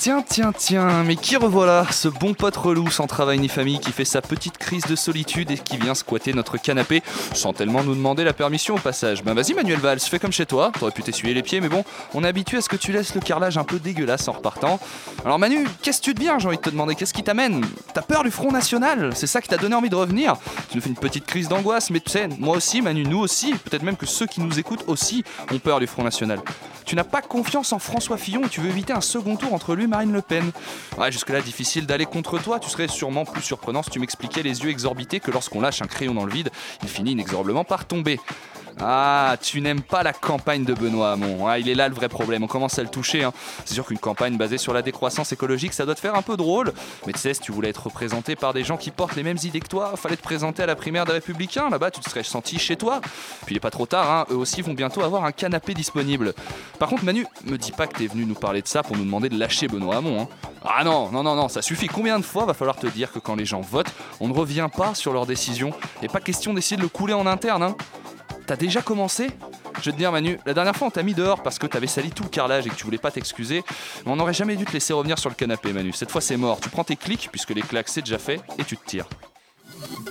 Tiens, 0.00 0.22
tiens, 0.22 0.52
tiens, 0.56 1.02
mais 1.02 1.16
qui 1.16 1.34
revoilà 1.34 1.84
Ce 1.90 2.06
bon 2.06 2.32
pote 2.32 2.56
relou 2.56 2.88
sans 2.88 3.08
travail 3.08 3.40
ni 3.40 3.48
famille 3.48 3.80
qui 3.80 3.90
fait 3.90 4.04
sa 4.04 4.22
petite 4.22 4.56
crise 4.56 4.84
de 4.84 4.94
solitude 4.94 5.50
et 5.50 5.58
qui 5.58 5.76
vient 5.76 5.96
squatter 5.96 6.32
notre 6.32 6.56
canapé 6.56 7.02
sans 7.34 7.52
tellement 7.52 7.82
nous 7.82 7.96
demander 7.96 8.22
la 8.22 8.32
permission 8.32 8.76
au 8.76 8.78
passage. 8.78 9.24
Ben 9.24 9.34
vas-y 9.34 9.54
Manuel 9.54 9.80
Valls, 9.80 9.98
fais 9.98 10.20
comme 10.20 10.30
chez 10.30 10.46
toi, 10.46 10.70
t'aurais 10.78 10.92
pu 10.92 11.02
t'essuyer 11.02 11.34
les 11.34 11.42
pieds 11.42 11.60
mais 11.60 11.68
bon, 11.68 11.84
on 12.14 12.22
est 12.22 12.28
habitué 12.28 12.58
à 12.58 12.60
ce 12.60 12.68
que 12.68 12.76
tu 12.76 12.92
laisses 12.92 13.12
le 13.16 13.20
carrelage 13.20 13.58
un 13.58 13.64
peu 13.64 13.80
dégueulasse 13.80 14.28
en 14.28 14.32
repartant. 14.32 14.78
Alors 15.24 15.40
Manu, 15.40 15.66
qu'est-ce 15.82 15.98
que 15.98 16.04
tu 16.04 16.14
deviens 16.14 16.38
j'ai 16.38 16.46
envie 16.46 16.58
de 16.58 16.62
te 16.62 16.70
demander, 16.70 16.94
qu'est-ce 16.94 17.12
qui 17.12 17.24
t'amène? 17.24 17.64
T'as 17.92 18.02
peur 18.02 18.22
du 18.22 18.30
Front 18.30 18.52
National? 18.52 19.10
C'est 19.16 19.26
ça 19.26 19.40
qui 19.40 19.48
t'a 19.48 19.56
donné 19.56 19.74
envie 19.74 19.90
de 19.90 19.96
revenir? 19.96 20.36
Tu 20.70 20.76
nous 20.76 20.82
fais 20.82 20.90
une 20.90 20.94
petite 20.94 21.26
crise 21.26 21.48
d'angoisse, 21.48 21.90
mais 21.90 21.98
tu 21.98 22.12
sais, 22.12 22.28
moi 22.38 22.56
aussi 22.56 22.82
Manu, 22.82 23.02
nous 23.02 23.18
aussi, 23.18 23.52
peut-être 23.52 23.82
même 23.82 23.96
que 23.96 24.06
ceux 24.06 24.26
qui 24.26 24.40
nous 24.40 24.60
écoutent 24.60 24.84
aussi 24.86 25.24
ont 25.52 25.58
peur 25.58 25.80
du 25.80 25.88
Front 25.88 26.04
National. 26.04 26.38
Tu 26.84 26.94
n'as 26.94 27.04
pas 27.04 27.20
confiance 27.20 27.72
en 27.74 27.78
François 27.78 28.16
Fillon 28.16 28.44
et 28.44 28.48
tu 28.48 28.60
veux 28.60 28.70
éviter 28.70 28.94
un 28.94 29.02
second 29.02 29.36
tour 29.36 29.52
entre 29.52 29.74
lui 29.74 29.87
Marine 29.88 30.12
Le 30.12 30.22
Pen. 30.22 30.50
Ouais, 30.98 31.10
jusque-là, 31.10 31.40
difficile 31.40 31.86
d'aller 31.86 32.06
contre 32.06 32.38
toi. 32.38 32.60
Tu 32.60 32.70
serais 32.70 32.88
sûrement 32.88 33.24
plus 33.24 33.42
surprenant 33.42 33.82
si 33.82 33.90
tu 33.90 33.98
m'expliquais 33.98 34.42
les 34.42 34.62
yeux 34.62 34.70
exorbités 34.70 35.20
que 35.20 35.30
lorsqu'on 35.30 35.60
lâche 35.60 35.82
un 35.82 35.86
crayon 35.86 36.14
dans 36.14 36.24
le 36.24 36.32
vide, 36.32 36.50
il 36.82 36.88
finit 36.88 37.12
inexorablement 37.12 37.64
par 37.64 37.86
tomber. 37.86 38.20
Ah, 38.80 39.36
tu 39.42 39.60
n'aimes 39.60 39.82
pas 39.82 40.02
la 40.04 40.12
campagne 40.12 40.64
de 40.64 40.72
Benoît 40.72 41.12
Hamon. 41.12 41.44
Ouais, 41.46 41.60
il 41.60 41.68
est 41.68 41.74
là 41.74 41.88
le 41.88 41.94
vrai 41.94 42.08
problème. 42.08 42.44
On 42.44 42.46
commence 42.46 42.78
à 42.78 42.82
le 42.82 42.88
toucher. 42.88 43.24
hein. 43.24 43.32
C'est 43.64 43.74
sûr 43.74 43.84
qu'une 43.84 43.98
campagne 43.98 44.36
basée 44.36 44.56
sur 44.58 44.72
la 44.72 44.82
décroissance 44.82 45.32
écologique, 45.32 45.72
ça 45.72 45.84
doit 45.84 45.96
te 45.96 46.00
faire 46.00 46.14
un 46.14 46.22
peu 46.22 46.36
drôle. 46.36 46.72
Mais 47.06 47.12
tu 47.12 47.18
sais, 47.18 47.34
si 47.34 47.40
tu 47.40 47.50
voulais 47.50 47.70
être 47.70 47.84
représenté 47.84 48.36
par 48.36 48.52
des 48.54 48.62
gens 48.62 48.76
qui 48.76 48.90
portent 48.92 49.16
les 49.16 49.24
mêmes 49.24 49.38
idées 49.42 49.60
que 49.60 49.66
toi, 49.68 49.94
fallait 49.96 50.16
te 50.16 50.22
présenter 50.22 50.62
à 50.62 50.66
la 50.66 50.76
primaire 50.76 51.04
des 51.06 51.12
Républicains. 51.12 51.68
Là-bas, 51.70 51.90
tu 51.90 52.00
te 52.00 52.08
serais 52.08 52.22
senti 52.22 52.58
chez 52.58 52.76
toi. 52.76 53.00
Puis 53.46 53.54
il 53.54 53.56
est 53.56 53.60
pas 53.60 53.70
trop 53.70 53.86
tard. 53.86 54.10
hein. 54.10 54.26
Eux 54.30 54.36
aussi 54.36 54.62
vont 54.62 54.74
bientôt 54.74 55.02
avoir 55.02 55.24
un 55.24 55.32
canapé 55.32 55.74
disponible. 55.74 56.32
Par 56.78 56.88
contre, 56.88 57.04
Manu, 57.04 57.26
me 57.44 57.56
dis 57.58 57.72
pas 57.72 57.88
que 57.88 57.98
t'es 57.98 58.06
venu 58.06 58.24
nous 58.26 58.34
parler 58.34 58.62
de 58.62 58.68
ça 58.68 58.84
pour 58.84 58.96
nous 58.96 59.04
demander 59.04 59.28
de 59.28 59.38
lâcher 59.38 59.66
Benoît 59.66 59.96
Hamon. 59.96 60.22
hein. 60.22 60.28
Ah 60.64 60.84
non, 60.84 61.10
non, 61.10 61.22
non, 61.24 61.34
non, 61.34 61.48
ça 61.48 61.62
suffit. 61.62 61.88
Combien 61.88 62.18
de 62.18 62.24
fois 62.24 62.44
va 62.44 62.54
falloir 62.54 62.76
te 62.76 62.86
dire 62.86 63.10
que 63.12 63.18
quand 63.18 63.34
les 63.34 63.44
gens 63.44 63.60
votent, 63.60 63.92
on 64.20 64.28
ne 64.28 64.32
revient 64.32 64.68
pas 64.76 64.94
sur 64.94 65.12
leurs 65.12 65.26
décisions? 65.26 65.72
Et 66.02 66.08
pas 66.08 66.20
question 66.20 66.54
d'essayer 66.54 66.76
de 66.76 66.82
le 66.82 66.88
couler 66.88 67.14
en 67.14 67.26
interne, 67.26 67.62
hein 67.64 67.76
T'as 68.48 68.56
déjà 68.56 68.80
commencé 68.80 69.28
Je 69.82 69.84
vais 69.84 69.92
te 69.92 69.98
dire 69.98 70.10
Manu, 70.10 70.38
la 70.46 70.54
dernière 70.54 70.74
fois 70.74 70.88
on 70.88 70.90
t'a 70.90 71.02
mis 71.02 71.12
dehors 71.12 71.42
parce 71.42 71.58
que 71.58 71.66
t'avais 71.66 71.86
sali 71.86 72.10
tout 72.10 72.22
le 72.22 72.30
carrelage 72.30 72.66
et 72.66 72.70
que 72.70 72.74
tu 72.74 72.84
voulais 72.84 72.96
pas 72.96 73.10
t'excuser, 73.10 73.62
mais 74.06 74.10
on 74.10 74.16
n'aurait 74.16 74.32
jamais 74.32 74.56
dû 74.56 74.64
te 74.64 74.72
laisser 74.72 74.94
revenir 74.94 75.18
sur 75.18 75.28
le 75.28 75.34
canapé 75.34 75.70
Manu. 75.74 75.92
Cette 75.92 76.10
fois 76.10 76.22
c'est 76.22 76.38
mort, 76.38 76.58
tu 76.58 76.70
prends 76.70 76.82
tes 76.82 76.96
clics 76.96 77.28
puisque 77.30 77.50
les 77.50 77.60
claques 77.60 77.90
c'est 77.90 78.00
déjà 78.00 78.16
fait 78.16 78.40
et 78.58 78.64
tu 78.64 78.78
te 78.78 78.86
tires. 78.86 79.06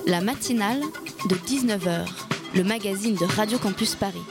La 0.06 0.22
matinale 0.22 0.82
de 1.28 1.36
19h, 1.36 2.06
le 2.54 2.64
magazine 2.64 3.16
de 3.16 3.26
Radio 3.26 3.58
Campus 3.58 3.96
Paris. 3.96 4.22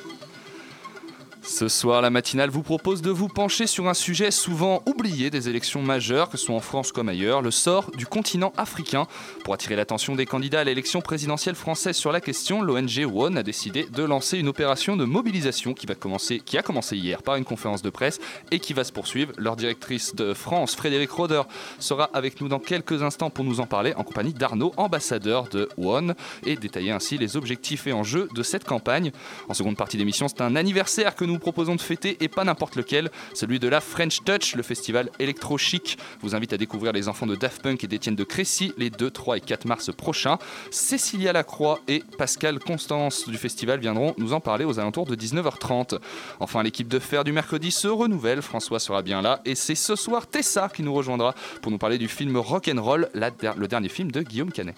Ce 1.47 1.69
soir, 1.69 2.02
la 2.02 2.11
matinale 2.11 2.50
vous 2.50 2.64
propose 2.64 3.02
de 3.02 3.11
vous 3.11 3.28
pencher 3.28 3.69
sur 3.69 3.86
un 3.86 3.94
sujet 3.94 4.33
souvent 4.33 4.83
oublié 4.84 5.30
des 5.30 5.48
élections 5.48 5.80
majeures, 5.80 6.28
que 6.28 6.36
ce 6.36 6.47
soit 6.47 6.55
en 6.56 6.61
France 6.61 6.91
comme 6.91 7.08
ailleurs, 7.08 7.41
le 7.41 7.53
sort 7.53 7.93
du 7.93 8.04
continent 8.04 8.53
africain. 8.56 9.06
Pour 9.44 9.54
attirer 9.54 9.76
l'attention 9.76 10.16
des 10.16 10.26
candidats 10.26 10.60
à 10.60 10.65
l'élection 10.65 11.00
présidentielle 11.00 11.54
française 11.54 11.97
sur 11.97 12.10
la 12.10 12.21
question, 12.21 12.62
l'ONG 12.62 13.06
One 13.15 13.38
a 13.38 13.44
décidé 13.44 13.84
de 13.84 14.03
lancer 14.03 14.38
une 14.38 14.48
opération 14.48 14.97
de 14.97 15.04
mobilisation 15.04 15.72
qui, 15.72 15.87
va 15.87 15.94
commencer, 15.94 16.41
qui 16.44 16.59
a 16.59 16.62
commencé 16.62 16.97
hier 16.97 17.22
par 17.22 17.37
une 17.37 17.44
conférence 17.44 17.81
de 17.81 17.91
presse 17.91 18.19
et 18.50 18.59
qui 18.59 18.72
va 18.72 18.82
se 18.82 18.92
poursuivre. 18.92 19.32
Leur 19.38 19.54
directrice 19.54 20.16
de 20.16 20.34
France, 20.34 20.75
Frédéric 20.75 21.12
Roder, 21.12 21.42
sera 21.78 22.10
avec 22.12 22.41
nous 22.41 22.48
dans 22.48 22.59
quelques 22.59 23.04
instants 23.04 23.31
pour 23.31 23.44
nous 23.44 23.60
en 23.60 23.66
parler 23.66 23.94
en 23.94 24.03
compagnie 24.03 24.34
d'Arnaud, 24.34 24.72
ambassadeur 24.76 25.48
de 25.48 25.69
One, 25.78 26.16
et 26.44 26.56
détailler 26.56 26.91
ainsi 26.91 27.19
les 27.19 27.37
objectifs 27.37 27.87
et 27.87 27.92
enjeux 27.92 28.28
de 28.34 28.42
cette 28.42 28.65
campagne. 28.65 29.12
En 29.48 29.54
seconde 29.54 29.76
partie 29.76 29.97
d'émission, 29.97 30.26
c'est 30.26 30.41
un 30.41 30.56
anniversaire 30.56 31.15
que 31.15 31.25
nous 31.25 31.35
proposons 31.38 31.74
de 31.74 31.80
fêter 31.80 32.16
et 32.20 32.28
pas 32.28 32.44
n'importe 32.44 32.76
lequel, 32.76 33.10
celui 33.34 33.58
de 33.58 33.69
la 33.69 33.80
French 33.80 34.24
Touch, 34.24 34.54
le 34.54 34.62
festival 34.62 35.10
électro-chic. 35.19 35.98
Vous 36.20 36.34
invite 36.34 36.52
à 36.52 36.56
découvrir 36.56 36.92
les 36.92 37.08
enfants 37.08 37.26
de 37.26 37.34
Daft 37.34 37.62
Punk 37.62 37.84
et 37.84 37.86
d'Étienne 37.86 38.16
de 38.16 38.24
Crécy 38.24 38.72
les 38.76 38.91
2, 38.91 39.10
3 39.10 39.36
et 39.38 39.41
4 39.41 39.66
mars 39.66 39.91
prochains. 39.94 40.38
Cécilia 40.70 41.32
Lacroix 41.32 41.80
et 41.88 42.02
Pascal 42.19 42.58
Constance 42.58 43.28
du 43.28 43.36
festival 43.36 43.80
viendront 43.80 44.14
nous 44.19 44.32
en 44.32 44.41
parler 44.41 44.64
aux 44.64 44.78
alentours 44.78 45.06
de 45.06 45.16
19h30. 45.16 45.98
Enfin, 46.41 46.62
l'équipe 46.62 46.88
de 46.88 46.98
fer 46.98 47.24
du 47.24 47.32
mercredi 47.32 47.70
se 47.70 47.88
renouvelle. 47.88 48.42
François 48.42 48.78
sera 48.78 49.03
bien 49.03 49.22
là 49.22 49.41
et 49.44 49.54
c'est 49.54 49.74
ce 49.74 49.97
soir 49.97 50.26
Tessa 50.26 50.68
qui 50.68 50.82
nous 50.82 50.94
rejoindra 50.94 51.34
pour 51.62 51.70
nous 51.70 51.78
parler 51.78 51.98
du 51.98 52.08
film 52.08 52.36
Rock'n'Roll, 52.36 53.10
le 53.14 53.66
dernier 53.66 53.88
film 53.88 54.10
de 54.10 54.22
Guillaume 54.22 54.53
Canet. 54.53 54.74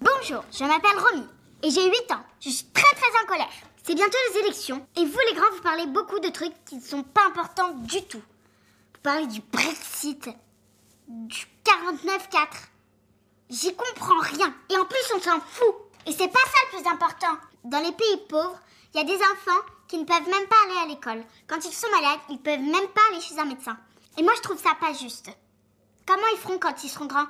Bonjour, 0.00 0.44
je 0.52 0.64
m'appelle 0.64 0.98
Romy 0.98 1.24
et 1.62 1.70
j'ai 1.70 1.84
8 1.84 2.12
ans. 2.12 2.22
Je 2.40 2.50
suis 2.50 2.66
très 2.72 2.94
très 2.94 3.22
en 3.22 3.26
colère. 3.26 3.48
C'est 3.86 3.94
bientôt 3.94 4.18
les 4.32 4.40
élections 4.40 4.84
et 4.96 5.04
vous 5.04 5.18
les 5.28 5.34
grands, 5.34 5.52
vous 5.52 5.62
parlez 5.62 5.86
beaucoup 5.86 6.18
de 6.18 6.28
trucs 6.30 6.64
qui 6.64 6.74
ne 6.74 6.80
sont 6.80 7.04
pas 7.04 7.24
importants 7.26 7.70
du 7.70 8.04
tout. 8.06 8.18
Vous 8.18 9.00
parlez 9.00 9.28
du 9.28 9.40
Brexit, 9.40 10.28
du 11.06 11.46
49-4. 11.64 12.48
J'y 13.48 13.76
comprends 13.76 14.18
rien 14.18 14.52
et 14.70 14.76
en 14.76 14.84
plus 14.86 15.12
on 15.14 15.20
s'en 15.20 15.40
fout. 15.40 15.72
Et 16.04 16.10
c'est 16.10 16.26
pas 16.26 16.40
ça 16.40 16.58
le 16.64 16.78
plus 16.78 16.90
important. 16.90 17.38
Dans 17.62 17.78
les 17.78 17.92
pays 17.92 18.26
pauvres, 18.28 18.60
il 18.92 18.96
y 18.96 19.00
a 19.00 19.04
des 19.04 19.22
enfants 19.22 19.64
qui 19.86 19.98
ne 19.98 20.04
peuvent 20.04 20.28
même 20.28 20.48
pas 20.48 20.56
aller 20.64 20.78
à 20.82 20.86
l'école. 20.88 21.24
Quand 21.46 21.64
ils 21.64 21.72
sont 21.72 21.90
malades, 21.90 22.18
ils 22.28 22.42
peuvent 22.42 22.58
même 22.58 22.88
pas 22.88 23.02
aller 23.12 23.20
chez 23.20 23.38
un 23.38 23.44
médecin. 23.44 23.78
Et 24.18 24.24
moi 24.24 24.32
je 24.34 24.42
trouve 24.42 24.60
ça 24.60 24.74
pas 24.80 24.94
juste. 24.94 25.30
Comment 26.08 26.26
ils 26.32 26.40
feront 26.40 26.58
quand 26.58 26.82
ils 26.82 26.90
seront 26.90 27.06
grands? 27.06 27.28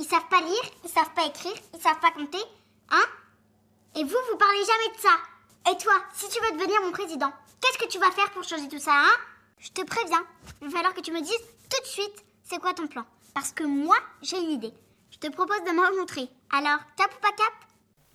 Ils 0.00 0.04
savent 0.04 0.28
pas 0.28 0.40
lire, 0.40 0.64
ils 0.82 0.90
savent 0.90 1.14
pas 1.14 1.26
écrire, 1.26 1.54
ils 1.74 1.80
savent 1.80 2.00
pas 2.00 2.10
compter, 2.10 2.42
hein? 2.90 3.04
Et 3.94 4.02
vous, 4.02 4.16
vous 4.32 4.36
parlez 4.36 4.64
jamais 4.64 4.96
de 4.96 5.00
ça. 5.00 5.10
Et 5.68 5.76
toi, 5.76 5.92
si 6.14 6.28
tu 6.28 6.40
veux 6.42 6.56
devenir 6.56 6.80
mon 6.82 6.92
président, 6.92 7.32
qu'est-ce 7.60 7.78
que 7.78 7.90
tu 7.90 7.98
vas 7.98 8.10
faire 8.12 8.30
pour 8.30 8.44
changer 8.44 8.68
tout 8.68 8.78
ça, 8.78 8.94
hein? 8.94 9.16
Je 9.58 9.68
te 9.70 9.84
préviens, 9.84 10.24
il 10.62 10.68
va 10.68 10.76
falloir 10.76 10.94
que 10.94 11.02
tu 11.02 11.12
me 11.12 11.20
dises 11.20 11.44
tout 11.68 11.82
de 11.82 11.86
suite 11.86 12.24
c'est 12.42 12.58
quoi 12.58 12.72
ton 12.74 12.86
plan. 12.86 13.04
Parce 13.34 13.52
que 13.52 13.64
moi, 13.64 13.96
j'ai 14.22 14.38
une 14.38 14.50
idée. 14.50 14.72
Je 15.10 15.18
te 15.18 15.30
propose 15.30 15.62
de 15.64 15.70
me 15.70 15.98
montrer. 15.98 16.28
Alors, 16.50 16.78
cap 16.96 17.10
ou 17.16 17.20
pas 17.20 17.32
cap 17.32 17.52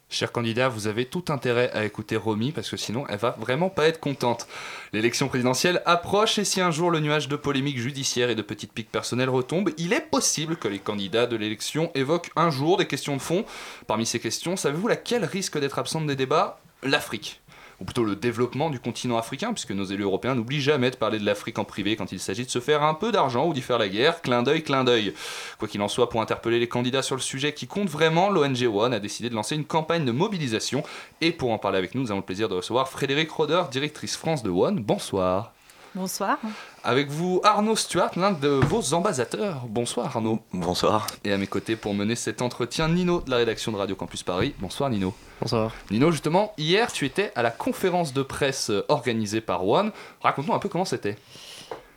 Chers 0.09 0.31
candidats, 0.31 0.69
vous 0.69 0.87
avez 0.87 1.05
tout 1.05 1.25
intérêt 1.29 1.71
à 1.71 1.83
écouter 1.83 2.15
Romy 2.15 2.51
parce 2.51 2.69
que 2.69 2.77
sinon 2.77 3.05
elle 3.09 3.17
va 3.17 3.31
vraiment 3.39 3.69
pas 3.69 3.87
être 3.87 3.99
contente. 3.99 4.47
L'élection 4.93 5.27
présidentielle 5.27 5.81
approche 5.85 6.37
et 6.37 6.45
si 6.45 6.61
un 6.61 6.69
jour 6.69 6.91
le 6.91 6.99
nuage 6.99 7.27
de 7.27 7.35
polémiques 7.35 7.79
judiciaires 7.79 8.29
et 8.29 8.35
de 8.35 8.41
petites 8.43 8.71
piques 8.71 8.91
personnelles 8.91 9.29
retombe, 9.29 9.71
il 9.77 9.93
est 9.93 10.01
possible 10.01 10.57
que 10.57 10.67
les 10.67 10.79
candidats 10.79 11.25
de 11.25 11.35
l'élection 11.35 11.91
évoquent 11.95 12.31
un 12.35 12.51
jour 12.51 12.77
des 12.77 12.87
questions 12.87 13.17
de 13.17 13.21
fond. 13.21 13.45
Parmi 13.87 14.05
ces 14.05 14.19
questions, 14.19 14.55
savez-vous 14.55 14.87
laquelle 14.87 15.25
risque 15.25 15.59
d'être 15.59 15.79
absente 15.79 16.05
des 16.05 16.15
débats? 16.15 16.61
L'Afrique. 16.85 17.41
Ou 17.81 17.83
plutôt 17.83 18.03
le 18.03 18.15
développement 18.15 18.69
du 18.69 18.79
continent 18.79 19.17
africain, 19.17 19.51
puisque 19.51 19.71
nos 19.71 19.83
élus 19.83 20.03
européens 20.03 20.35
n'oublient 20.35 20.61
jamais 20.61 20.91
de 20.91 20.95
parler 20.95 21.17
de 21.17 21.25
l'Afrique 21.25 21.57
en 21.57 21.65
privé 21.65 21.95
quand 21.95 22.11
il 22.11 22.19
s'agit 22.19 22.45
de 22.45 22.49
se 22.49 22.59
faire 22.59 22.83
un 22.83 22.93
peu 22.93 23.11
d'argent 23.11 23.47
ou 23.47 23.53
d'y 23.53 23.61
faire 23.61 23.79
la 23.79 23.89
guerre. 23.89 24.21
Clin 24.21 24.43
d'œil, 24.43 24.63
clin 24.63 24.83
d'œil. 24.83 25.13
Quoi 25.57 25.67
qu'il 25.67 25.81
en 25.81 25.87
soit, 25.87 26.09
pour 26.09 26.21
interpeller 26.21 26.59
les 26.59 26.69
candidats 26.69 27.01
sur 27.01 27.15
le 27.15 27.21
sujet 27.21 27.53
qui 27.53 27.65
compte 27.65 27.89
vraiment, 27.89 28.29
l'ONG 28.29 28.69
One 28.71 28.93
a 28.93 28.99
décidé 28.99 29.29
de 29.29 29.35
lancer 29.35 29.55
une 29.55 29.65
campagne 29.65 30.05
de 30.05 30.11
mobilisation. 30.11 30.83
Et 31.21 31.31
pour 31.31 31.51
en 31.51 31.57
parler 31.57 31.79
avec 31.79 31.95
nous, 31.95 32.01
nous 32.03 32.11
avons 32.11 32.21
le 32.21 32.25
plaisir 32.25 32.47
de 32.47 32.55
recevoir 32.55 32.87
Frédéric 32.87 33.31
Roder, 33.31 33.63
directrice 33.71 34.15
France 34.15 34.43
de 34.43 34.51
One. 34.51 34.79
Bonsoir. 34.79 35.51
Bonsoir. 35.95 36.37
Avec 36.87 37.09
vous, 37.09 37.41
Arnaud 37.43 37.75
Stuart, 37.75 38.11
l'un 38.15 38.31
de 38.31 38.47
vos 38.47 38.93
ambassadeurs. 38.93 39.61
Bonsoir 39.67 40.05
Arnaud. 40.05 40.39
Bonsoir. 40.53 41.07
Et 41.23 41.33
à 41.33 41.37
mes 41.39 41.47
côtés, 41.47 41.75
pour 41.75 41.95
mener 41.95 42.15
cet 42.15 42.43
entretien, 42.43 42.89
Nino 42.89 43.21
de 43.21 43.31
la 43.31 43.37
rédaction 43.37 43.71
de 43.71 43.77
Radio 43.77 43.95
Campus 43.95 44.21
Paris. 44.21 44.53
Bonsoir 44.59 44.91
Nino. 44.91 45.11
Bonsoir. 45.41 45.71
Nino, 45.89 46.11
justement, 46.11 46.53
hier, 46.59 46.91
tu 46.91 47.05
étais 47.07 47.31
à 47.35 47.41
la 47.41 47.49
conférence 47.49 48.13
de 48.13 48.21
presse 48.21 48.69
euh, 48.69 48.85
organisée 48.87 49.41
par 49.41 49.67
One. 49.67 49.91
Raconte-nous 50.21 50.53
un 50.53 50.59
peu 50.59 50.69
comment 50.69 50.85
c'était. 50.85 51.15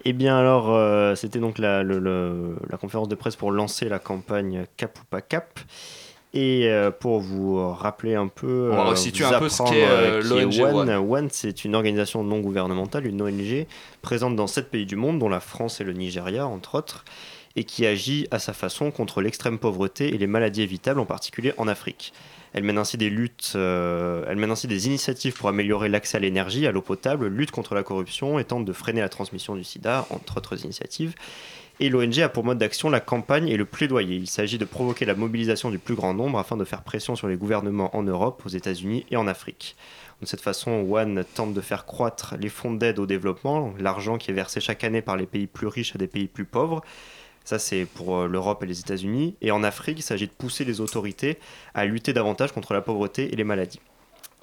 Eh 0.06 0.14
bien 0.14 0.38
alors, 0.38 0.75
euh, 0.75 1.14
c'était 1.17 1.38
donc 1.41 1.58
la, 1.58 1.82
le- 1.82 1.99
le- 1.99 2.56
la 2.70 2.79
conférence 2.79 3.08
de 3.08 3.14
presse 3.14 3.37
pour 3.37 3.52
lancer 3.52 3.91
la 3.91 3.99
campagne 3.99 4.64
Cap 4.79 4.99
ou 4.99 5.05
pas 5.11 5.20
Cap. 5.20 5.61
Et 6.34 6.69
euh, 6.69 6.90
pour 6.90 7.20
vous 7.20 7.72
rappeler 7.72 8.14
un 8.14 8.28
peu, 8.28 8.70
On 8.72 8.76
va 8.76 8.82
euh, 8.82 8.90
resituer 8.90 9.25
un 9.25 9.38
peu 9.38 9.48
ce 9.48 9.62
qu'est, 9.62 9.86
euh, 9.88 10.22
l'ONG 10.22 10.60
One. 10.60 10.90
One. 10.90 11.10
One, 11.10 11.28
c'est 11.30 11.64
une 11.64 11.75
organisation 11.75 12.22
non 12.22 12.40
gouvernementale, 12.40 13.06
une 13.06 13.22
ONG, 13.22 13.66
présente 14.02 14.36
dans 14.36 14.46
sept 14.46 14.70
pays 14.70 14.84
du 14.84 14.96
monde, 14.96 15.19
dont 15.19 15.30
la 15.30 15.40
France 15.40 15.80
et 15.80 15.84
le 15.84 15.92
Nigeria, 15.92 16.46
entre 16.46 16.75
autres. 16.75 17.04
et 17.56 17.64
qui 17.64 17.86
agit 17.86 18.28
à 18.30 18.38
sa 18.38 18.52
façon 18.52 18.92
contre 18.92 19.20
l'extrême 19.20 19.58
pauvreté 19.58 20.14
et 20.14 20.19
les 20.19 20.28
maladies 20.28 20.62
évitables, 20.62 21.00
en 21.00 21.06
particulier 21.06 21.54
en 21.56 21.66
Afrique. 21.66 22.12
Elle 22.52 22.64
mène 22.64 22.78
ainsi 22.78 22.96
des 22.96 23.10
luttes, 23.10 23.52
euh, 23.56 24.24
elle 24.28 24.36
mène 24.36 24.50
ainsi 24.50 24.66
des 24.66 24.86
initiatives 24.86 25.34
pour 25.34 25.48
améliorer 25.48 25.88
l'accès 25.88 26.16
à 26.16 26.20
l'énergie, 26.20 26.66
à 26.66 26.72
l'eau 26.72 26.82
potable, 26.82 27.26
lutte 27.26 27.50
contre 27.50 27.74
la 27.74 27.82
corruption 27.82 28.38
et 28.38 28.44
tente 28.44 28.64
de 28.64 28.72
freiner 28.72 29.00
la 29.00 29.08
transmission 29.08 29.54
du 29.54 29.64
sida, 29.64 30.06
entre 30.10 30.38
autres 30.38 30.64
initiatives. 30.64 31.14
Et 31.80 31.90
l'ONG 31.90 32.19
a 32.19 32.28
pour 32.28 32.42
mode 32.42 32.58
d'action 32.58 32.90
la 32.90 32.98
campagne 32.98 33.48
et 33.48 33.56
le 33.56 33.64
plaidoyer. 33.64 34.16
Il 34.16 34.26
s'agit 34.26 34.58
de 34.58 34.64
provoquer 34.64 35.04
la 35.04 35.14
mobilisation 35.14 35.70
du 35.70 35.78
plus 35.78 35.94
grand 35.94 36.12
nombre 36.12 36.40
afin 36.40 36.56
de 36.56 36.64
faire 36.64 36.82
pression 36.82 37.14
sur 37.14 37.28
les 37.28 37.36
gouvernements 37.36 37.96
en 37.96 38.02
Europe, 38.02 38.42
aux 38.44 38.48
États-Unis 38.48 39.06
et 39.12 39.16
en 39.16 39.28
Afrique. 39.28 39.76
De 40.20 40.26
cette 40.26 40.40
façon, 40.40 40.84
One 40.90 41.25
tente 41.36 41.54
de 41.54 41.60
faire 41.60 41.86
croître 41.86 42.34
les 42.40 42.48
fonds 42.48 42.75
d'aide 42.75 42.98
au 42.98 43.06
développement, 43.06 43.72
l'argent 43.78 44.19
qui 44.19 44.32
est 44.32 44.34
versé 44.34 44.60
chaque 44.60 44.82
année 44.82 45.02
par 45.02 45.16
les 45.16 45.26
pays 45.26 45.46
plus 45.46 45.69
riches 45.69 45.94
à 45.94 45.98
des 45.98 46.08
pays 46.08 46.26
plus 46.26 46.44
pauvres. 46.44 46.82
Ça, 47.44 47.60
c'est 47.60 47.84
pour 47.84 48.16
euh, 48.16 48.26
l'Europe 48.26 48.64
et 48.64 48.66
les 48.66 48.81
États-Unis. 48.81 49.36
Et 49.40 49.52
en 49.52 49.62
Afrique, 49.62 50.00
il 50.00 50.02
s'agit 50.02 50.26
de 50.26 50.32
pousser 50.32 50.64
les 50.64 50.81
autorités 50.81 51.38
à 51.74 51.86
lutter 51.86 52.12
davantage 52.12 52.50
contre 52.50 52.74
la 52.74 52.81
pauvreté 52.81 53.32
et 53.32 53.36
les 53.36 53.44
maladies. 53.44 53.81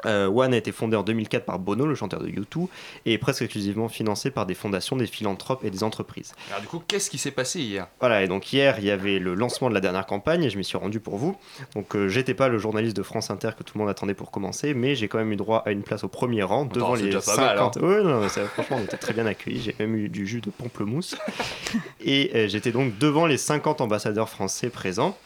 Euh, 0.05 0.27
One 0.27 0.53
a 0.53 0.57
été 0.57 0.71
fondé 0.71 0.95
en 0.95 1.03
2004 1.03 1.45
par 1.45 1.59
Bono, 1.59 1.85
le 1.85 1.95
chanteur 1.95 2.21
de 2.21 2.27
U2, 2.27 2.67
et 3.05 3.13
est 3.13 3.17
presque 3.17 3.41
exclusivement 3.41 3.89
financé 3.89 4.31
par 4.31 4.45
des 4.45 4.53
fondations, 4.53 4.95
des 4.95 5.07
philanthropes 5.07 5.63
et 5.63 5.69
des 5.69 5.83
entreprises. 5.83 6.33
Alors 6.49 6.61
du 6.61 6.67
coup, 6.67 6.81
qu'est-ce 6.87 7.09
qui 7.09 7.17
s'est 7.17 7.31
passé 7.31 7.59
hier? 7.59 7.87
Voilà, 7.99 8.23
et 8.23 8.27
donc 8.27 8.51
hier, 8.51 8.75
il 8.79 8.85
y 8.85 8.91
avait 8.91 9.19
le 9.19 9.35
lancement 9.35 9.69
de 9.69 9.73
la 9.73 9.81
dernière 9.81 10.05
campagne, 10.05 10.43
et 10.43 10.49
je 10.49 10.57
m'y 10.57 10.63
suis 10.63 10.77
rendu 10.77 10.99
pour 10.99 11.17
vous. 11.17 11.37
Donc 11.75 11.95
euh, 11.95 12.07
j'étais 12.07 12.33
pas 12.33 12.47
le 12.47 12.57
journaliste 12.57 12.95
de 12.95 13.03
France 13.03 13.29
Inter 13.29 13.51
que 13.57 13.63
tout 13.63 13.77
le 13.77 13.81
monde 13.81 13.89
attendait 13.89 14.13
pour 14.13 14.31
commencer, 14.31 14.73
mais 14.73 14.95
j'ai 14.95 15.07
quand 15.07 15.17
même 15.17 15.31
eu 15.31 15.35
droit 15.35 15.63
à 15.65 15.71
une 15.71 15.83
place 15.83 16.03
au 16.03 16.07
premier 16.07 16.43
rang, 16.43 16.65
devant 16.65 16.95
les 16.95 17.03
déjà 17.03 17.21
pas 17.21 17.37
mal, 17.37 17.57
50... 17.57 17.77
Ouais, 17.77 18.03
non, 18.03 18.21
mais 18.21 18.29
ça, 18.29 18.45
franchement, 18.45 18.77
on 18.79 18.83
était 18.83 18.97
très 18.97 19.13
bien 19.13 19.25
accueillis, 19.25 19.61
j'ai 19.61 19.75
même 19.79 19.95
eu 19.95 20.09
du 20.09 20.27
jus 20.27 20.41
de 20.41 20.49
pamplemousse. 20.49 21.15
et 22.01 22.31
euh, 22.35 22.47
j'étais 22.47 22.71
donc 22.71 22.97
devant 22.97 23.25
les 23.25 23.37
50 23.37 23.81
ambassadeurs 23.81 24.29
français 24.29 24.69
présents. 24.69 25.17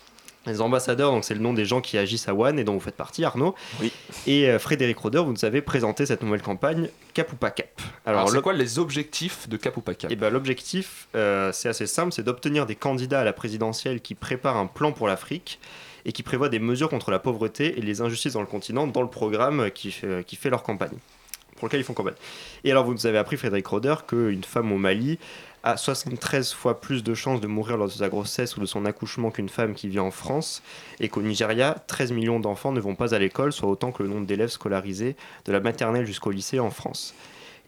Les 0.50 0.62
ambassadeurs, 0.62 1.12
donc 1.12 1.24
c'est 1.24 1.34
le 1.34 1.40
nom 1.40 1.54
des 1.54 1.66
gens 1.66 1.80
qui 1.82 1.98
agissent 1.98 2.28
à 2.28 2.34
One 2.36 2.60
et 2.60 2.64
dont 2.64 2.74
vous 2.74 2.80
faites 2.80 2.96
partie, 2.96 3.24
Arnaud. 3.24 3.56
Oui. 3.82 3.92
Et 4.28 4.50
euh, 4.50 4.60
Frédéric 4.60 4.98
Roder, 4.98 5.20
vous 5.20 5.32
nous 5.32 5.46
avez 5.46 5.62
présenté 5.62 6.06
cette 6.06 6.24
nouvelle 6.24 6.42
campagne 6.42 6.90
Cap 7.14 7.32
ou 7.32 7.36
pas 7.36 7.52
Cap? 7.52 7.68
Alors, 8.06 8.28
c'est 8.30 8.36
le- 8.36 8.42
quoi 8.42 8.54
les 8.54 8.80
objectifs 8.80 9.48
de 9.48 9.58
Cap 9.58 9.78
ou 9.78 9.82
pas 9.82 9.94
Cap? 9.94 10.12
Eh 10.12 10.16
ben, 10.16 10.30
L'objectif, 10.30 11.08
euh, 11.16 11.52
c'est 11.54 11.70
assez 11.70 11.88
simple, 11.88 12.12
c'est 12.14 12.24
d'obtenir 12.24 12.66
des 12.66 12.76
candidats 12.76 13.22
à 13.22 13.24
la 13.24 13.34
présidentielle 13.34 14.02
qui 14.02 14.16
préparent 14.16 14.58
un 14.58 14.68
plan 14.68 14.92
pour 14.92 15.08
l'Afrique 15.08 15.60
et 16.06 16.12
qui 16.12 16.24
prévoient 16.24 16.50
des 16.50 16.60
mesures 16.60 16.90
contre 16.90 17.12
la 17.12 17.20
pauvreté 17.20 17.78
et 17.78 17.82
les 17.82 18.02
injustices 18.02 18.34
dans 18.34 18.42
le 18.42 18.48
continent 18.48 18.88
dans 18.88 19.02
le 19.02 19.10
programme 19.10 19.70
qui 19.72 19.92
fait, 19.92 20.24
qui 20.26 20.36
fait 20.38 20.50
leur 20.50 20.64
campagne, 20.64 20.98
pour 21.58 21.68
lequel 21.68 21.82
ils 21.82 21.84
font 21.84 21.94
campagne. 21.94 22.14
Et 22.64 22.72
alors 22.72 22.86
vous 22.86 22.94
nous 22.94 23.06
avez 23.06 23.18
appris, 23.18 23.36
Frédéric 23.38 23.68
Roder, 23.68 23.96
qu'une 24.08 24.44
femme 24.44 24.72
au 24.72 24.78
Mali 24.78 25.20
a 25.64 25.78
73 25.78 26.54
fois 26.54 26.80
plus 26.80 27.04
de 27.04 27.14
chances 27.14 27.42
de 27.42 27.48
mourir 27.48 27.78
lors 27.78 27.88
de 27.88 27.94
sa 27.94 28.10
grossesse 28.10 28.58
ou 28.58 28.62
de 28.62 28.66
son 28.66 28.86
accouchement 28.86 29.32
qu'une 29.32 29.50
femme 29.50 29.74
qui 29.74 29.88
vit 29.88 30.00
en 30.00 30.12
France, 30.12 30.64
et 31.00 31.10
qu'au 31.10 31.22
Nigeria, 31.22 31.76
13 31.88 32.12
millions 32.12 32.40
d'enfants 32.40 32.72
ne 32.72 32.80
vont 32.80 32.96
pas 32.96 33.14
à 33.14 33.20
l'école, 33.20 33.52
soit 33.52 33.70
autant 33.70 33.92
que 33.92 34.04
le 34.04 34.10
nombre 34.10 34.26
d'élèves 34.26 34.50
scolarisés 34.50 35.16
de 35.46 35.52
la 35.52 35.60
maternelle 35.60 36.06
jusqu'au 36.06 36.32
lycée 36.32 36.60
en 36.60 36.70
France. 36.70 37.14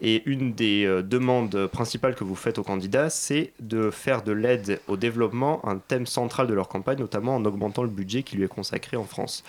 Et 0.04 0.22
une 0.26 0.52
des 0.52 0.84
euh, 0.84 1.02
demandes 1.02 1.68
principales 1.68 2.16
que 2.16 2.24
vous 2.24 2.34
faites 2.34 2.58
aux 2.58 2.64
candidats, 2.64 3.08
c'est 3.08 3.52
de 3.60 3.90
faire 3.90 4.22
de 4.22 4.32
l'aide 4.32 4.80
au 4.88 4.96
développement 4.96 5.66
un 5.66 5.78
thème 5.78 6.06
central 6.06 6.48
de 6.48 6.54
leur 6.54 6.68
campagne, 6.68 6.98
notamment 6.98 7.36
en 7.36 7.44
augmentant 7.44 7.84
le 7.84 7.88
budget 7.88 8.24
qui 8.24 8.36
lui 8.36 8.44
est 8.44 8.48
consacré 8.48 8.96
en 8.96 9.04
France. 9.04 9.44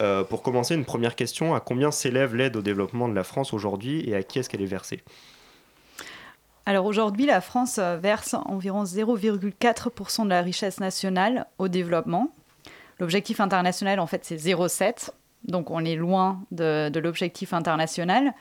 Euh, 0.00 0.22
pour 0.22 0.42
commencer, 0.42 0.74
une 0.74 0.84
première 0.84 1.16
question, 1.16 1.54
à 1.54 1.60
combien 1.60 1.90
s'élève 1.90 2.34
l'aide 2.34 2.56
au 2.56 2.62
développement 2.62 3.08
de 3.08 3.14
la 3.14 3.24
France 3.24 3.52
aujourd'hui 3.52 4.08
et 4.08 4.14
à 4.14 4.22
qui 4.22 4.38
est-ce 4.38 4.48
qu'elle 4.48 4.62
est 4.62 4.66
versée? 4.66 5.00
Alors 6.66 6.84
aujourd'hui, 6.86 7.26
la 7.26 7.40
France 7.40 7.78
euh, 7.78 7.96
verse 7.96 8.34
environ 8.44 8.84
0,4% 8.84 10.24
de 10.24 10.28
la 10.28 10.42
richesse 10.42 10.80
nationale 10.80 11.46
au 11.58 11.68
développement. 11.68 12.30
L'objectif 12.98 13.40
international, 13.40 13.98
en 13.98 14.06
fait, 14.06 14.24
c'est 14.24 14.36
0,7. 14.36 15.10
Donc 15.44 15.70
on 15.70 15.84
est 15.84 15.96
loin 15.96 16.42
de, 16.50 16.90
l'objectif 16.98 17.54
international. 17.54 18.34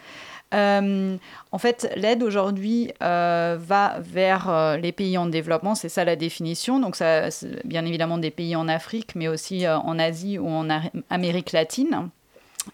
Euh, 0.54 1.16
en 1.52 1.58
fait, 1.58 1.90
l'aide 1.96 2.24
aujourd'hui 2.24 2.92
euh, 3.02 3.58
va 3.58 4.00
vers 4.02 4.78
les 4.82 4.92
pays 4.92 5.18
en 5.18 5.28
développement, 5.28 5.76
c'est 5.76 5.88
ça 5.88 6.04
la 6.04 6.18
définition. 6.18 6.80
Donc, 6.80 6.98
ça, 6.98 7.30
bien 7.64 7.86
évidemment 7.86 8.18
des 8.18 8.32
pays 8.32 8.56
en 8.58 8.68
Afrique, 8.68 9.16
mais 9.16 9.30
aussi 9.30 9.66
en 9.66 9.98
Asie 9.98 10.38
ou 10.38 10.50
en 10.50 10.68
Amérique 11.10 11.54
latine. 11.54 12.10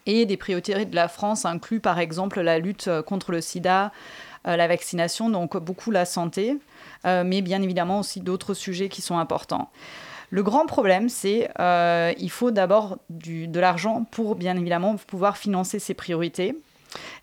Et 0.06 0.26
des 0.26 0.36
priorités 0.36 0.84
de 0.84 0.96
la 0.96 1.06
France 1.06 1.44
incluent 1.44 1.80
par 1.80 2.00
exemple 2.00 2.40
la 2.40 2.58
lutte 2.58 2.90
contre 3.06 3.30
le 3.30 3.40
sida, 3.40 3.92
la 4.54 4.68
vaccination, 4.68 5.30
donc 5.30 5.56
beaucoup 5.56 5.90
la 5.90 6.04
santé, 6.04 6.58
euh, 7.04 7.24
mais 7.24 7.42
bien 7.42 7.62
évidemment 7.62 8.00
aussi 8.00 8.20
d'autres 8.20 8.54
sujets 8.54 8.88
qui 8.88 9.02
sont 9.02 9.18
importants. 9.18 9.70
Le 10.30 10.42
grand 10.42 10.66
problème, 10.66 11.08
c'est 11.08 11.48
euh, 11.60 12.12
il 12.18 12.30
faut 12.30 12.50
d'abord 12.50 12.98
de 13.10 13.60
l'argent 13.60 14.04
pour 14.10 14.34
bien 14.34 14.56
évidemment 14.56 14.96
pouvoir 14.96 15.36
financer 15.36 15.78
ces 15.78 15.94
priorités. 15.94 16.56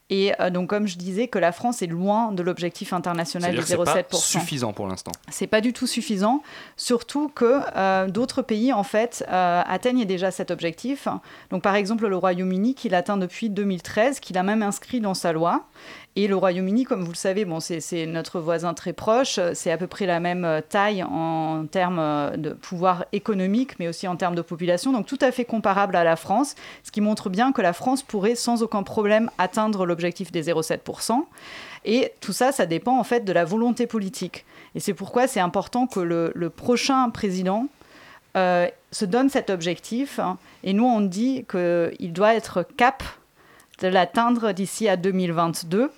Et 0.09 0.33
euh, 0.39 0.49
donc, 0.49 0.69
comme 0.69 0.87
je 0.87 0.97
disais, 0.97 1.27
que 1.27 1.39
la 1.39 1.51
France 1.51 1.81
est 1.81 1.87
loin 1.87 2.31
de 2.31 2.43
l'objectif 2.43 2.93
international 2.93 3.55
de 3.55 3.61
C'est-à-dire 3.61 3.85
que 3.85 3.91
c'est 3.91 4.03
pas 4.03 4.17
0,7%. 4.17 4.39
suffisant 4.39 4.73
pour 4.73 4.87
l'instant. 4.87 5.11
C'est 5.29 5.47
pas 5.47 5.61
du 5.61 5.73
tout 5.73 5.87
suffisant, 5.87 6.43
surtout 6.77 7.29
que 7.29 7.61
euh, 7.75 8.07
d'autres 8.07 8.41
pays 8.41 8.73
en 8.73 8.83
fait 8.83 9.25
euh, 9.29 9.61
atteignent 9.65 10.05
déjà 10.05 10.29
cet 10.31 10.51
objectif. 10.51 11.07
Donc 11.49 11.63
par 11.63 11.75
exemple 11.75 12.07
le 12.07 12.17
Royaume-Uni 12.17 12.75
qui 12.75 12.89
l'atteint 12.89 13.17
depuis 13.17 13.49
2013, 13.49 14.19
qui 14.19 14.33
l'a 14.33 14.43
même 14.43 14.61
inscrit 14.61 14.99
dans 14.99 15.13
sa 15.13 15.31
loi. 15.31 15.65
Et 16.15 16.27
le 16.27 16.35
Royaume-Uni, 16.35 16.83
comme 16.83 17.03
vous 17.03 17.11
le 17.11 17.17
savez, 17.17 17.43
bon, 17.43 17.59
c'est 17.59 18.05
notre 18.05 18.39
voisin 18.39 18.75
très 18.75 18.93
proche, 18.93 19.39
c'est 19.55 19.71
à 19.71 19.77
peu 19.77 19.87
près 19.87 20.05
la 20.05 20.19
même 20.19 20.45
euh, 20.45 20.61
taille 20.61 21.01
en 21.01 21.65
termes 21.65 21.97
euh, 21.97 22.37
de 22.37 22.51
pouvoir 22.51 23.05
économique, 23.13 23.79
mais 23.79 23.87
aussi 23.87 24.07
en 24.07 24.15
termes 24.15 24.35
de 24.35 24.43
population, 24.43 24.91
donc 24.91 25.07
tout 25.07 25.17
à 25.21 25.31
fait 25.31 25.43
comparable 25.43 25.95
à 25.95 26.03
la 26.03 26.15
France, 26.15 26.53
ce 26.83 26.91
qui 26.91 27.01
montre 27.01 27.31
bien 27.31 27.51
que 27.51 27.63
la 27.63 27.73
France 27.73 28.03
pourrait 28.03 28.35
sans 28.35 28.61
aucun 28.61 28.83
problème 28.83 29.31
atteindre 29.39 29.87
l'objectif 29.87 30.31
des 30.31 30.43
0,7%. 30.43 31.23
Et 31.85 32.11
tout 32.21 32.31
ça, 32.31 32.51
ça 32.51 32.67
dépend 32.67 32.99
en 32.99 33.03
fait 33.03 33.25
de 33.25 33.33
la 33.33 33.43
volonté 33.43 33.87
politique. 33.87 34.45
Et 34.75 34.79
c'est 34.79 34.93
pourquoi 34.93 35.27
c'est 35.27 35.39
important 35.39 35.87
que 35.87 35.99
le, 35.99 36.31
le 36.35 36.49
prochain 36.51 37.09
président 37.09 37.67
euh, 38.37 38.67
se 38.91 39.05
donne 39.05 39.29
cet 39.29 39.49
objectif. 39.49 40.19
hein. 40.19 40.37
Et 40.63 40.73
nous, 40.73 40.85
on 40.85 41.01
dit 41.01 41.45
qu'il 41.49 42.13
doit 42.13 42.35
être 42.35 42.63
cap 42.77 43.03
de 43.81 43.87
l'atteindre 43.87 44.51
d'ici 44.51 44.87
à 44.87 44.95
2022. 44.95 45.89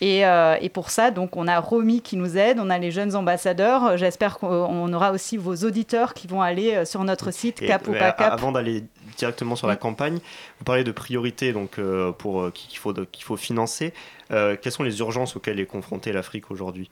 Et, 0.00 0.24
euh, 0.24 0.56
et 0.60 0.68
pour 0.68 0.90
ça, 0.90 1.10
donc, 1.10 1.36
on 1.36 1.48
a 1.48 1.58
Romy 1.58 2.02
qui 2.02 2.16
nous 2.16 2.36
aide, 2.36 2.58
on 2.60 2.70
a 2.70 2.78
les 2.78 2.90
jeunes 2.90 3.16
ambassadeurs. 3.16 3.96
J'espère 3.96 4.38
qu'on 4.38 4.92
aura 4.92 5.12
aussi 5.12 5.36
vos 5.36 5.56
auditeurs 5.56 6.14
qui 6.14 6.26
vont 6.26 6.40
aller 6.40 6.74
euh, 6.74 6.84
sur 6.84 7.02
notre 7.04 7.32
site 7.32 7.60
Et, 7.62 7.66
cap 7.66 7.86
ou 7.88 7.94
euh, 7.94 7.98
pas 7.98 8.12
cap. 8.12 8.32
Avant 8.32 8.52
d'aller 8.52 8.84
directement 9.16 9.56
sur 9.56 9.66
la 9.66 9.76
campagne, 9.76 10.18
vous 10.58 10.64
parlez 10.64 10.84
de 10.84 10.92
priorités 10.92 11.52
donc, 11.52 11.78
euh, 11.78 12.12
pour, 12.12 12.52
qu'il 12.52 12.78
faut, 12.78 12.92
qu'il 12.92 13.24
faut 13.24 13.36
financer. 13.36 13.92
Euh, 14.30 14.56
quelles 14.60 14.72
sont 14.72 14.84
les 14.84 15.00
urgences 15.00 15.36
auxquelles 15.36 15.58
est 15.58 15.66
confrontée 15.66 16.12
l'Afrique 16.12 16.50
aujourd'hui? 16.50 16.90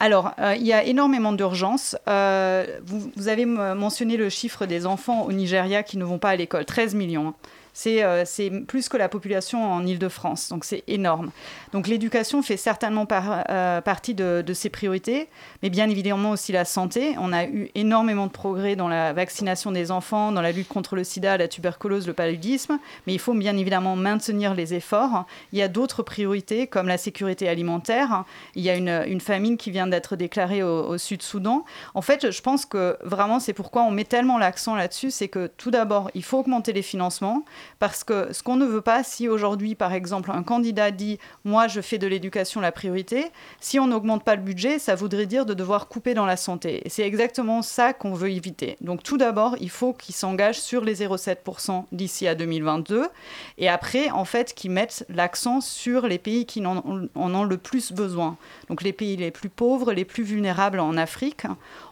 Alors, 0.00 0.32
euh, 0.38 0.54
il 0.56 0.66
y 0.66 0.72
a 0.72 0.84
énormément 0.84 1.32
d'urgences. 1.32 1.96
Euh, 2.08 2.78
vous, 2.84 3.10
vous 3.16 3.28
avez 3.28 3.44
mentionné 3.44 4.16
le 4.16 4.28
chiffre 4.28 4.64
des 4.66 4.86
enfants 4.86 5.22
au 5.22 5.32
Nigeria 5.32 5.82
qui 5.82 5.98
ne 5.98 6.04
vont 6.04 6.18
pas 6.18 6.30
à 6.30 6.36
l'école, 6.36 6.64
13 6.64 6.94
millions. 6.94 7.34
C'est 7.72 8.02
euh, 8.02 8.24
c'est 8.24 8.50
plus 8.50 8.88
que 8.88 8.96
la 8.96 9.08
population 9.08 9.72
en 9.72 9.86
Île-de-France, 9.86 10.48
donc 10.48 10.64
c'est 10.64 10.82
énorme. 10.88 11.30
Donc 11.72 11.86
l'éducation 11.86 12.42
fait 12.42 12.56
certainement 12.56 13.06
euh, 13.10 13.80
partie 13.80 14.14
de, 14.14 14.44
ces 14.54 14.70
priorités, 14.70 15.28
mais 15.62 15.70
bien 15.70 15.88
évidemment 15.88 16.30
aussi 16.30 16.52
la 16.52 16.64
santé. 16.64 17.14
On 17.18 17.32
a 17.32 17.44
eu 17.44 17.70
énormément 17.74 18.26
de 18.26 18.32
progrès 18.32 18.76
dans 18.76 18.88
la 18.88 19.12
vaccination 19.12 19.72
des 19.72 19.90
enfants, 19.90 20.32
dans 20.32 20.40
la 20.40 20.52
lutte 20.52 20.68
contre 20.68 20.96
le 20.96 21.04
sida, 21.04 21.36
la 21.36 21.48
tuberculose, 21.48 22.06
le 22.06 22.12
paludisme, 22.12 22.78
mais 23.06 23.12
il 23.12 23.18
faut 23.18 23.34
bien 23.34 23.56
évidemment 23.56 23.96
maintenir 23.96 24.54
les 24.54 24.74
efforts. 24.74 25.26
Il 25.52 25.58
y 25.58 25.62
a 25.62 25.68
d'autres 25.68 26.02
priorités 26.02 26.66
comme 26.66 26.88
la 26.88 26.98
sécurité 26.98 27.48
alimentaire. 27.48 28.24
Il 28.54 28.62
y 28.62 28.70
a 28.70 28.74
une, 28.76 29.18
famine 29.20 29.56
qui 29.56 29.70
vient 29.70 29.88
d'être 29.88 30.16
déclarée 30.16 30.62
au, 30.62 30.96
Sud-Soudan. 30.96 31.64
En 31.94 32.02
fait, 32.02 32.30
je 32.30 32.40
pense 32.40 32.64
que 32.64 32.96
vraiment, 33.02 33.40
c'est 33.40 33.52
pourquoi 33.52 33.82
on 33.82 33.90
met 33.90 34.04
tellement 34.04 34.38
l'accent 34.38 34.74
là-dessus, 34.74 35.10
c'est 35.10 35.28
que 35.28 35.50
tout 35.56 35.70
d'abord, 35.70 36.10
il 36.14 36.22
faut 36.22 36.38
augmenter 36.38 36.72
les 36.72 36.82
financements, 36.82 37.44
parce 37.78 38.04
que 38.04 38.32
ce 38.32 38.42
qu'on 38.42 38.56
ne 38.56 38.64
veut 38.64 38.80
pas, 38.80 39.02
si 39.02 39.28
aujourd'hui, 39.28 39.74
par 39.74 39.92
exemple, 39.92 40.30
un 40.30 40.42
candidat 40.42 40.90
dit 40.92 41.18
«moi, 41.44 41.57
je 41.66 41.80
fais 41.80 41.98
de 41.98 42.06
l'éducation 42.06 42.60
la 42.60 42.70
priorité», 42.70 43.24
si 43.60 43.80
on 43.80 43.88
n'augmente 43.88 44.22
pas 44.22 44.36
le 44.36 44.42
budget, 44.42 44.78
ça 44.78 44.94
voudrait 44.94 45.26
dire 45.26 45.46
de 45.46 45.54
devoir 45.54 45.88
couper 45.88 46.14
dans 46.14 46.26
la 46.26 46.36
santé. 46.36 46.82
Et 46.84 46.90
c'est 46.90 47.02
exactement 47.02 47.62
ça 47.62 47.92
qu'on 47.92 48.12
veut 48.12 48.30
éviter. 48.30 48.76
Donc 48.80 49.02
tout 49.02 49.16
d'abord, 49.16 49.56
il 49.60 49.70
faut 49.70 49.92
qu'ils 49.92 50.14
s'engagent 50.14 50.60
sur 50.60 50.84
les 50.84 50.96
0,7% 50.96 51.84
d'ici 51.90 52.28
à 52.28 52.34
2022, 52.34 53.08
et 53.56 53.68
après, 53.68 54.10
en 54.10 54.24
fait, 54.24 54.54
qu'ils 54.54 54.70
mettent 54.70 55.04
l'accent 55.08 55.60
sur 55.60 56.06
les 56.06 56.18
pays 56.18 56.46
qui 56.46 56.64
en 56.64 57.08
ont 57.14 57.44
le 57.44 57.56
plus 57.56 57.92
besoin. 57.92 58.36
Donc 58.68 58.82
les 58.82 58.92
pays 58.92 59.16
les 59.16 59.30
plus 59.30 59.48
pauvres, 59.48 59.92
les 59.92 60.04
plus 60.04 60.22
vulnérables 60.22 60.80
en 60.80 60.96
Afrique. 60.96 61.44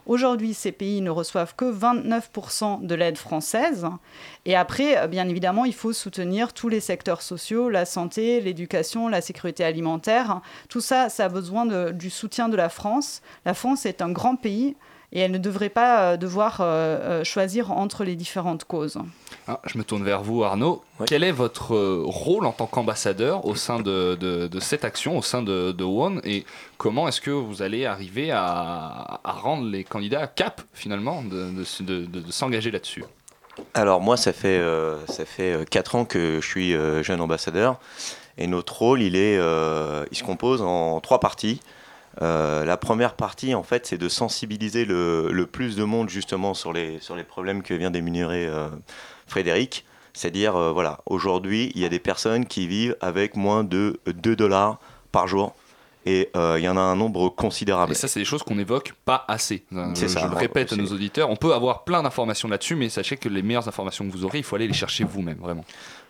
Aujourd'hui, 0.07 0.53
ces 0.53 0.71
pays 0.71 1.01
ne 1.01 1.09
reçoivent 1.09 1.53
que 1.53 1.65
29% 1.65 2.85
de 2.85 2.95
l'aide 2.95 3.17
française. 3.17 3.85
Et 4.45 4.55
après, 4.55 4.97
euh, 4.97 5.07
bien 5.07 5.27
évidemment, 5.27 5.65
il 5.65 5.73
faut 5.73 5.91
soutenir 5.91 6.53
tous 6.53 6.69
les 6.69 6.79
secteurs 6.79 7.21
sociaux, 7.21 7.69
la 7.69 7.83
santé, 7.83 8.39
l'éducation, 8.39 9.09
la 9.09 9.19
sécurité 9.19 9.65
alimentaire. 9.65 10.41
Tout 10.69 10.79
ça, 10.79 11.09
ça 11.09 11.25
a 11.25 11.29
besoin 11.29 11.91
du 11.91 12.09
soutien 12.09 12.47
de 12.47 12.55
la 12.55 12.69
France. 12.69 13.21
La 13.45 13.53
France 13.53 13.85
est 13.85 14.01
un 14.01 14.09
grand 14.09 14.37
pays 14.37 14.77
et 15.13 15.19
elle 15.19 15.31
ne 15.31 15.37
devrait 15.37 15.69
pas 15.69 16.01
euh, 16.13 16.17
devoir 16.17 16.57
euh, 16.61 16.65
euh, 17.21 17.23
choisir 17.23 17.71
entre 17.71 18.03
les 18.03 18.15
différentes 18.15 18.65
causes. 18.65 18.97
Ah, 19.47 19.61
je 19.65 19.77
me 19.77 19.83
tourne 19.85 20.03
vers 20.03 20.21
vous, 20.23 20.43
Arnaud. 20.43 20.83
Quel 21.05 21.23
est 21.23 21.31
votre 21.31 21.73
rôle 22.03 22.45
en 22.45 22.51
tant 22.51 22.65
qu'ambassadeur 22.67 23.45
au 23.45 23.55
sein 23.55 23.79
de, 23.79 24.15
de- 24.19 24.47
de 24.47 24.59
cette 24.59 24.83
action, 24.83 25.17
au 25.17 25.21
sein 25.21 25.41
de, 25.41 25.71
de 25.71 25.83
WON 25.85 26.19
Et 26.25 26.45
comment 26.77 27.07
est-ce 27.07 27.21
que 27.21 27.31
vous 27.31 27.61
allez 27.61 27.85
arriver 27.85 28.31
à, 28.31 29.19
à 29.23 29.31
rendre 29.31 29.69
les 29.69 29.85
candidats 29.85 30.27
cap, 30.27 30.61
finalement, 30.73 31.23
de, 31.23 31.49
de- 31.51 31.83
de- 31.83 32.05
de- 32.05 32.19
de 32.19 32.31
s'engager 32.31 32.71
là-dessus? 32.71 33.05
Alors 33.73 34.01
moi, 34.01 34.17
ça 34.17 34.33
fait, 34.33 34.59
euh, 34.59 34.97
ça 35.07 35.23
fait 35.25 35.67
4 35.69 35.95
ans 35.95 36.05
que 36.05 36.39
je 36.41 36.45
suis 36.47 36.75
euh, 36.75 37.01
jeune 37.01 37.21
ambassadeur. 37.21 37.79
Et 38.37 38.45
notre 38.47 38.77
rôle, 38.77 39.01
il, 39.01 39.15
est, 39.15 39.37
euh, 39.39 40.05
il 40.11 40.17
se 40.17 40.23
compose 40.23 40.61
en 40.61 40.99
trois 40.99 41.19
parties. 41.19 41.59
Euh, 42.21 42.65
la 42.65 42.77
première 42.77 43.13
partie, 43.13 43.53
en 43.53 43.63
fait, 43.63 43.85
c'est 43.85 43.97
de 43.97 44.09
sensibiliser 44.09 44.85
le, 44.85 45.29
le 45.31 45.45
plus 45.45 45.75
de 45.75 45.83
monde 45.83 46.09
justement 46.09 46.53
sur 46.53 46.73
les, 46.73 46.99
sur 46.99 47.15
les 47.15 47.23
problèmes 47.23 47.61
que 47.61 47.73
vient 47.73 47.91
d'énumérer 47.91 48.47
euh, 48.47 48.69
Frédéric. 49.27 49.85
C'est-à-dire, 50.13 50.55
euh, 50.55 50.71
voilà, 50.71 50.99
aujourd'hui, 51.05 51.71
il 51.75 51.81
y 51.81 51.85
a 51.85 51.89
des 51.89 51.99
personnes 51.99 52.45
qui 52.45 52.67
vivent 52.67 52.95
avec 53.01 53.35
moins 53.35 53.63
de 53.63 53.99
2 54.07 54.35
dollars 54.35 54.79
par 55.11 55.27
jour. 55.27 55.55
Et 56.09 56.29
il 56.35 56.61
y 56.61 56.69
en 56.69 56.77
a 56.77 56.79
un 56.79 56.95
nombre 56.95 57.27
considérable. 57.27 57.91
Et 57.91 57.95
ça, 57.95 58.07
c'est 58.07 58.21
des 58.21 58.25
choses 58.25 58.41
qu'on 58.41 58.55
n'évoque 58.55 58.93
pas 59.03 59.25
assez. 59.27 59.65
C'est 59.93 60.07
je, 60.07 60.13
ça, 60.13 60.21
je 60.21 60.27
le 60.27 60.37
répète 60.37 60.71
à 60.71 60.77
nos 60.77 60.87
auditeurs. 60.87 61.29
On 61.29 61.35
peut 61.35 61.53
avoir 61.53 61.83
plein 61.83 62.01
d'informations 62.01 62.47
là-dessus, 62.47 62.77
mais 62.77 62.87
sachez 62.87 63.17
que 63.17 63.27
les 63.27 63.41
meilleures 63.41 63.67
informations 63.67 64.07
que 64.07 64.13
vous 64.13 64.23
aurez, 64.23 64.37
il 64.37 64.45
faut 64.45 64.55
aller 64.55 64.69
les 64.69 64.73
chercher 64.73 65.03
vous-même, 65.03 65.37
vraiment. 65.37 65.65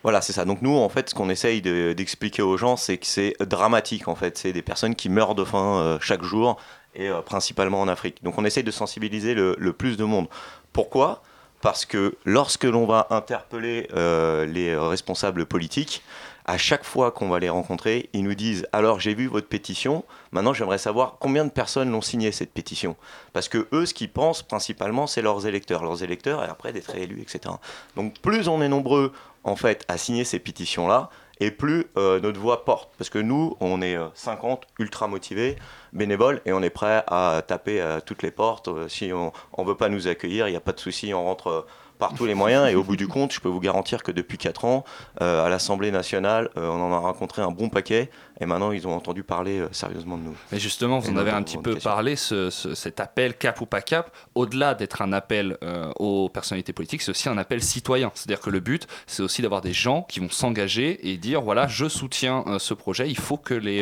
Voilà, 0.07 0.21
c'est 0.21 0.31
ça. 0.31 0.45
Donc 0.45 0.61
nous, 0.61 0.73
en 0.73 0.87
fait, 0.87 1.09
ce 1.09 1.13
qu'on 1.13 1.29
essaye 1.29 1.61
de- 1.61 1.91
d'expliquer 1.91 2.41
aux 2.41 2.55
gens, 2.55 2.77
c'est 2.77 2.97
que 2.97 3.05
c'est 3.05 3.35
dramatique, 3.41 4.07
en 4.07 4.15
fait. 4.15 4.37
C'est 4.37 4.53
des 4.53 4.61
personnes 4.61 4.95
qui 4.95 5.09
meurent 5.09 5.35
de 5.35 5.43
faim 5.43 5.81
euh, 5.81 5.97
chaque 5.99 6.23
jour, 6.23 6.55
et 6.95 7.09
euh, 7.09 7.19
principalement 7.19 7.81
en 7.81 7.89
Afrique. 7.89 8.23
Donc 8.23 8.37
on 8.37 8.45
essaye 8.45 8.63
de 8.63 8.71
sensibiliser 8.71 9.33
le, 9.33 9.73
plus 9.73 9.97
de 9.97 10.05
monde. 10.05 10.29
Pourquoi? 10.71 11.23
Parce 11.59 11.83
que 11.83 12.15
lorsque 12.23 12.63
l'on 12.63 12.85
va 12.85 13.07
interpeller 13.09 13.89
euh, 13.97 14.45
les 14.45 14.77
responsables 14.77 15.45
politiques, 15.45 16.01
à 16.45 16.57
chaque 16.57 16.85
fois 16.85 17.11
qu'on 17.11 17.27
va 17.27 17.39
les 17.39 17.49
rencontrer, 17.49 18.09
ils 18.13 18.23
nous 18.23 18.33
disent 18.35 18.65
alors 18.71 19.01
j'ai 19.01 19.13
vu 19.13 19.27
votre 19.27 19.47
pétition, 19.47 20.05
maintenant 20.31 20.53
j'aimerais 20.53 20.77
savoir 20.77 21.17
combien 21.19 21.43
de 21.43 21.49
personnes 21.49 21.91
l'ont 21.91 22.01
signé 22.01 22.31
cette 22.31 22.53
pétition? 22.53 22.95
Parce 23.33 23.49
que 23.49 23.67
eux, 23.73 23.85
ce 23.85 23.93
qu'ils 23.93 24.09
pensent 24.09 24.43
principalement, 24.43 25.07
c'est 25.07 25.21
leurs 25.21 25.45
électeurs, 25.45 25.83
leurs 25.83 26.03
électeurs, 26.03 26.45
et 26.45 26.47
après 26.47 26.71
d'être 26.71 26.93
réélus, 26.93 27.21
etc. 27.21 27.53
Donc 27.97 28.17
plus 28.21 28.47
on 28.47 28.61
est 28.61 28.69
nombreux 28.69 29.11
en 29.47 29.55
fait 29.55 29.85
à 29.87 29.97
signer 29.97 30.25
ces 30.25 30.39
pétitions-là, 30.39 31.09
et 31.39 31.51
plus 31.51 31.85
euh, 31.97 32.19
notre 32.19 32.39
voix 32.39 32.65
porte. 32.65 32.89
Parce 32.97 33.09
que 33.09 33.19
nous, 33.19 33.55
on 33.59 33.81
est 33.81 33.95
euh, 33.95 34.07
50 34.13 34.63
ultra 34.79 35.07
motivés, 35.07 35.55
bénévoles, 35.93 36.41
et 36.45 36.53
on 36.53 36.61
est 36.61 36.69
prêt 36.69 37.03
à 37.07 37.41
taper 37.45 37.79
à 37.81 38.01
toutes 38.01 38.23
les 38.23 38.31
portes. 38.31 38.67
Euh, 38.67 38.87
Si 38.89 39.11
on 39.13 39.31
ne 39.57 39.67
veut 39.67 39.77
pas 39.77 39.89
nous 39.89 40.07
accueillir, 40.07 40.47
il 40.47 40.51
n'y 40.51 40.57
a 40.57 40.61
pas 40.61 40.73
de 40.73 40.79
souci, 40.79 41.13
on 41.13 41.23
rentre 41.23 41.47
euh, 41.47 41.65
par 41.97 42.13
tous 42.13 42.25
les 42.25 42.33
moyens. 42.33 42.69
Et 42.71 42.75
au 42.75 42.83
bout 42.83 42.95
du 42.95 43.07
compte, 43.07 43.31
je 43.33 43.39
peux 43.39 43.49
vous 43.49 43.59
garantir 43.59 44.03
que 44.03 44.11
depuis 44.11 44.37
4 44.37 44.65
ans, 44.65 44.83
euh, 45.21 45.45
à 45.45 45.49
l'Assemblée 45.49 45.91
nationale, 45.91 46.49
euh, 46.57 46.67
on 46.69 46.81
en 46.81 46.93
a 46.93 46.97
rencontré 46.99 47.41
un 47.41 47.51
bon 47.51 47.69
paquet, 47.69 48.09
et 48.39 48.45
maintenant 48.45 48.71
ils 48.71 48.87
ont 48.87 48.95
entendu 48.95 49.23
parler 49.23 49.59
euh, 49.59 49.67
sérieusement 49.71 50.17
de 50.17 50.23
nous. 50.23 50.35
Mais 50.51 50.59
justement, 50.59 50.99
vous 50.99 51.09
Et 51.09 51.13
en 51.13 51.17
avez 51.17 51.31
un 51.31 51.41
petit 51.43 51.57
peu 51.57 51.75
parlé, 51.75 52.15
ce- 52.15 52.49
ce- 52.49 52.75
cet 52.75 52.99
appel 52.99 53.35
cap 53.35 53.59
ou 53.61 53.65
pas 53.65 53.81
cap, 53.81 54.11
au-delà 54.35 54.73
d'être 54.75 55.01
un 55.01 55.11
appel 55.13 55.57
aux 55.99 56.29
personnalités 56.29 56.73
politiques, 56.73 57.01
c'est 57.01 57.11
aussi 57.11 57.29
un 57.29 57.37
appel 57.37 57.61
citoyen. 57.63 58.11
C'est-à-dire 58.13 58.39
que 58.41 58.49
le 58.49 58.59
but, 58.59 58.87
c'est 59.07 59.23
aussi 59.23 59.41
d'avoir 59.41 59.61
des 59.61 59.73
gens 59.73 60.03
qui 60.03 60.19
vont 60.19 60.29
s'engager 60.29 61.09
et 61.09 61.17
dire 61.17 61.41
voilà, 61.41 61.67
je 61.67 61.87
soutiens 61.87 62.43
ce 62.59 62.73
projet, 62.73 63.09
il 63.09 63.17
faut 63.17 63.37
que 63.37 63.53
les, 63.53 63.81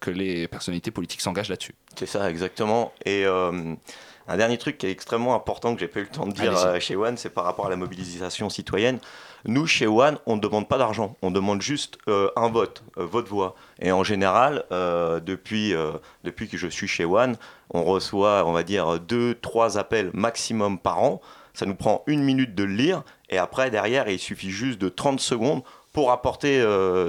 que 0.00 0.10
les 0.10 0.48
personnalités 0.48 0.90
politiques 0.90 1.20
s'engagent 1.20 1.48
là-dessus. 1.48 1.74
C'est 1.96 2.06
ça, 2.06 2.28
exactement. 2.30 2.92
Et 3.04 3.24
un 4.26 4.36
dernier 4.36 4.58
truc 4.58 4.78
qui 4.78 4.86
est 4.86 4.90
extrêmement 4.90 5.34
important 5.34 5.74
que 5.74 5.80
j'ai 5.80 5.88
pas 5.88 6.00
eu 6.00 6.04
le 6.04 6.08
temps 6.08 6.26
de 6.26 6.32
dire 6.32 6.56
euh, 6.56 6.80
chez 6.80 6.96
One, 6.96 7.16
c'est 7.16 7.30
par 7.30 7.44
rapport 7.44 7.66
à 7.66 7.70
la 7.70 7.76
mobilisation 7.76 8.48
citoyenne. 8.48 8.98
Nous, 9.44 9.66
chez 9.66 9.86
One, 9.86 10.18
on 10.24 10.36
ne 10.36 10.40
demande 10.40 10.66
pas 10.66 10.78
d'argent, 10.78 11.16
on 11.20 11.30
demande 11.30 11.60
juste 11.60 11.98
euh, 12.08 12.30
un 12.34 12.48
vote, 12.48 12.82
euh, 12.96 13.04
votre 13.04 13.28
voix. 13.28 13.54
Et 13.80 13.92
en 13.92 14.02
général, 14.02 14.64
depuis, 14.70 15.74
depuis 16.22 16.48
que 16.48 16.56
je 16.56 16.68
suis 16.68 16.88
chez 16.88 17.04
One, 17.04 17.36
on 17.70 17.84
reçoit, 17.84 18.44
on 18.46 18.52
va 18.52 18.62
dire, 18.62 18.98
deux, 19.00 19.34
trois 19.34 19.76
appels 19.76 20.10
maximum 20.14 20.78
par 20.78 21.02
an. 21.02 21.20
Ça 21.52 21.66
nous 21.66 21.74
prend 21.74 22.02
une 22.06 22.22
minute 22.22 22.54
de 22.54 22.64
le 22.64 22.74
lire, 22.74 23.02
et 23.30 23.38
après, 23.38 23.70
derrière, 23.70 24.08
il 24.08 24.18
suffit 24.18 24.50
juste 24.50 24.80
de 24.80 24.88
30 24.88 25.20
secondes 25.20 25.62
pour 25.92 26.10
apporter 26.10 26.60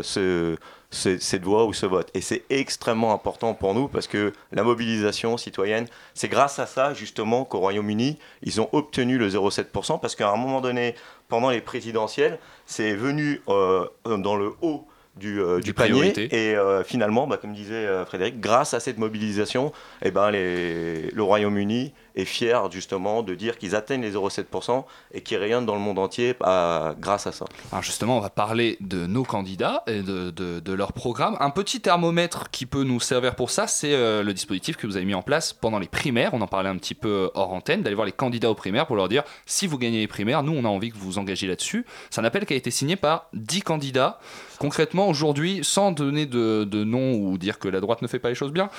ce, 0.04 0.58
ce- 0.92 1.18
cette 1.18 1.44
voix 1.44 1.66
ou 1.66 1.74
ce 1.74 1.86
vote. 1.86 2.10
Et 2.14 2.22
c'est 2.22 2.44
extrêmement 2.50 3.14
important 3.14 3.54
pour 3.54 3.74
nous 3.74 3.88
parce 3.88 4.08
que 4.08 4.34
la 4.52 4.64
mobilisation 4.64 5.38
citoyenne, 5.38 5.88
c'est 6.14 6.28
grâce 6.30 6.60
à 6.60 6.66
ça 6.66 6.94
justement 6.94 7.44
qu'au 7.46 7.60
Royaume-Uni, 7.60 8.18
ils 8.44 8.62
ont 8.62 8.70
obtenu 8.72 9.18
le 9.18 9.30
0,7% 9.30 10.00
parce 10.00 10.16
qu'à 10.16 10.30
un 10.30 10.38
moment 10.38 10.62
donné, 10.62 10.96
pendant 11.28 11.50
les 11.50 11.62
présidentielles, 11.62 12.40
c'est 12.66 12.96
venu 12.96 13.42
euh, 13.50 13.88
dans 14.06 14.36
le 14.36 14.54
haut 14.62 14.86
du, 15.16 15.40
euh, 15.42 15.60
du 15.62 15.74
panier 15.74 16.12
et 16.32 16.56
euh, 16.56 16.84
finalement, 16.84 17.26
bah, 17.26 17.38
comme 17.38 17.54
disait 17.54 17.74
euh, 17.74 18.06
Frédéric, 18.06 18.40
grâce 18.42 18.74
à 18.74 18.80
cette 18.82 18.98
mobilisation, 18.98 19.72
eh 20.02 20.12
ben, 20.12 20.30
les- 20.30 21.10
le 21.12 21.24
Royaume-Uni 21.24 21.94
est 22.16 22.26
fier 22.26 22.72
justement 22.72 23.24
de 23.24 23.36
dire 23.36 23.58
qu'ils 23.58 23.76
atteignent 23.76 24.02
les 24.02 24.14
0,7% 24.14 24.86
et 25.14 25.22
qu'ils 25.22 25.38
rayonnent 25.38 25.66
dans 25.66 25.76
le 25.76 25.82
monde 25.82 26.00
entier 26.00 26.36
bah, 26.40 26.96
grâce 27.00 27.28
à 27.28 27.32
ça. 27.32 27.46
Alors 27.72 27.84
justement, 27.84 28.18
on 28.18 28.22
va 28.22 28.30
parler 28.30 28.78
de 28.82 29.06
nos 29.06 29.24
candidats 29.24 29.84
et 29.88 30.02
de, 30.02 30.74
leur 30.74 30.94
programme. 30.94 31.38
Un 31.40 31.52
petit 31.52 31.80
thermomètre 31.80 32.50
qui 32.52 32.66
peut 32.66 32.84
nous 32.84 33.00
servir 33.00 33.36
pour 33.36 33.50
ça, 33.50 33.68
c'est 33.68 33.94
euh, 33.94 34.24
le 34.24 34.34
dispositif 34.34 34.76
que 34.76 34.88
vous 34.88 34.98
avez 34.98 35.06
mis 35.06 35.14
en 35.14 35.22
place 35.22 35.54
pendant 35.54 35.80
les 35.80 35.88
primaires. 35.88 36.34
On 36.34 36.42
en 36.42 36.48
parlait 36.48 36.70
un 36.70 36.78
petit 36.78 36.96
peu 36.96 37.32
hors 37.34 37.54
antenne, 37.54 37.82
d'aller 37.82 37.96
voir 37.96 38.06
les 38.06 38.12
candidats 38.12 38.50
aux 38.50 38.56
primaires 38.56 38.88
pour 38.88 38.98
leur 38.98 39.08
dire 39.08 39.24
si 39.46 39.68
vous 39.68 39.78
gagnez 39.78 40.00
les 40.00 40.08
primaires, 40.08 40.44
nous 40.44 40.54
on 40.54 40.66
a 40.66 40.68
envie 40.68 40.92
que 40.92 40.98
vous 40.98 41.06
vous 41.06 41.18
engagez 41.18 41.48
là-dessus. 41.48 41.86
C'est 42.10 42.20
un 42.20 42.26
appel 42.26 42.46
qui 42.46 42.54
a 42.54 42.58
été 42.58 42.72
signé 42.72 42.96
par 42.96 43.28
10 43.34 43.62
candidats. 43.62 44.20
Concrètement, 44.60 45.10
aujourd'hui, 45.10 45.60
sans 45.64 45.92
donner 45.92 46.26
de, 46.26 46.64
de 46.64 46.84
nom 46.84 47.14
ou 47.14 47.38
dire 47.38 47.60
que 47.60 47.68
la 47.68 47.82
droite 47.82 48.02
ne 48.02 48.08
fait 48.08 48.20
pas 48.20 48.30
les 48.30 48.36
choses 48.36 48.52
bien, 48.52 48.70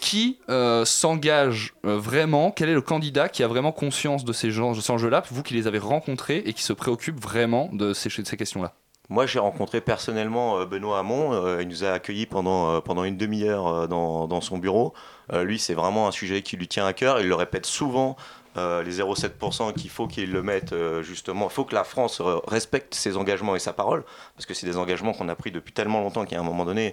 qui 0.00 0.38
euh, 0.48 0.84
s'engage 0.84 1.74
euh, 1.84 1.98
vraiment? 1.98 2.50
Quel 2.50 2.68
est 2.68 2.73
le 2.74 2.82
candidat 2.82 3.28
qui 3.28 3.42
a 3.42 3.48
vraiment 3.48 3.72
conscience 3.72 4.24
de 4.24 4.32
ces, 4.32 4.50
gens, 4.50 4.74
ces 4.74 4.90
enjeux-là, 4.90 5.22
vous 5.30 5.42
qui 5.42 5.54
les 5.54 5.66
avez 5.66 5.78
rencontrés 5.78 6.42
et 6.44 6.52
qui 6.52 6.62
se 6.62 6.72
préoccupe 6.72 7.20
vraiment 7.20 7.68
de 7.72 7.92
ces, 7.92 8.10
questions-là 8.36 8.74
Moi, 9.08 9.26
j'ai 9.26 9.38
rencontré 9.38 9.80
personnellement 9.80 10.58
euh, 10.58 10.66
Benoît 10.66 10.98
Hamon. 10.98 11.32
Euh, 11.32 11.62
il 11.62 11.68
nous 11.68 11.84
a 11.84 11.92
accueillis 11.92 12.26
pendant, 12.26 12.70
euh, 12.70 12.80
pendant 12.80 13.04
une 13.04 13.16
demi-heure 13.16 13.88
dans, 13.88 14.26
dans 14.26 14.40
son 14.40 14.58
bureau. 14.58 14.92
Lui, 15.32 15.58
c'est 15.58 15.72
vraiment 15.72 16.06
un 16.06 16.10
sujet 16.10 16.42
qui 16.42 16.58
lui 16.58 16.68
tient 16.68 16.86
à 16.86 16.92
cœur. 16.92 17.18
Il 17.18 17.28
le 17.28 17.34
répète 17.34 17.64
souvent, 17.64 18.14
les 18.56 18.98
0,7%, 18.98 19.72
qu'il 19.72 19.88
faut 19.88 20.06
qu'il 20.06 20.30
le 20.30 20.42
mette 20.42 20.74
justement. 21.00 21.46
Il 21.46 21.50
faut 21.50 21.64
que 21.64 21.74
la 21.74 21.82
France 21.82 22.20
respecte 22.46 22.94
ses 22.94 23.16
engagements 23.16 23.56
et 23.56 23.58
sa 23.58 23.72
parole, 23.72 24.04
parce 24.36 24.44
que 24.44 24.52
c'est 24.52 24.66
des 24.66 24.76
engagements 24.76 25.14
qu'on 25.14 25.30
a 25.30 25.34
pris 25.34 25.50
depuis 25.50 25.72
tellement 25.72 26.02
longtemps 26.02 26.26
qu'à 26.26 26.38
un 26.38 26.42
moment 26.42 26.66
donné, 26.66 26.92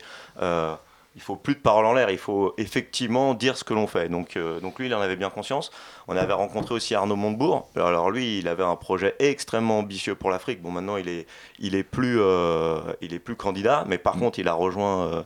il 1.16 1.22
faut 1.22 1.36
plus 1.36 1.56
de 1.56 1.60
paroles 1.60 1.86
en 1.86 1.94
l'air. 1.94 2.10
Il 2.10 2.18
faut 2.18 2.54
effectivement 2.58 3.34
dire 3.34 3.58
ce 3.58 3.64
que 3.64 3.74
l'on 3.74 3.88
fait. 3.88 4.10
Donc, 4.10 4.38
euh, 4.38 4.60
donc 4.60 4.80
lui, 4.80 4.88
il 4.88 4.96
en 4.96 5.02
avait 5.02 5.16
bien 5.16 5.30
conscience. 5.30 5.72
On 6.08 6.16
avait 6.16 6.34
rencontré 6.34 6.74
aussi 6.74 6.96
Arnaud 6.96 7.16
Montebourg. 7.16 7.68
Alors 7.76 8.12
lui, 8.12 8.40
il 8.40 8.48
avait 8.48 8.64
un 8.64 8.76
projet 8.76 9.16
extrêmement 9.20 9.80
ambitieux 9.80 10.16
pour 10.16 10.30
l'Afrique. 10.30 10.62
Bon, 10.62 10.72
maintenant, 10.72 10.98
il 10.98 11.10
est, 11.10 11.28
il 11.60 11.76
est 11.76 11.84
plus, 11.84 12.20
euh, 12.20 12.80
il 13.02 13.14
est 13.14 13.20
plus 13.20 13.36
candidat, 13.36 13.84
mais 13.88 13.98
par 13.98 14.14
contre, 14.14 14.40
il 14.40 14.48
a 14.48 14.54
rejoint, 14.54 15.06
euh, 15.08 15.24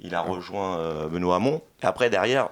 il 0.00 0.14
a 0.14 0.20
rejoint 0.20 1.06
Benoît 1.08 1.36
Hamon. 1.36 1.62
Et 1.82 1.86
après, 1.86 2.10
derrière, 2.10 2.48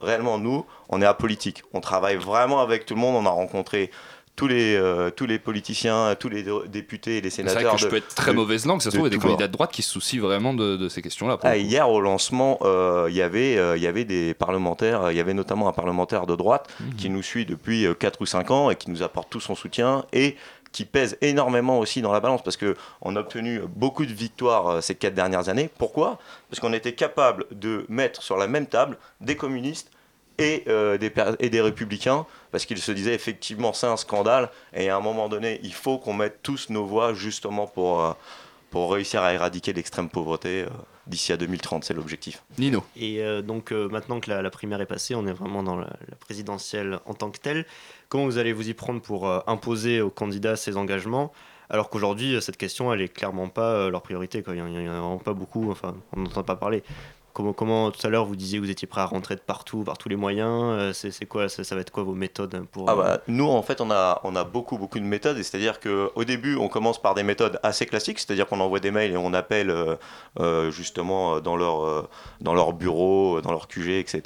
réellement, 0.00 0.38
nous, 0.38 0.66
on 0.88 1.00
est 1.00 1.06
apolitique. 1.06 1.62
On 1.72 1.80
travaille 1.80 2.16
vraiment 2.16 2.60
avec 2.60 2.84
tout 2.86 2.94
le 2.94 3.00
monde. 3.00 3.16
On 3.16 3.26
a 3.26 3.32
rencontré 3.32 3.90
tous 4.36 4.48
les, 4.48 4.74
euh, 4.74 5.10
tous 5.10 5.26
les 5.26 5.38
politiciens, 5.38 6.16
tous 6.18 6.28
les 6.28 6.42
dé- 6.42 6.50
députés 6.66 7.18
et 7.18 7.20
les 7.20 7.30
C'est 7.30 7.36
sénateurs. 7.42 7.62
vrai 7.62 7.72
que 7.72 7.78
je 7.80 7.84
de- 7.84 7.90
peux 7.90 7.96
être 7.98 8.14
très 8.14 8.32
de- 8.32 8.36
mauvaise 8.36 8.66
langue, 8.66 8.82
ça 8.82 8.90
se 8.90 8.96
trouve, 8.96 9.06
il 9.08 9.12
y 9.12 9.14
a 9.14 9.18
des 9.18 9.22
candidats 9.22 9.46
de 9.46 9.52
droite 9.52 9.70
qui 9.70 9.82
se 9.82 9.90
soucient 9.90 10.20
vraiment 10.20 10.54
de, 10.54 10.76
de 10.76 10.88
ces 10.88 11.02
questions-là. 11.02 11.38
Ah, 11.42 11.56
hier 11.56 11.88
au 11.88 12.00
lancement, 12.00 12.58
euh, 12.62 13.06
il 13.08 13.14
y 13.14 13.22
avait, 13.22 13.56
euh, 13.56 13.76
il 13.76 13.82
y 13.82 13.86
avait 13.86 14.04
des 14.04 14.34
parlementaires, 14.34 15.12
il 15.12 15.16
y 15.16 15.20
avait 15.20 15.34
notamment 15.34 15.68
un 15.68 15.72
parlementaire 15.72 16.26
de 16.26 16.34
droite 16.34 16.68
Mhm. 16.80 16.94
qui 16.96 17.10
nous 17.10 17.22
suit 17.22 17.46
depuis 17.46 17.86
4 17.98 18.20
ou 18.22 18.26
5 18.26 18.50
ans 18.50 18.70
et 18.70 18.76
qui 18.76 18.90
nous 18.90 19.02
apporte 19.04 19.30
tout 19.30 19.40
son 19.40 19.54
soutien 19.54 20.04
et 20.12 20.36
qui 20.72 20.84
pèse 20.84 21.16
énormément 21.20 21.78
aussi 21.78 22.02
dans 22.02 22.10
la 22.12 22.18
balance 22.18 22.42
parce 22.42 22.56
que 22.56 22.74
on 23.00 23.14
a 23.14 23.20
obtenu 23.20 23.60
beaucoup 23.76 24.04
de 24.04 24.12
victoires 24.12 24.82
ces 24.82 24.96
4 24.96 25.14
dernières 25.14 25.48
années. 25.48 25.70
Pourquoi? 25.78 26.18
Parce 26.50 26.58
qu'on 26.58 26.72
était 26.72 26.94
capable 26.94 27.46
de 27.52 27.86
mettre 27.88 28.22
sur 28.24 28.36
la 28.36 28.48
même 28.48 28.66
table 28.66 28.98
des 29.20 29.36
communistes 29.36 29.92
et, 30.38 30.64
euh, 30.68 30.98
des, 30.98 31.12
et 31.40 31.50
des 31.50 31.60
républicains, 31.60 32.26
parce 32.50 32.66
qu'ils 32.66 32.78
se 32.78 32.92
disaient 32.92 33.14
effectivement 33.14 33.72
c'est 33.72 33.86
un 33.86 33.96
scandale, 33.96 34.50
et 34.72 34.88
à 34.90 34.96
un 34.96 35.00
moment 35.00 35.28
donné, 35.28 35.60
il 35.62 35.74
faut 35.74 35.98
qu'on 35.98 36.14
mette 36.14 36.40
tous 36.42 36.70
nos 36.70 36.84
voix 36.84 37.14
justement 37.14 37.66
pour, 37.66 38.02
euh, 38.02 38.12
pour 38.70 38.92
réussir 38.92 39.22
à 39.22 39.32
éradiquer 39.32 39.72
l'extrême 39.72 40.08
pauvreté 40.08 40.62
euh, 40.62 40.68
d'ici 41.06 41.32
à 41.32 41.36
2030, 41.36 41.84
c'est 41.84 41.94
l'objectif. 41.94 42.42
Nino. 42.58 42.82
Et 42.96 43.20
euh, 43.20 43.42
donc 43.42 43.72
euh, 43.72 43.88
maintenant 43.88 44.20
que 44.20 44.30
la, 44.30 44.42
la 44.42 44.50
primaire 44.50 44.80
est 44.80 44.86
passée, 44.86 45.14
on 45.14 45.26
est 45.26 45.32
vraiment 45.32 45.62
dans 45.62 45.76
la, 45.76 45.90
la 46.08 46.16
présidentielle 46.16 46.98
en 47.06 47.14
tant 47.14 47.30
que 47.30 47.38
telle. 47.38 47.66
Comment 48.08 48.24
vous 48.24 48.38
allez 48.38 48.52
vous 48.52 48.68
y 48.68 48.74
prendre 48.74 49.00
pour 49.00 49.28
euh, 49.28 49.40
imposer 49.46 50.00
aux 50.00 50.10
candidats 50.10 50.56
ces 50.56 50.76
engagements 50.76 51.32
alors 51.70 51.88
qu'aujourd'hui, 51.88 52.40
cette 52.42 52.58
question, 52.58 52.92
elle 52.92 53.00
est 53.00 53.08
clairement 53.08 53.48
pas 53.48 53.72
euh, 53.72 53.90
leur 53.90 54.02
priorité. 54.02 54.42
Quoi. 54.42 54.54
Il 54.54 54.62
n'y 54.62 54.86
en 54.86 54.92
a 54.92 54.98
vraiment 54.98 55.18
pas 55.18 55.32
beaucoup, 55.32 55.70
enfin, 55.70 55.96
on 56.12 56.20
n'entend 56.20 56.42
pas 56.42 56.56
parler. 56.56 56.82
Comment, 57.34 57.52
comment 57.52 57.90
tout 57.90 58.06
à 58.06 58.10
l'heure 58.10 58.24
vous 58.24 58.36
disiez 58.36 58.58
que 58.60 58.64
vous 58.64 58.70
étiez 58.70 58.86
prêt 58.86 59.00
à 59.00 59.06
rentrer 59.06 59.34
de 59.34 59.40
partout, 59.40 59.82
par 59.82 59.98
tous 59.98 60.08
les 60.08 60.14
moyens 60.14 60.48
euh, 60.78 60.92
C'est 60.92 61.26
quoi 61.26 61.48
ça, 61.48 61.64
ça 61.64 61.74
va 61.74 61.80
être 61.80 61.90
quoi 61.90 62.04
vos 62.04 62.14
méthodes 62.14 62.64
pour 62.70 62.88
Ah 62.88 62.92
euh, 62.92 62.96
bah, 62.96 63.20
nous, 63.26 63.48
en 63.48 63.60
fait, 63.62 63.80
on 63.80 63.90
a, 63.90 64.20
on 64.22 64.36
a 64.36 64.44
beaucoup, 64.44 64.78
beaucoup 64.78 65.00
de 65.00 65.04
méthodes. 65.04 65.36
et 65.36 65.42
C'est-à-dire 65.42 65.80
qu'au 65.80 66.24
début, 66.24 66.54
on 66.56 66.68
commence 66.68 67.02
par 67.02 67.14
des 67.16 67.24
méthodes 67.24 67.58
assez 67.64 67.86
classiques, 67.86 68.20
c'est-à-dire 68.20 68.46
qu'on 68.46 68.60
envoie 68.60 68.78
des 68.78 68.92
mails 68.92 69.10
et 69.12 69.16
on 69.16 69.34
appelle 69.34 69.68
euh, 69.70 69.96
euh, 70.38 70.70
justement 70.70 71.40
dans 71.40 71.56
leur, 71.56 71.84
euh, 71.84 72.08
dans 72.40 72.54
leur 72.54 72.72
bureau, 72.72 73.40
dans 73.40 73.50
leur 73.50 73.66
QG, 73.66 73.88
etc. 73.98 74.22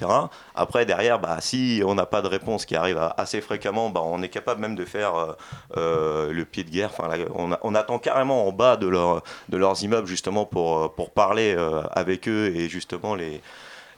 Après, 0.54 0.84
derrière, 0.84 1.18
bah, 1.18 1.38
si 1.40 1.82
on 1.86 1.94
n'a 1.94 2.04
pas 2.04 2.20
de 2.20 2.28
réponse 2.28 2.66
qui 2.66 2.76
arrive 2.76 3.00
assez 3.16 3.40
fréquemment, 3.40 3.88
bah, 3.88 4.02
on 4.04 4.20
est 4.22 4.28
capable 4.28 4.60
même 4.60 4.74
de 4.76 4.84
faire 4.84 5.14
euh, 5.14 5.32
euh, 5.78 6.32
le 6.32 6.44
pied 6.44 6.62
de 6.62 6.68
guerre. 6.70 6.90
Enfin, 6.92 7.08
là, 7.08 7.24
on, 7.34 7.52
a- 7.52 7.58
on 7.62 7.74
attend 7.74 7.98
carrément 7.98 8.46
en 8.46 8.52
bas 8.52 8.76
de, 8.76 8.86
leur, 8.86 9.22
de 9.48 9.56
leurs 9.56 9.82
immeubles 9.82 10.06
justement 10.08 10.44
pour, 10.44 10.78
euh, 10.78 10.88
pour 10.88 11.10
parler 11.10 11.54
euh, 11.56 11.80
avec 11.92 12.28
eux 12.28 12.52
et 12.54 12.68
justement 12.68 12.97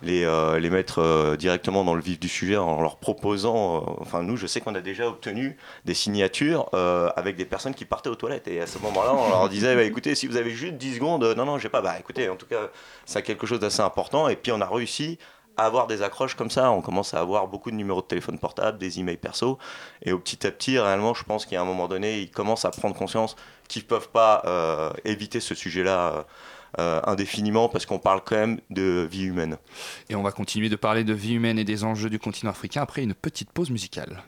euh, 0.09 0.59
les 0.59 0.71
mettre 0.71 1.01
euh, 1.01 1.37
directement 1.37 1.85
dans 1.85 1.95
le 1.95 2.01
vif 2.01 2.19
du 2.19 2.29
sujet 2.29 2.57
en 2.57 2.81
leur 2.81 2.97
proposant. 2.97 3.77
euh, 3.77 3.81
enfin, 4.01 4.23
nous, 4.23 4.37
je 4.37 4.47
sais 4.47 4.61
qu'on 4.61 4.75
a 4.75 4.81
déjà 4.81 5.07
obtenu 5.09 5.57
des 5.85 5.95
signatures 5.95 6.69
avec 7.17 7.37
des 7.37 7.45
personnes 7.45 7.75
qui 7.75 7.85
partaient 7.85 8.09
aux 8.09 8.15
toilettes. 8.15 8.49
Et 8.49 8.61
à 8.61 8.67
ce 8.67 8.79
moment-là, 8.79 9.15
on 9.15 9.29
leur 9.29 9.49
disait 9.49 9.75
bah, 9.75 9.83
écoutez, 9.83 10.15
si 10.15 10.27
vous 10.27 10.37
avez 10.37 10.51
juste 10.51 10.75
10 10.75 10.97
secondes, 10.97 11.25
non, 11.37 11.45
non, 11.45 11.59
j'ai 11.59 11.69
pas. 11.69 11.83
Bah 11.83 11.97
écoutez, 11.99 12.29
en 12.29 12.37
tout 12.37 12.47
cas, 12.47 12.71
c'est 13.05 13.23
quelque 13.23 13.47
chose 13.47 13.61
d'assez 13.61 13.83
important. 13.83 14.29
Et 14.29 14.37
puis, 14.37 14.53
on 14.53 14.61
a 14.61 14.67
réussi 14.67 15.19
à 15.57 15.67
avoir 15.67 15.87
des 15.87 16.03
accroches 16.03 16.35
comme 16.35 16.51
ça. 16.51 16.71
On 16.71 16.81
commence 16.81 17.13
à 17.13 17.21
avoir 17.21 17.49
beaucoup 17.49 17.71
de 17.71 17.77
numéros 17.77 18.01
de 18.01 18.07
téléphone 18.07 18.39
portable, 18.39 18.79
des 18.79 19.01
emails 19.01 19.19
perso. 19.19 19.59
Et 20.03 20.13
au 20.13 20.19
petit 20.19 20.47
à 20.47 20.51
petit, 20.51 20.79
réellement, 20.79 21.13
je 21.15 21.25
pense 21.25 21.45
qu'à 21.45 21.61
un 21.61 21.65
moment 21.65 21.89
donné, 21.89 22.21
ils 22.21 22.31
commencent 22.31 22.65
à 22.65 22.71
prendre 22.71 22.97
conscience 22.97 23.37
qu'ils 23.69 23.87
peuvent 23.87 24.09
pas 24.09 24.93
éviter 25.05 25.41
ce 25.41 25.55
sujet-là. 25.55 26.25
Euh, 26.79 27.01
indéfiniment 27.05 27.69
parce 27.69 27.87
qu'on 27.87 27.99
parle 27.99 28.21
quand 28.25 28.37
même 28.37 28.61
de 28.71 29.09
vie 29.11 29.25
humaine. 29.25 29.57
Et 30.09 30.15
on 30.15 30.23
va 30.23 30.33
continuer 30.33 30.69
de 30.69 30.77
parler 30.77 31.05
de 31.05 31.13
vie 31.13 31.35
humaine 31.35 31.59
et 31.59 31.65
des 31.65 31.85
enjeux 31.85 32.11
du 32.11 32.19
continent 32.19 32.51
africain 32.51 32.83
après 32.83 33.03
une 33.03 33.15
petite 33.15 33.51
pause 33.51 33.71
musicale. 33.71 34.23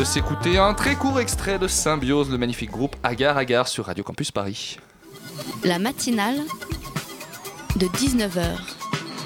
De 0.00 0.04
s'écouter 0.06 0.56
un 0.56 0.72
très 0.72 0.94
court 0.94 1.20
extrait 1.20 1.58
de 1.58 1.68
Symbiose, 1.68 2.30
le 2.30 2.38
magnifique 2.38 2.70
groupe 2.70 2.96
Agar 3.02 3.36
Agar 3.36 3.68
sur 3.68 3.84
Radio 3.84 4.02
Campus 4.02 4.30
Paris. 4.30 4.78
La 5.62 5.78
matinale 5.78 6.40
de 7.76 7.86
19h 7.86 8.79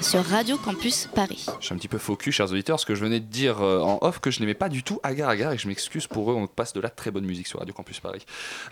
sur 0.05 0.23
Radio 0.23 0.57
Campus 0.57 1.09
Paris. 1.15 1.47
Je 1.59 1.65
suis 1.65 1.73
un 1.73 1.77
petit 1.77 1.87
peu 1.87 1.97
faux 1.97 2.15
cul, 2.15 2.31
chers 2.31 2.51
auditeurs, 2.51 2.75
parce 2.75 2.85
que 2.85 2.93
je 2.93 3.03
venais 3.03 3.19
de 3.19 3.25
dire 3.25 3.63
euh, 3.63 3.79
en 3.79 3.97
off 4.01 4.19
que 4.19 4.29
je 4.29 4.39
n'aimais 4.39 4.53
pas 4.53 4.69
du 4.69 4.83
tout 4.83 4.99
Agar 5.01 5.29
Agar 5.29 5.51
et 5.53 5.57
je 5.57 5.67
m'excuse 5.67 6.05
pour 6.05 6.31
eux. 6.31 6.35
On 6.35 6.45
passe 6.45 6.73
de 6.73 6.79
la 6.79 6.91
très 6.91 7.09
bonne 7.09 7.25
musique 7.25 7.47
sur 7.47 7.57
Radio 7.57 7.73
Campus 7.73 7.99
Paris. 8.01 8.23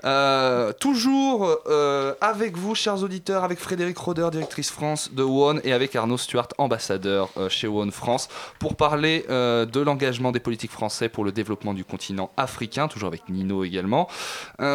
Euh, 0.05 0.73
toujours 0.73 1.57
euh, 1.65 2.13
avec 2.21 2.55
vous, 2.55 2.75
chers 2.75 3.01
auditeurs, 3.01 3.43
avec 3.43 3.57
Frédéric 3.57 3.97
Roder, 3.97 4.29
directrice 4.31 4.69
France 4.69 5.11
de 5.11 5.23
One, 5.23 5.59
et 5.63 5.73
avec 5.73 5.95
Arnaud 5.95 6.19
Stuart, 6.19 6.49
ambassadeur 6.59 7.29
chez 7.49 7.67
One 7.67 7.91
France, 7.91 8.29
pour 8.59 8.75
parler 8.75 9.25
de 9.27 9.79
l'engagement 9.79 10.31
des 10.31 10.39
politiques 10.39 10.71
français 10.71 11.09
pour 11.09 11.25
le 11.25 11.31
développement 11.31 11.73
du 11.73 11.83
continent 11.83 12.31
africain, 12.37 12.87
toujours 12.87 13.07
avec 13.07 13.27
Nino 13.29 13.63
également. 13.63 14.07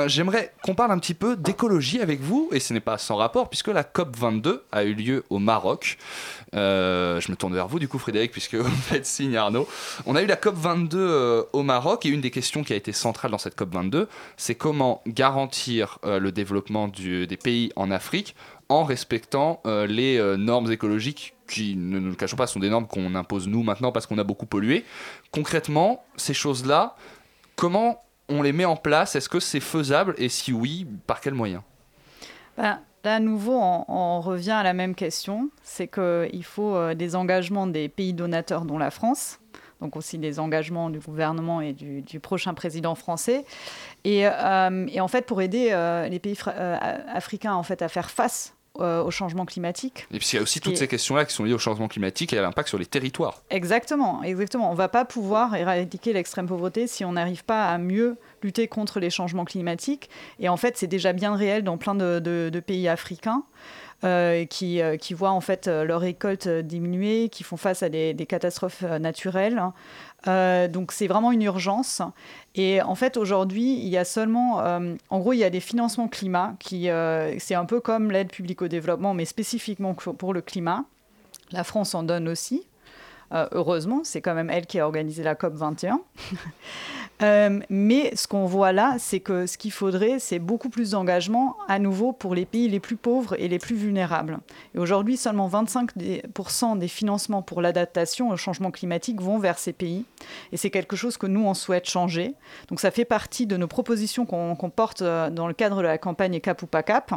J'aimerais 0.07 0.53
qu'on 0.63 0.75
parle 0.75 0.91
un 0.91 0.99
petit 0.99 1.15
peu 1.15 1.37
d'écologie 1.37 2.01
avec 2.01 2.21
vous, 2.21 2.49
et 2.53 2.59
ce 2.59 2.73
n'est 2.73 2.81
pas 2.81 2.99
sans 2.99 3.17
rapport, 3.17 3.49
puisque 3.49 3.69
la 3.69 3.85
COP22 3.85 4.61
a 4.73 4.85
eu 4.85 4.95
lieu 4.95 5.25
au 5.31 5.39
Maroc. 5.39 5.99
Euh, 6.55 7.21
je 7.21 7.31
me 7.31 7.37
tourne 7.37 7.55
vers 7.55 7.69
vous, 7.69 7.79
du 7.79 7.89
coup, 7.89 7.99
Frédéric, 7.99 8.33
puisque 8.33 8.55
vous 8.57 8.71
faites 8.71 9.07
signe, 9.07 9.37
Arnaud. 9.37 9.69
On 10.07 10.17
a 10.17 10.23
eu 10.23 10.27
la 10.27 10.37
COP22 10.37 10.95
euh, 10.95 11.43
au 11.53 11.63
Maroc, 11.63 12.07
et 12.07 12.09
une 12.09 12.21
des 12.21 12.31
questions 12.31 12.63
qui 12.63 12.73
a 12.73 12.77
été 12.77 12.93
centrale 12.93 13.31
dans 13.31 13.39
cette 13.39 13.57
COP22, 13.59 14.07
c'est 14.37 14.55
comment 14.55 15.03
garantir 15.07 15.99
euh, 16.05 16.19
le 16.19 16.33
développement 16.33 16.89
des 16.89 17.27
pays 17.37 17.73
en 17.77 17.91
Afrique 17.91 18.35
en 18.69 18.85
respectant 18.85 19.61
euh, 19.67 19.87
les 19.87 20.21
normes 20.37 20.71
écologiques 20.71 21.35
qui, 21.49 21.75
ne 21.77 21.99
nous 21.99 22.11
le 22.11 22.17
cachons 22.17 22.37
pas, 22.37 22.47
sont 22.47 22.61
des 22.61 22.69
normes 22.69 22.87
qu'on 22.87 23.15
impose 23.15 23.49
nous 23.49 23.63
maintenant 23.63 23.93
parce 23.93 24.07
qu'on 24.07 24.19
a 24.19 24.25
beaucoup 24.25 24.47
pollué. 24.47 24.85
Concrètement, 25.31 26.05
ces 26.17 26.35
choses-là, 26.35 26.95
comment 27.57 28.03
on 28.29 28.43
les 28.43 28.53
met 28.53 28.67
en 28.67 28.77
place? 28.77 29.17
Est-ce 29.17 29.31
que 29.31 29.41
c'est 29.41 29.61
faisable? 29.61 30.15
Et 30.19 30.29
si 30.29 30.53
oui, 30.53 30.87
par 31.07 31.23
quels 31.23 31.35
moyens? 31.35 31.63
Ben, 32.59 32.81
là, 33.05 33.17
à 33.17 33.21
nouveau, 33.21 33.55
on, 33.61 33.85
on 33.89 34.21
revient 34.21 34.51
à 34.53 34.63
la 34.63 34.73
même 34.73 34.95
question. 34.95 35.51
C'est 35.63 35.89
qu'il 35.89 36.45
faut 36.45 36.75
euh, 36.77 36.95
des 36.95 37.17
engagements 37.17 37.67
des 37.67 37.89
pays 37.89 38.13
donateurs, 38.15 38.65
dont 38.65 38.79
la 38.79 38.91
France. 38.91 39.39
Donc 39.81 39.95
aussi 39.95 40.19
des 40.19 40.41
engagements 40.41 40.91
du 40.91 40.99
gouvernement 40.99 41.61
et 41.61 41.73
du, 41.73 42.03
du 42.03 42.19
prochain 42.19 42.53
président 42.53 42.97
français. 42.97 43.45
Et, 44.05 44.27
euh, 44.27 44.87
et 44.93 45.01
en 45.01 45.07
fait, 45.07 45.25
pour 45.25 45.41
aider 45.41 45.69
euh, 45.71 46.09
les 46.09 46.19
pays 46.19 46.37
euh, 46.49 46.77
africains 47.15 47.55
en 47.55 47.63
fait, 47.63 47.81
à 47.83 47.89
faire 47.89 48.11
face 48.11 48.55
au 48.75 49.11
changement 49.11 49.45
climatique, 49.45 50.07
Et 50.13 50.19
puis 50.21 50.29
il 50.33 50.37
y 50.37 50.39
a 50.39 50.43
aussi 50.43 50.61
toutes 50.61 50.75
Et- 50.75 50.77
ces 50.77 50.87
questions-là 50.87 51.25
qui 51.25 51.35
sont 51.35 51.43
liées 51.43 51.53
au 51.53 51.59
changement 51.59 51.89
climatique 51.89 52.33
et 52.33 52.39
à 52.39 52.43
l'impact 52.43 52.69
sur 52.69 52.79
les 52.79 52.87
territoires. 52.87 53.43
Exactement, 53.51 54.23
exactement. 54.23 54.71
On 54.71 54.75
va 54.75 54.87
pas 54.89 55.05
pouvoir 55.05 55.57
éradiquer 55.57 56.13
l'extrême 56.13 56.47
pauvreté 56.47 56.87
si 56.87 57.05
on 57.05 57.11
n'arrive 57.13 57.45
pas 57.45 57.67
à 57.73 57.79
mieux 57.79 58.17
lutter 58.43 58.69
contre 58.69 59.01
les 59.01 59.11
changements 59.11 59.45
climatiques. 59.45 60.11
Et 60.41 60.49
en 60.49 60.57
fait, 60.57 60.77
c'est 60.77 60.87
déjà 60.87 61.13
bien 61.13 61.35
réel 61.35 61.65
dans 61.65 61.79
plein 61.79 61.95
de, 61.95 62.63
pays 62.67 62.89
africains. 62.89 63.45
euh, 64.05 64.45
qui, 64.45 64.81
euh, 64.81 64.97
qui 64.97 65.13
voient 65.13 65.33
en 65.33 65.41
fait 65.41 65.67
euh, 65.67 65.83
leur 65.83 66.01
récolte 66.03 66.47
diminuer, 66.47 67.29
qui 67.31 67.43
font 67.43 67.57
face 67.57 67.83
à 67.83 67.89
des, 67.89 68.15
des 68.15 68.27
catastrophes 68.27 68.83
naturelles. 68.83 69.61
Donc 70.25 70.93
c'est 70.93 71.09
vraiment 71.09 71.33
une 71.33 71.43
urgence. 71.43 72.01
Et 72.55 72.81
en 72.81 72.95
fait 72.95 73.17
aujourd'hui, 73.17 73.75
il 73.75 73.89
y 73.89 73.97
a 73.97 74.05
seulement, 74.05 74.63
en 75.11 75.19
gros, 75.19 75.33
il 75.33 75.39
y 75.39 75.45
a 75.45 75.51
des 75.51 75.61
financements 75.61 76.07
climat 76.07 76.55
qui, 76.61 76.89
c'est 77.39 77.55
un 77.55 77.65
peu 77.65 77.81
comme 77.81 78.11
l'aide 78.11 78.31
publique 78.31 78.63
au 78.63 78.69
développement, 78.69 79.15
mais 79.15 79.25
spécifiquement 79.25 79.95
pour 79.95 80.35
le 80.35 80.43
climat. 80.43 80.85
La 81.51 81.65
France 81.65 81.95
en 81.95 82.03
donne 82.03 82.29
aussi. 82.29 82.67
Heureusement, 83.33 84.01
c'est 84.05 84.21
quand 84.21 84.35
même 84.35 84.51
elle 84.51 84.67
qui 84.67 84.79
a 84.81 84.87
organisé 84.87 85.23
la 85.23 85.35
COP 85.35 85.55
21. 85.55 86.01
Euh, 87.23 87.61
mais 87.69 88.15
ce 88.15 88.29
qu'on 88.29 88.47
voit 88.47 88.73
là, 88.73 88.97
c'est 88.99 89.21
que 89.21 89.47
ce 89.47 89.59
qu'il 89.59 89.73
faudrait, 89.73 90.19
c'est 90.19 90.39
beaucoup 90.39 90.69
plus 90.69 90.91
d'engagement 90.91 91.57
à 91.69 91.79
nouveau 91.79 92.13
pour 92.13 92.35
les 92.35 92.47
pays 92.47 92.69
les 92.69 92.81
plus 92.81 92.97
pauvres 92.97 93.35
et 93.39 93.49
les 93.49 93.59
plus 93.59 93.75
vulnérables. 93.75 94.39
Et 94.75 94.79
aujourd'hui, 94.79 95.17
seulement 95.17 95.49
25% 95.49 96.79
des 96.79 96.89
financements 96.89 97.43
pour 97.43 97.61
l'adaptation 97.61 98.31
au 98.31 98.37
changement 98.37 98.71
climatique 98.71 99.21
vont 99.21 99.39
vers 99.39 99.59
ces 99.59 99.73
pays. 99.73 100.05
Et 100.53 100.57
c'est 100.57 100.71
quelque 100.71 100.97
chose 100.97 101.17
que 101.17 101.27
nous, 101.27 101.45
on 101.45 101.55
souhaite 101.55 101.89
changer. 101.89 102.35
Donc 102.69 102.81
ça 102.81 102.91
fait 102.91 103.05
partie 103.05 103.47
de 103.47 103.57
nos 103.57 103.67
propositions 103.67 104.25
qu'on 104.27 104.71
porte 104.71 105.03
euh, 105.03 105.31
dans 105.31 105.49
le 105.49 105.55
cadre 105.55 105.79
de 105.79 105.83
la 105.83 105.99
campagne 105.99 106.39
Cap 106.41 106.63
ou 106.63 106.67
pas 106.67 106.83
Cap. 106.83 107.13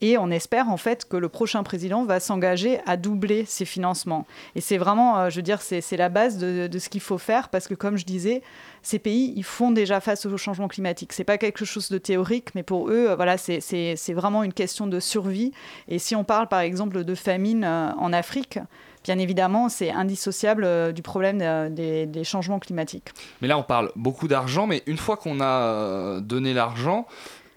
Et 0.00 0.16
on 0.16 0.30
espère 0.30 0.70
en 0.70 0.76
fait 0.76 1.06
que 1.06 1.16
le 1.16 1.28
prochain 1.28 1.62
président 1.62 2.04
va 2.04 2.20
s'engager 2.20 2.80
à 2.86 2.96
doubler 2.96 3.44
ces 3.46 3.64
financements. 3.64 4.26
Et 4.54 4.60
c'est 4.60 4.78
vraiment, 4.78 5.18
euh, 5.18 5.30
je 5.30 5.36
veux 5.36 5.42
dire, 5.42 5.60
c'est 5.60 5.96
la 5.96 6.08
base 6.08 6.38
de 6.38 6.78
ce 6.78 6.88
qu'il 6.88 7.00
faut 7.00 7.18
faire 7.18 7.48
parce 7.50 7.68
que 7.68 7.74
comme 7.74 7.96
je 7.96 8.04
disais, 8.04 8.42
ces 8.84 8.98
pays, 9.00 9.32
ils 9.34 9.42
font 9.44 9.70
déjà 9.72 9.98
face 10.00 10.26
au 10.26 10.36
changement 10.36 10.68
climatique. 10.68 11.12
C'est 11.12 11.24
pas 11.24 11.38
quelque 11.38 11.64
chose 11.64 11.88
de 11.90 11.98
théorique, 11.98 12.54
mais 12.54 12.62
pour 12.62 12.90
eux, 12.90 13.08
euh, 13.08 13.16
voilà, 13.16 13.36
c'est- 13.38 14.12
vraiment 14.12 14.42
une 14.44 14.52
question 14.52 14.86
de 14.86 15.00
survie. 15.00 15.50
Et 15.88 15.98
si 15.98 16.14
on 16.14 16.22
parle 16.22 16.46
par 16.48 16.60
exemple 16.60 17.02
de 17.02 17.14
famine 17.16 17.64
euh, 17.64 17.90
en 17.98 18.12
Afrique, 18.12 18.58
bien 19.02 19.18
évidemment, 19.18 19.68
c'est 19.68 19.90
indissociable 19.90 20.64
euh, 20.64 20.92
du 20.92 21.02
problème 21.02 21.38
des, 21.74 22.06
des 22.06 22.24
changements 22.24 22.58
climatiques. 22.58 23.08
Mais 23.42 23.48
là, 23.48 23.58
on 23.58 23.62
parle 23.62 23.90
beaucoup 23.96 24.28
d'argent, 24.28 24.66
mais 24.66 24.82
une 24.86 24.98
fois 24.98 25.16
qu'on 25.16 25.40
a 25.40 26.20
donné 26.20 26.52
l'argent, 26.54 27.06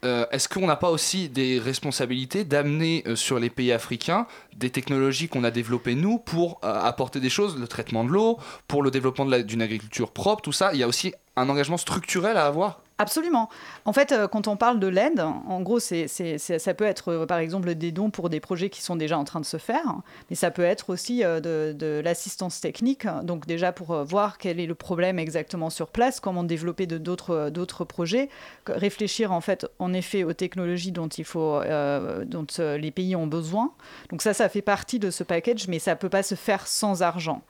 euh, 0.06 0.26
est-ce 0.32 0.48
qu'on 0.48 0.68
n'a 0.68 0.76
pas 0.76 0.90
aussi 0.90 1.30
des 1.30 1.60
responsabilités 1.60 2.44
d'amener 2.44 3.04
euh, 3.08 3.16
sur 3.16 3.40
les 3.40 3.50
pays 3.50 3.72
africains 3.72 4.28
des 4.56 4.70
technologies 4.70 5.28
qu'on 5.28 5.44
a 5.44 5.52
développées 5.52 5.96
nous 5.96 6.20
pour 6.20 6.60
euh, 6.64 6.74
apporter 6.74 7.20
des 7.20 7.30
choses, 7.30 7.60
le 7.60 7.68
traitement 7.68 8.04
de 8.04 8.10
l'eau, 8.10 8.38
pour 8.68 8.84
le 8.84 8.92
développement 8.92 9.26
d'une 9.26 9.62
agriculture 9.62 10.12
propre, 10.12 10.42
tout 10.42 10.52
ça? 10.52 10.72
Il 10.74 10.80
y 10.80 10.84
a 10.84 10.88
aussi 10.88 11.14
un 11.36 11.50
engagement 11.50 11.78
structurel 11.78 12.38
à 12.38 12.46
avoir 12.46 12.82
Absolument. 13.00 13.48
En 13.86 13.94
fait, 13.94 14.12
euh, 14.12 14.28
quand 14.28 14.48
on 14.48 14.58
parle 14.58 14.80
de 14.80 14.88
l'aide, 14.88 15.20
en 15.20 15.62
gros, 15.62 15.80
c'est, 15.80 16.08
ça 16.08 16.74
peut 16.74 16.84
être 16.84 17.10
euh, 17.10 17.26
par 17.28 17.38
exemple 17.38 17.76
des 17.76 17.92
dons 17.92 18.10
pour 18.10 18.30
des 18.30 18.40
projets 18.40 18.72
qui 18.72 18.82
sont 18.82 18.96
déjà 18.96 19.20
en 19.20 19.24
train 19.24 19.40
de 19.40 19.46
se 19.46 19.58
faire, 19.58 19.98
mais 20.32 20.36
ça 20.36 20.50
peut 20.50 20.64
être 20.64 20.90
aussi 20.90 21.24
euh, 21.24 21.40
de, 21.40 21.74
de 21.78 22.02
l'assistance 22.04 22.60
technique, 22.60 23.06
donc 23.22 23.46
déjà 23.46 23.72
pour 23.72 24.04
voir 24.04 24.40
quel 24.40 24.60
est 24.60 24.66
le 24.66 24.74
problème 24.74 25.20
exactement 25.20 25.70
sur 25.70 25.90
place, 25.90 26.20
comment 26.20 26.44
développer 26.44 26.88
d'autres, 26.88 27.86
projets, 27.86 28.30
réfléchir 28.66 29.32
en 29.32 29.42
fait 29.42 29.68
en 29.78 29.94
effet 29.94 30.24
aux 30.24 30.34
technologies 30.34 30.92
dont, 30.92 31.08
dont 31.08 32.48
les 32.78 32.92
pays 32.92 33.16
ont 33.16 33.28
besoin. 33.28 33.74
Donc 34.10 34.24
ça, 34.24 34.34
ça 34.34 34.50
fait 34.50 34.64
partie 34.64 34.98
de 34.98 35.12
ce 35.12 35.24
package, 35.24 35.68
mais 35.68 35.78
ça 35.78 35.92
ne 35.92 35.98
peut 35.98 36.10
pas 36.10 36.24
se 36.24 36.36
faire 36.36 36.66
sans 36.66 37.04
argent. 37.04 37.44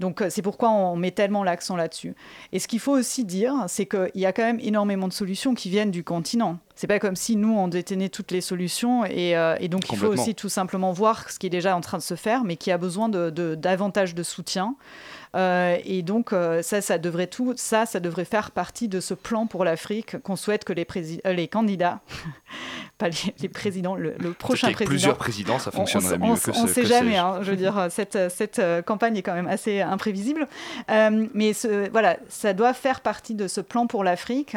Donc 0.00 0.20
euh, 0.22 0.26
c'est 0.30 0.42
pourquoi 0.42 0.70
on 0.70 0.96
met 0.96 1.12
tellement 1.12 1.44
l'accent 1.44 1.76
là-dessus. 1.76 2.14
Et 2.52 2.58
ce 2.58 2.66
qu'il 2.66 2.80
faut 2.80 2.92
aussi 2.92 3.24
dire, 3.24 3.54
c'est 3.68 3.86
qu'il 3.86 4.10
y 4.16 4.26
a 4.26 4.32
quand 4.32 4.42
même 4.42 4.58
énormément 4.60 5.06
de 5.06 5.12
solutions 5.12 5.54
qui 5.54 5.70
viennent 5.70 5.92
du 5.92 6.02
continent. 6.02 6.58
C'est 6.74 6.86
pas 6.86 6.98
comme 6.98 7.14
si 7.16 7.36
nous 7.36 7.52
on 7.54 7.68
détenait 7.68 8.08
toutes 8.08 8.30
les 8.32 8.40
solutions 8.40 9.04
et, 9.04 9.36
euh, 9.36 9.54
et 9.60 9.68
donc 9.68 9.82
il 9.92 9.98
faut 9.98 10.06
aussi 10.22 10.34
tout 10.34 10.48
simplement 10.48 10.92
voir 10.92 11.30
ce 11.30 11.38
qui 11.38 11.46
est 11.46 11.50
déjà 11.50 11.76
en 11.76 11.82
train 11.82 11.98
de 11.98 12.02
se 12.02 12.14
faire, 12.16 12.42
mais 12.42 12.56
qui 12.56 12.72
a 12.72 12.78
besoin 12.78 13.08
de, 13.10 13.28
de- 13.30 13.54
davantage 13.54 14.14
de 14.14 14.22
soutien. 14.22 14.74
Euh, 15.36 15.76
et 15.84 16.02
donc 16.02 16.32
euh, 16.32 16.60
ça, 16.60 16.80
ça 16.80 16.98
devrait 16.98 17.28
tout, 17.28 17.52
ça, 17.56 17.86
ça 17.86 18.00
devrait 18.00 18.24
faire 18.24 18.50
partie 18.50 18.88
de 18.88 18.98
ce 18.98 19.14
plan 19.14 19.46
pour 19.46 19.64
l'Afrique 19.64 20.20
qu'on 20.22 20.34
souhaite 20.34 20.64
que 20.64 20.72
les, 20.72 20.84
euh, 21.24 21.32
les 21.32 21.46
candidats, 21.46 22.00
pas 22.98 23.08
les, 23.08 23.16
les 23.40 23.48
présidents, 23.48 23.94
le, 23.94 24.14
le 24.18 24.32
prochain 24.32 24.72
président. 24.72 24.88
plusieurs 24.90 25.16
présidents, 25.16 25.58
ça 25.60 25.70
On- 25.72 25.76
fonctionnerait 25.78 26.16
on, 26.20 26.26
mieux 26.26 26.32
on- 26.32 26.36
que 26.36 26.50
On 26.50 26.66
ce- 26.66 26.72
sait 26.72 26.84
jamais, 26.84 27.16
hein, 27.16 27.38
je 27.42 27.50
veux 27.52 27.56
dire, 27.56 27.86
cette, 27.90 28.18
cette 28.30 28.60
campagne 28.86 29.16
est 29.16 29.22
quand 29.22 29.34
même 29.34 29.46
assez 29.46 29.80
imprévisible. 29.80 30.48
Mais 30.88 31.52
ce, 31.52 31.88
voilà, 31.90 32.16
ça 32.28 32.52
doit 32.52 32.74
faire 32.74 33.00
partie 33.00 33.34
de 33.34 33.46
ce 33.46 33.60
plan 33.60 33.86
pour 33.86 34.02
l'Afrique 34.02 34.56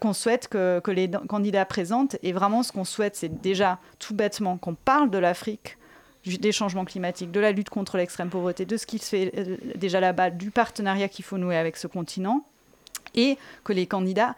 qu'on 0.00 0.12
souhaite 0.12 0.48
que, 0.48 0.80
que 0.80 0.90
les 0.90 1.10
candidats 1.28 1.64
présentent. 1.64 2.16
Et 2.22 2.32
vraiment, 2.32 2.62
ce 2.62 2.70
qu'on 2.72 2.84
souhaite, 2.84 3.16
c'est 3.16 3.40
déjà 3.42 3.78
tout 3.98 4.14
bêtement 4.14 4.56
qu'on 4.56 4.74
parle 4.74 5.10
de 5.10 5.18
l'Afrique, 5.18 5.78
des 6.26 6.52
changements 6.52 6.84
climatiques, 6.84 7.30
de 7.30 7.40
la 7.40 7.52
lutte 7.52 7.70
contre 7.70 7.96
l'extrême 7.96 8.28
pauvreté, 8.28 8.64
de 8.66 8.76
ce 8.76 8.86
qui 8.86 8.98
se 8.98 9.08
fait 9.08 9.32
euh, 9.36 9.56
déjà 9.76 10.00
là-bas, 10.00 10.30
du 10.30 10.50
partenariat 10.50 11.08
qu'il 11.08 11.24
faut 11.24 11.38
nouer 11.38 11.56
avec 11.56 11.76
ce 11.76 11.86
continent, 11.86 12.44
et 13.14 13.38
que 13.64 13.72
les 13.72 13.86
candidats 13.86 14.34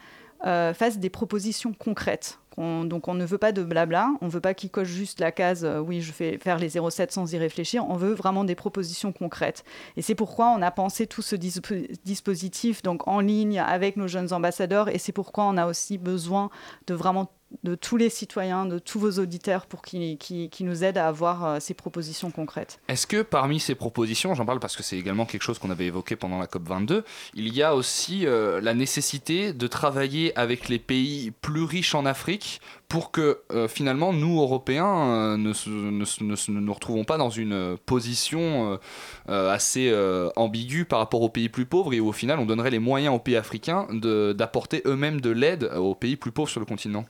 euh, 0.46 0.72
fassent 0.74 0.98
des 0.98 1.11
propositions 1.11 1.72
concrètes. 1.72 2.38
Donc 2.59 3.07
on 3.07 3.14
ne 3.14 3.24
veut 3.24 3.38
pas 3.38 3.53
de 3.53 3.62
blabla, 3.62 4.09
on 4.20 4.27
ne 4.27 4.31
veut 4.31 4.40
pas 4.40 4.53
qu'ils 4.53 4.70
cochent 4.70 4.88
juste 4.88 5.20
la 5.20 5.31
case 5.31 5.64
euh, 5.64 5.79
oui 5.79 6.01
je 6.01 6.12
vais 6.12 6.38
faire 6.38 6.59
les 6.59 6.70
07 6.70 7.12
sans 7.12 7.33
y 7.33 7.38
réfléchir, 7.38 7.88
on 7.88 7.94
veut 7.94 8.12
vraiment 8.12 8.42
des 8.42 8.57
propositions 8.57 9.12
concrètes. 9.12 9.64
Et 9.96 10.03
c'est 10.03 10.16
pourquoi 10.16 10.48
on 10.48 10.61
a 10.61 10.72
pensé 10.72 11.07
tout 11.07 11.22
ce 11.22 11.37
dispo- 11.37 11.88
dispositif 12.05 12.83
donc 12.83 13.07
en 13.07 13.20
ligne 13.20 13.61
avec 13.61 13.96
nos 13.96 14.09
jeunes 14.09 14.33
ambassadeurs 14.33 14.88
et 14.88 14.98
c'est 14.98 15.12
pourquoi 15.12 15.44
on 15.44 15.57
a 15.57 15.66
aussi 15.66 15.98
besoin 15.98 16.51
de 16.88 16.94
vraiment 16.94 17.31
de 17.62 17.74
tous 17.74 17.96
les 17.96 18.11
citoyens, 18.11 18.66
de 18.66 18.78
tous 18.78 18.98
vos 18.98 19.12
auditeurs 19.12 19.66
pour 19.66 19.82
qu'ils 19.82 20.18
nous 20.61 20.84
aident 20.84 20.98
à 20.98 21.08
avoir 21.08 21.44
euh, 21.44 21.61
ces 21.61 21.74
propositions 21.74 22.30
concrètes. 22.30 22.78
Est-ce 22.88 23.06
que 23.06 23.22
parmi 23.22 23.58
ces 23.58 23.74
propositions, 23.74 24.34
j'en 24.34 24.44
parle 24.44 24.61
parce 24.61 24.76
que 24.76 24.82
c'est 24.82 24.98
également 24.98 25.24
quelque 25.24 25.42
chose 25.42 25.58
qu'on 25.58 25.70
avait 25.70 25.87
évoqué 25.87 26.14
pendant 26.14 26.38
la 26.38 26.46
COP22, 26.46 27.04
il 27.34 27.54
y 27.54 27.62
a 27.62 27.74
aussi 27.74 28.26
euh, 28.26 28.61
la 28.61 28.74
nécessité 28.74 29.52
de 29.52 29.66
travailler 29.66 30.37
avec 30.38 30.68
les 30.68 30.78
pays 30.78 31.30
plus 31.30 31.64
riches 31.64 31.94
en 31.94 32.04
Afrique 32.04 32.61
pour 32.88 33.11
que 33.11 33.42
euh, 33.53 33.68
finalement 33.68 34.14
nous, 34.14 34.40
Européens, 34.40 34.87
euh, 34.87 35.37
ne, 35.37 36.61
nous 36.61 36.72
retrouvons 36.72 37.05
pas 37.05 37.18
dans 37.18 37.29
une 37.29 37.53
euh, 37.53 37.77
position 37.85 38.79
assez 39.27 39.94
ambiguë 40.37 40.85
par 40.85 40.98
rapport 40.98 41.22
aux 41.22 41.29
pays 41.29 41.48
plus 41.48 41.66
pauvres 41.66 41.92
et 41.92 42.01
où 42.01 42.09
au 42.09 42.12
final 42.12 42.38
on 42.38 42.46
donnerait 42.46 42.70
les 42.70 42.79
moyens 42.79 43.14
aux 43.14 43.18
pays 43.18 43.37
africains 43.37 43.87
d'apporter 43.92 44.83
eux-mêmes 44.87 45.20
de 45.20 45.31
l'aide 45.31 45.64
aux 45.77 45.94
pays 45.94 46.16
plus 46.16 46.33
pauvres 46.33 46.48
sur 46.48 46.61
le 46.61 46.66
continent 46.66 47.05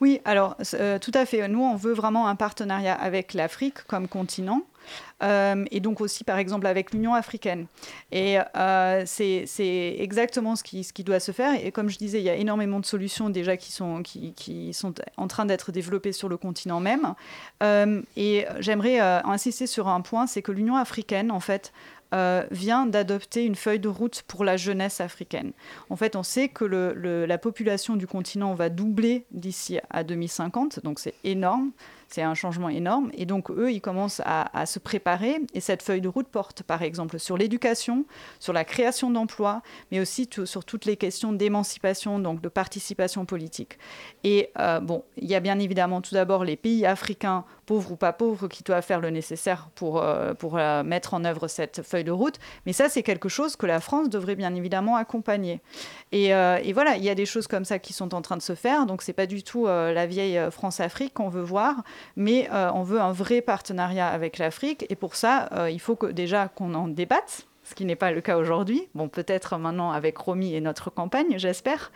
Oui, 0.00 0.20
alors 0.24 0.56
tout 1.00 1.10
à 1.14 1.26
fait. 1.26 1.48
Nous, 1.48 1.62
on 1.62 1.76
veut 1.76 1.92
vraiment 1.92 2.28
un 2.28 2.36
partenariat 2.36 2.94
avec 2.94 3.34
l'Afrique 3.34 3.84
comme 3.86 4.06
continent. 4.06 4.62
Euh, 5.22 5.64
et 5.70 5.80
donc 5.80 6.00
aussi, 6.00 6.24
par 6.24 6.38
exemple, 6.38 6.66
avec 6.66 6.92
l'Union 6.92 7.14
africaine. 7.14 7.66
Et 8.12 8.38
euh, 8.56 9.02
c'est 9.06 9.96
exactement 9.98 10.56
ce 10.56 10.62
qui, 10.62 11.04
doit 11.04 11.20
se 11.20 11.32
faire. 11.32 11.54
Et 11.64 11.72
comme 11.72 11.88
je 11.88 11.98
disais, 11.98 12.20
il 12.20 12.24
y 12.24 12.30
a 12.30 12.34
énormément 12.34 12.80
de 12.80 12.86
solutions 12.86 13.30
déjà 13.30 13.56
qui 13.56 13.72
sont, 13.72 14.02
en 15.16 15.28
train 15.28 15.46
d'être 15.46 15.72
développées 15.72 16.12
sur 16.12 16.28
le 16.28 16.36
continent 16.36 16.80
même. 16.80 17.14
Euh, 17.62 18.02
et 18.16 18.46
j'aimerais 18.60 18.98
insister 19.00 19.66
sur 19.66 19.88
un 19.88 20.00
point, 20.00 20.26
c'est 20.26 20.42
que 20.42 20.52
l'Union 20.52 20.76
africaine, 20.76 21.30
en 21.30 21.40
fait, 21.40 21.72
vient 22.50 22.86
d'adopter 22.86 23.44
une 23.44 23.56
feuille 23.56 23.80
de 23.80 23.88
route 23.88 24.22
pour 24.26 24.44
la 24.44 24.56
jeunesse 24.56 25.00
africaine. 25.00 25.52
En 25.90 25.96
fait, 25.96 26.16
on 26.16 26.22
sait 26.22 26.48
que 26.48 26.64
la 26.64 27.38
population 27.38 27.96
du 27.96 28.06
continent 28.06 28.54
va 28.54 28.68
doubler 28.68 29.24
d'ici 29.32 29.78
à 29.90 30.02
2050, 30.02 30.80
donc 30.82 30.98
c'est 30.98 31.14
énorme. 31.24 31.72
C'est 32.08 32.22
un 32.22 32.34
changement 32.34 32.68
énorme. 32.68 33.10
Et 33.14 33.26
donc, 33.26 33.50
eux, 33.50 33.72
ils 33.72 33.80
commencent 33.80 34.22
à, 34.24 34.66
se 34.66 34.78
préparer. 34.78 35.40
Et 35.54 35.60
cette 35.60 35.82
feuille 35.82 36.00
de 36.00 36.08
route 36.08 36.28
porte, 36.28 36.62
par 36.62 36.82
exemple, 36.82 37.18
sur 37.18 37.36
l'éducation, 37.36 38.04
sur 38.38 38.52
la 38.52 38.64
création 38.64 39.10
d'emplois, 39.10 39.62
mais 39.90 40.00
aussi 40.00 40.28
sur 40.44 40.64
toutes 40.64 40.84
les 40.84 40.96
questions 40.96 41.32
d'émancipation, 41.32 42.18
donc 42.18 42.40
de 42.40 42.48
participation 42.48 43.24
politique. 43.24 43.78
Et 44.24 44.50
euh, 44.58 44.80
bon, 44.80 45.04
il 45.16 45.28
y 45.28 45.34
a 45.34 45.40
bien 45.40 45.58
évidemment 45.58 46.00
tout 46.00 46.14
d'abord 46.14 46.44
les 46.44 46.56
pays 46.56 46.86
africains, 46.86 47.44
pauvres 47.66 47.92
ou 47.92 47.96
pas 47.96 48.12
pauvres, 48.12 48.48
qui 48.48 48.62
doivent 48.62 48.84
faire 48.84 49.00
le 49.00 49.10
nécessaire 49.10 49.68
pour, 49.74 50.00
euh, 50.00 50.32
pour 50.34 50.56
euh, 50.56 50.82
mettre 50.82 51.14
en 51.14 51.24
œuvre 51.24 51.48
cette 51.48 51.82
feuille 51.82 52.04
de 52.04 52.12
route. 52.12 52.36
Mais 52.64 52.72
ça, 52.72 52.88
c'est 52.88 53.02
quelque 53.02 53.28
chose 53.28 53.56
que 53.56 53.66
la 53.66 53.80
France 53.80 54.08
devrait 54.08 54.36
bien 54.36 54.54
évidemment 54.54 54.96
accompagner. 54.96 55.60
Et, 56.12 56.32
euh, 56.32 56.58
et 56.62 56.72
voilà, 56.72 56.96
il 56.96 57.04
y 57.04 57.10
a 57.10 57.14
des 57.14 57.26
choses 57.26 57.46
comme 57.46 57.64
ça 57.64 57.78
qui 57.78 57.92
sont 57.92 58.14
en 58.14 58.22
train 58.22 58.36
de 58.36 58.42
se 58.42 58.54
faire. 58.54 58.86
Donc, 58.86 59.02
c'est 59.02 59.12
pas 59.12 59.26
du 59.26 59.42
tout 59.42 59.66
la 59.66 60.06
vieille 60.06 60.40
France-Afrique 60.50 61.14
qu'on 61.14 61.28
veut 61.28 61.42
voir, 61.42 61.82
mais 62.14 62.48
on 62.52 62.82
veut 62.82 63.00
un 63.00 63.12
vrai 63.12 63.40
partenariat 63.40 64.06
avec 64.06 64.38
l'Afrique. 64.38 64.86
Et 64.88 64.94
pour 64.94 65.16
ça, 65.16 65.48
il 65.70 65.80
faut 65.80 65.96
que, 65.96 66.06
déjà 66.06 66.48
qu'on 66.48 66.74
en 66.74 66.88
débatte. 66.88 67.46
Ce 67.64 67.74
qui 67.74 67.84
n'est 67.84 67.96
pas 67.96 68.12
le 68.12 68.20
cas 68.20 68.36
aujourd'hui. 68.36 68.86
Bon, 68.94 69.08
peut-être 69.08 69.58
maintenant 69.58 69.90
avec 69.90 70.16
Romy 70.18 70.54
et 70.54 70.60
notre 70.60 70.88
campagne, 70.88 71.36
j'espère. 71.36 71.90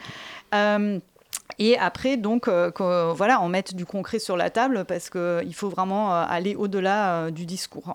Et 1.59 1.79
après, 1.79 2.17
donc, 2.17 2.49
euh, 2.49 2.71
que, 2.71 3.13
voilà, 3.13 3.41
on 3.43 3.49
mette 3.49 3.75
du 3.75 3.85
concret 3.87 4.19
sur 4.19 4.37
la 4.37 4.51
table 4.51 4.85
parce 4.87 5.11
qu'il 5.11 5.55
faut 5.55 5.69
vraiment 5.69 6.15
euh, 6.15 6.25
aller 6.29 6.55
au-delà 6.55 7.15
euh, 7.25 7.31
du 7.31 7.47
discours. 7.47 7.95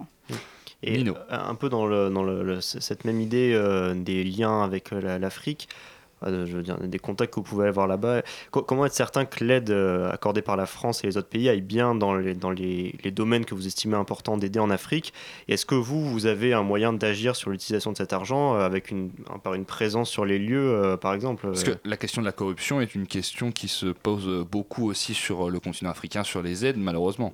Et 0.84 1.04
euh, 1.08 1.14
un 1.30 1.56
peu 1.56 1.70
dans, 1.70 1.86
le, 1.88 2.10
dans 2.10 2.24
le- 2.24 2.44
le- 2.44 2.62
cette 2.62 3.06
même 3.06 3.20
idée 3.22 3.54
euh, 3.56 3.94
des 3.96 4.24
liens 4.24 4.62
avec 4.64 4.94
euh, 4.94 5.02
la- 5.02 5.20
l'Afrique, 5.20 5.68
euh, 5.72 5.76
je 6.24 6.56
veux 6.58 6.64
dire, 6.64 6.78
des 6.80 7.00
contacts 7.00 7.34
que 7.34 7.40
vous 7.40 7.46
pouvez 7.46 7.68
avoir 7.68 7.88
là-bas, 7.88 8.22
co- 8.52 8.62
comment 8.64 8.86
être 8.86 8.94
certain 8.94 9.26
que 9.26 9.44
l'aide 9.44 9.70
euh, 9.70 10.12
accordée 10.12 10.42
par 10.42 10.56
la 10.58 10.66
France 10.66 11.04
et 11.04 11.08
les 11.08 11.18
autres 11.18 11.28
pays 11.30 11.50
aille 11.50 11.62
bien 11.62 11.94
dans 11.96 12.16
les, 12.16 12.34
dans 12.34 12.50
les, 12.52 12.96
les 13.04 13.12
domaines 13.12 13.46
que 13.46 13.54
vous 13.54 13.68
estimez 13.68 13.96
importants 13.96 14.38
d'aider 14.38 14.60
en 14.60 14.70
Afrique? 14.70 15.14
Est-ce 15.48 15.66
que 15.66 15.76
vous, 15.76 16.04
vous 16.10 16.26
avez 16.26 16.54
un 16.54 16.64
moyen 16.64 16.94
d'agir 16.94 17.36
sur 17.36 17.50
l'utilisation 17.52 17.92
de 17.92 17.98
cet 17.98 18.14
argent 18.14 18.56
euh, 18.56 18.60
avec 18.66 18.92
une, 18.92 19.12
par 19.44 19.54
une 19.54 19.66
présence 19.66 20.10
sur 20.10 20.26
les 20.26 20.40
lieux, 20.40 20.72
euh, 20.74 20.98
par 20.98 21.14
exemple 21.14 21.48
Parce 21.48 21.64
que 21.64 21.72
la 21.84 21.98
question 21.98 22.22
de 22.22 22.26
la 22.28 22.32
corruption 22.32 22.82
est 22.82 22.96
une 22.96 23.08
question 23.08 23.52
qui 23.52 23.68
se 23.68 23.88
pose 23.88 24.46
beaucoup 24.50 24.90
aussi 24.90 25.14
sur 25.14 25.50
le 25.50 25.60
continent 25.60 25.92
africain, 25.92 26.24
sur 26.24 26.42
les 26.42 26.66
aides, 26.66 26.78
malheureusement. 26.78 27.34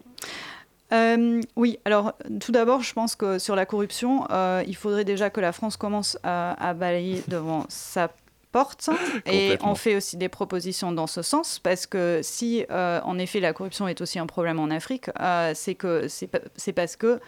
Euh, 0.94 1.40
oui, 1.56 1.80
alors 1.86 2.14
tout 2.42 2.52
d'abord, 2.52 2.82
je 2.84 2.92
pense 2.94 3.16
que 3.16 3.40
sur 3.40 3.56
la 3.56 3.66
corruption, 3.66 4.28
euh, 4.30 4.62
il 4.68 4.76
faudrait 4.76 5.06
déjà 5.06 5.30
que 5.30 5.40
la 5.40 5.54
France 5.54 5.78
commence 5.78 6.18
à, 6.24 6.52
à 6.62 6.74
balayer 6.74 7.24
devant 7.30 7.66
sa 7.70 8.10
porte. 8.52 8.90
Et 9.26 9.52
Complètement. 9.52 9.72
on 9.72 9.76
fait 9.76 9.96
aussi 9.96 10.18
des 10.18 10.30
propositions 10.30 10.92
dans 10.92 11.08
ce 11.08 11.22
sens 11.22 11.60
parce 11.60 11.88
que 11.88 12.20
si, 12.24 12.66
euh, 12.70 13.00
en 13.04 13.18
effet, 13.18 13.40
la 13.40 13.54
corruption 13.54 13.88
est 13.88 14.02
aussi 14.02 14.20
un 14.20 14.28
problème 14.28 14.60
en 14.60 14.70
Afrique, 14.70 15.10
euh, 15.20 15.54
c'est 15.56 16.74
parce 16.74 16.96
que 16.96 17.20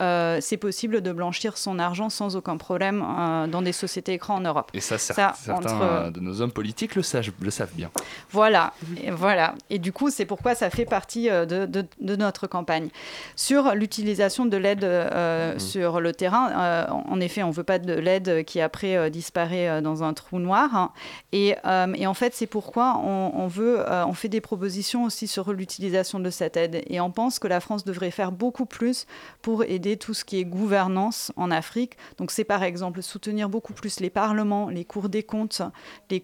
euh, 0.00 0.38
c'est 0.40 0.56
possible 0.56 1.00
de 1.02 1.12
blanchir 1.12 1.56
son 1.58 1.78
argent 1.78 2.08
sans 2.10 2.36
aucun 2.36 2.56
problème 2.56 3.02
euh, 3.02 3.46
dans 3.46 3.62
des 3.62 3.72
sociétés 3.72 4.12
écrans 4.14 4.36
en 4.36 4.40
Europe. 4.40 4.70
Et 4.74 4.80
ça, 4.80 4.96
cer- 4.96 5.14
Ça, 5.14 5.32
certains 5.36 5.74
entre- 5.76 6.10
de 6.12 6.20
nos 6.20 6.40
hommes 6.40 6.52
politiques 6.52 6.94
le, 6.94 7.02
savent- 7.02 7.30
le 7.40 7.50
savent 7.50 7.72
bien. 7.74 7.90
Voilà, 8.30 8.72
et 9.02 9.10
voilà. 9.10 9.54
Et 9.70 9.78
du 9.78 9.92
coup, 9.92 10.10
c'est 10.10 10.24
pourquoi 10.26 10.54
ça 10.54 10.70
fait 10.70 10.84
partie 10.84 11.28
euh, 11.30 11.44
de, 11.46 11.66
de- 11.66 11.86
de 12.00 12.16
notre 12.16 12.46
campagne. 12.46 12.88
Sur 13.36 13.74
l'utilisation 13.74 14.46
de 14.46 14.56
l'aide 14.56 14.84
euh, 14.84 15.58
sur 15.58 16.00
le 16.00 16.12
terrain, 16.12 16.86
en 17.08 17.20
effet, 17.20 17.42
on 17.42 17.48
ne 17.48 17.52
veut 17.52 17.64
pas 17.64 17.78
de 17.78 17.92
l'aide 17.92 18.44
qui 18.44 18.60
après 18.60 19.10
disparaît 19.10 19.82
dans 19.82 20.02
un 20.02 20.12
trou 20.14 20.38
noir. 20.38 20.74
hein. 20.74 20.92
Et, 21.32 21.54
et 21.94 22.06
en 22.06 22.14
fait, 22.14 22.34
c'est 22.34 22.46
pourquoi 22.46 22.98
on, 23.04 23.32
on 23.34 23.46
veut, 23.46 23.84
on 24.06 24.12
fait 24.14 24.28
des 24.28 24.40
propositions 24.40 25.04
aussi 25.04 25.26
sur 25.26 25.52
l'utilisation 25.52 26.20
de 26.20 26.30
cette 26.30 26.56
aide. 26.56 26.82
Et 26.88 27.00
on 27.00 27.10
pense 27.10 27.38
que 27.38 27.48
la 27.48 27.60
France 27.60 27.84
devrait 27.84 28.10
faire 28.10 28.32
beaucoup 28.32 28.66
plus 28.66 29.06
pour 29.42 29.64
aider 29.64 29.89
tout 29.96 30.14
ce 30.14 30.24
qui 30.24 30.38
est 30.38 30.44
gouvernance 30.44 31.32
en 31.36 31.50
Afrique. 31.50 31.96
Donc, 32.18 32.30
c'est 32.30 32.44
par 32.44 32.62
exemple 32.62 33.02
soutenir 33.02 33.48
beaucoup 33.48 33.72
plus 33.72 34.00
les 34.00 34.10
parlements, 34.10 34.68
les 34.68 34.84
cours 34.84 35.08
des 35.08 35.22
comptes, 35.22 35.62
les, 36.10 36.22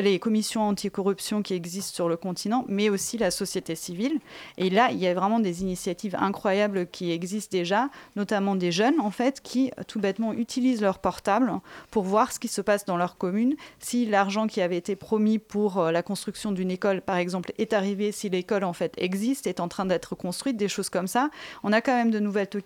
les 0.00 0.18
commissions 0.18 0.62
anticorruption 0.68 1.42
qui 1.42 1.54
existent 1.54 1.94
sur 1.94 2.08
le 2.08 2.16
continent, 2.16 2.64
mais 2.68 2.88
aussi 2.88 3.18
la 3.18 3.30
société 3.30 3.74
civile. 3.74 4.18
Et 4.58 4.70
là, 4.70 4.90
il 4.90 4.98
y 4.98 5.06
a 5.06 5.14
vraiment 5.14 5.40
des 5.40 5.62
initiatives 5.62 6.16
incroyables 6.18 6.86
qui 6.86 7.10
existent 7.12 7.56
déjà, 7.56 7.88
notamment 8.16 8.54
des 8.56 8.72
jeunes, 8.72 9.00
en 9.00 9.10
fait, 9.10 9.40
qui 9.40 9.70
tout 9.86 10.00
bêtement 10.00 10.32
utilisent 10.32 10.82
leur 10.82 10.98
portable 10.98 11.52
pour 11.90 12.04
voir 12.04 12.32
ce 12.32 12.38
qui 12.38 12.48
se 12.48 12.60
passe 12.60 12.84
dans 12.84 12.96
leur 12.96 13.16
commune, 13.16 13.56
si 13.78 14.06
l'argent 14.06 14.46
qui 14.46 14.60
avait 14.60 14.76
été 14.76 14.96
promis 14.96 15.38
pour 15.38 15.78
euh, 15.78 15.90
la 15.90 16.02
construction 16.02 16.52
d'une 16.52 16.70
école, 16.70 17.00
par 17.00 17.16
exemple, 17.16 17.52
est 17.58 17.72
arrivé, 17.72 18.12
si 18.12 18.28
l'école, 18.28 18.64
en 18.64 18.72
fait, 18.72 18.94
existe, 18.96 19.46
est 19.46 19.60
en 19.60 19.68
train 19.68 19.86
d'être 19.86 20.14
construite, 20.14 20.56
des 20.56 20.68
choses 20.68 20.88
comme 20.88 21.06
ça. 21.06 21.30
On 21.62 21.72
a 21.72 21.80
quand 21.80 21.94
même 21.94 22.10
de 22.10 22.18
nouvelles 22.18 22.48
te- 22.48 22.58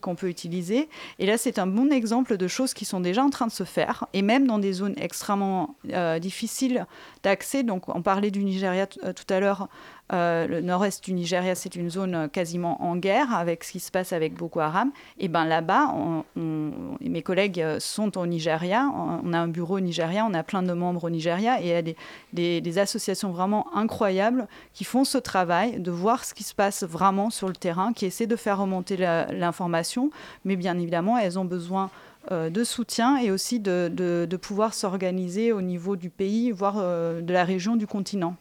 qu'on 0.00 0.14
peut 0.14 0.28
utiliser. 0.28 0.88
Et 1.18 1.26
là, 1.26 1.38
c'est 1.38 1.58
un 1.58 1.66
bon 1.66 1.92
exemple 1.92 2.36
de 2.36 2.48
choses 2.48 2.74
qui 2.74 2.84
sont 2.84 3.00
déjà 3.00 3.22
en 3.22 3.30
train 3.30 3.46
de 3.46 3.52
se 3.52 3.64
faire, 3.64 4.06
et 4.12 4.22
même 4.22 4.46
dans 4.46 4.58
des 4.58 4.72
zones 4.72 4.94
extrêmement 4.96 5.76
euh, 5.92 6.18
difficiles 6.18 6.86
d'accès. 7.22 7.62
Donc, 7.62 7.88
on 7.94 8.02
parlait 8.02 8.30
du 8.30 8.44
Nigeria 8.44 8.86
euh, 9.04 9.12
tout 9.12 9.32
à 9.32 9.40
l'heure. 9.40 9.68
Euh, 10.12 10.46
le 10.46 10.60
nord-est 10.60 11.04
du 11.04 11.12
Nigeria, 11.12 11.54
c'est 11.54 11.76
une 11.76 11.88
zone 11.88 12.14
euh, 12.14 12.28
quasiment 12.28 12.82
en 12.82 12.96
guerre 12.96 13.32
avec 13.32 13.62
ce 13.62 13.72
qui 13.72 13.80
se 13.80 13.90
passe 13.90 14.12
avec 14.12 14.34
Boko 14.34 14.60
Haram. 14.60 14.90
Et 15.18 15.28
ben 15.28 15.44
là-bas, 15.44 15.94
mes 16.36 17.22
collègues 17.22 17.60
euh, 17.60 17.78
sont 17.78 18.18
au 18.18 18.26
Nigeria. 18.26 18.90
On 19.24 19.32
a 19.32 19.38
un 19.38 19.48
bureau 19.48 19.76
au 19.76 19.80
Nigeria, 19.80 20.26
on 20.28 20.34
a 20.34 20.42
plein 20.42 20.62
de 20.62 20.72
membres 20.72 21.04
au 21.04 21.10
Nigeria 21.10 21.60
et 21.60 21.64
il 21.64 21.68
y 21.68 22.50
a 22.50 22.60
des, 22.60 22.78
associations 22.78 23.30
vraiment 23.30 23.66
incroyables 23.74 24.46
qui 24.72 24.84
font 24.84 25.04
ce 25.04 25.18
travail 25.18 25.80
de 25.80 25.90
voir 25.90 26.24
ce 26.24 26.34
qui 26.34 26.44
se 26.44 26.54
passe 26.54 26.84
vraiment 26.84 27.30
sur 27.30 27.48
le 27.48 27.54
terrain, 27.54 27.92
qui 27.92 28.06
essaient 28.06 28.26
de 28.26 28.36
faire 28.36 28.58
remonter 28.58 28.96
l'information. 28.96 30.10
Mais 30.44 30.56
bien 30.56 30.78
évidemment, 30.78 31.18
elles 31.18 31.38
ont 31.38 31.44
besoin 31.44 31.90
de 32.30 32.64
soutien 32.64 33.16
et 33.18 33.30
aussi 33.30 33.60
de, 33.60 34.38
pouvoir 34.40 34.72
s'organiser 34.72 35.52
au 35.52 35.60
niveau 35.62 35.96
du 35.96 36.10
pays, 36.10 36.52
voire 36.52 36.76
de 36.76 37.32
la 37.32 37.44
région, 37.44 37.76
du 37.76 37.86
continent. 37.86 38.36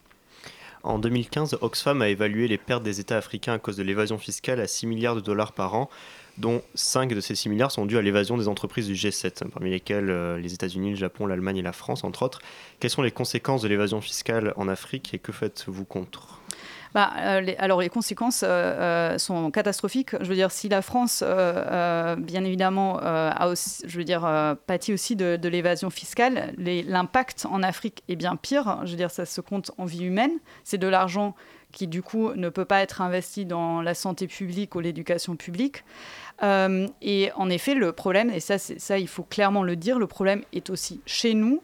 En 0.84 0.98
2015, 0.98 1.58
Oxfam 1.62 2.02
a 2.02 2.08
évalué 2.08 2.48
les 2.48 2.58
pertes 2.58 2.84
des 2.84 3.00
États 3.00 3.18
africains 3.18 3.54
à 3.54 3.60
cause 3.60 3.76
de 3.76 3.84
l'évasion 3.84 4.18
fiscale 4.18 4.62
à 4.62 4.68
6 4.68 4.88
milliards 4.88 5.16
de 5.16 5.22
dollars 5.22 5.52
par 5.52 5.76
an, 5.76 5.90
dont 6.38 6.62
5 6.74 7.14
de 7.14 7.20
ces 7.20 7.36
6 7.36 7.50
milliards 7.50 7.72
sont 7.72 7.86
dus 7.86 7.98
à 7.98 8.02
l'évasion 8.02 8.38
des 8.38 8.48
entreprises 8.48 8.88
du 8.88 8.94
G7, 8.94 9.50
parmi 9.50 9.72
lesquelles 9.72 10.10
euh, 10.10 10.38
les 10.38 10.54
États-Unis, 10.54 10.92
le 10.92 10.96
Japon, 10.96 11.26
l'Allemagne 11.26 11.58
et 11.58 11.62
la 11.62 11.74
France, 11.74 12.06
entre 12.06 12.24
autres. 12.24 12.40
Quelles 12.80 12.92
sont 12.92 13.02
les 13.02 13.12
conséquences 13.12 13.62
de 13.62 13.68
l'évasion 13.68 14.00
fiscale 14.00 14.54
en 14.56 14.70
Afrique 14.70 15.14
et 15.14 15.20
que 15.20 15.34
faites-vous 15.34 15.84
contre? 15.84 16.39
Bah, 16.94 17.12
euh, 17.18 17.42
les- 17.42 17.56
alors 17.58 17.82
les 17.82 17.90
conséquences 17.90 18.44
euh, 18.44 18.48
euh, 19.14 19.18
sont 19.18 19.52
catastrophiques. 19.52 20.16
Je 20.20 20.26
veux 20.28 20.36
dire, 20.36 20.52
si 20.52 20.70
la 20.70 20.82
France, 20.82 21.24
bien 21.24 22.44
évidemment, 22.44 23.00
a 23.00 23.48
aussi, 23.48 23.84
je 23.86 23.98
veux 23.98 24.04
dire, 24.04 24.22
pâtit 24.66 24.94
aussi 24.94 25.16
de, 25.16 25.48
l'évasion 25.48 25.90
fiscale, 25.90 26.54
l'impact 26.58 27.46
en 27.50 27.64
Afrique 27.64 28.04
est 28.08 28.16
bien 28.16 28.36
pire. 28.36 28.80
Je 28.86 28.92
veux 28.92 28.98
dire, 28.98 29.12
ça 29.12 29.26
se 29.26 29.42
compte 29.42 29.72
en 29.78 29.86
vie 29.86 30.06
humaine. 30.06 30.32
C'est 30.64 30.78
de 30.78 30.88
l'argent 30.88 31.36
qui, 31.72 31.88
du 31.88 32.02
coup, 32.02 32.34
ne 32.34 32.50
peut 32.50 32.66
pas 32.66 32.82
être 32.82 33.02
investi 33.02 33.46
dans 33.46 33.82
la 33.82 33.94
santé 33.94 34.28
publique 34.28 34.76
ou 34.76 34.80
l'éducation 34.80 35.36
publique. 35.36 35.84
Et 36.42 37.32
en 37.36 37.50
effet, 37.50 37.76
le 37.76 37.92
problème, 37.92 38.30
et 38.30 38.40
ça, 38.40 38.58
ça, 38.58 38.98
il 38.98 39.08
faut 39.08 39.24
clairement 39.24 39.64
le 39.64 39.76
dire, 39.76 40.00
le 40.00 40.08
problème 40.08 40.44
est 40.54 40.70
aussi 40.70 41.02
chez 41.06 41.34
nous. 41.34 41.62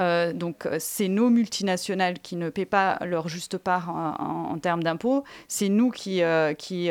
Euh, 0.00 0.32
donc, 0.32 0.66
euh, 0.66 0.76
c'est 0.78 1.08
nos 1.08 1.28
multinationales 1.28 2.20
qui 2.20 2.36
ne 2.36 2.50
paient 2.50 2.64
pas 2.64 2.98
leur 3.04 3.28
juste 3.28 3.58
part 3.58 3.90
en, 3.90 4.58
termes 4.58 4.82
d'impôts. 4.82 5.24
C'est 5.46 5.68
nous 5.68 5.90
qui, 5.90 6.22
euh, 6.22 6.54
qui, 6.54 6.90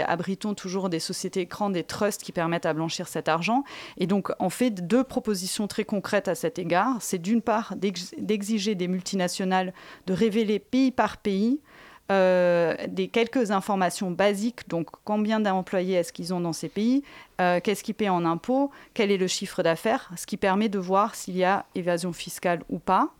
abritons 0.00 0.54
toujours 0.54 0.88
des 0.88 1.00
sociétés 1.00 1.40
écrans, 1.40 1.70
des 1.70 1.84
trusts 1.84 2.22
qui 2.22 2.32
permettent 2.32 2.66
à 2.66 2.72
blanchir 2.72 3.08
cet 3.08 3.28
argent. 3.28 3.64
Et 3.98 4.06
donc, 4.06 4.30
on 4.38 4.50
fait 4.50 4.70
deux 4.70 5.04
propositions 5.04 5.66
très 5.66 5.84
concrètes 5.84 6.28
à 6.28 6.34
cet 6.34 6.58
égard. 6.58 6.96
C'est 7.00 7.18
d'une 7.18 7.42
part 7.42 7.74
d'ex- 7.76 8.14
d'exiger 8.18 8.74
des 8.74 8.88
multinationales 8.88 9.72
de 10.06 10.12
révéler 10.12 10.58
pays 10.58 10.90
par 10.90 11.18
pays 11.18 11.60
des 12.08 13.08
quelques 13.08 13.50
informations 13.50 14.10
basiques, 14.10 14.68
donc 14.68 14.88
combien 15.04 15.40
d'employés 15.40 15.94
est-ce 15.96 16.12
qu'ils 16.12 16.32
ont 16.32 16.40
dans 16.40 16.52
ces 16.52 16.68
pays, 16.68 17.02
euh, 17.40 17.60
qu'est-ce 17.62 17.84
qu'ils 17.84 17.94
paient 17.94 18.08
en 18.08 18.24
impôts, 18.24 18.70
quel 18.94 19.10
est 19.10 19.18
le 19.18 19.26
chiffre 19.26 19.62
d'affaires, 19.62 20.10
ce 20.16 20.24
qui 20.24 20.38
permet 20.38 20.70
de 20.70 20.78
voir 20.78 21.14
s'il 21.14 21.36
y 21.36 21.44
a 21.44 21.66
évasion 21.74 22.12
fiscale 22.14 22.62
ou 22.70 22.78
pas. 22.78 23.10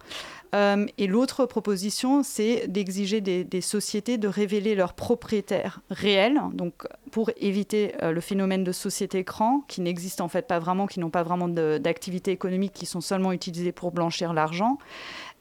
Euh, 0.55 0.87
et 0.99 1.07
l'autre 1.07 1.47
proposition, 1.47 2.23
c'est 2.23 2.69
d'exiger 2.69 3.21
des, 3.21 3.61
sociétés 3.61 4.19
de 4.19 4.29
révéler 4.29 4.75
leurs 4.75 4.95
propriétaires 4.95 5.81
réels, 5.91 6.41
donc 6.53 6.87
pour 7.11 7.31
éviter 7.37 7.95
euh, 8.03 8.13
le 8.13 8.21
phénomène 8.21 8.65
de 8.65 8.73
société 8.73 9.19
écran, 9.19 9.63
qui 9.69 9.81
n'existe 9.81 10.21
en 10.21 10.29
fait 10.29 10.47
pas 10.47 10.59
vraiment, 10.59 10.87
qui 10.87 11.01
n'ont 11.01 11.11
pas 11.11 11.23
vraiment 11.23 11.49
d'activité 11.49 12.31
économique, 12.31 12.73
qui 12.73 12.87
sont 12.87 13.01
seulement 13.01 13.33
utilisées 13.33 13.73
pour 13.73 13.91
blanchir 13.91 14.33
l'argent. 14.33 14.79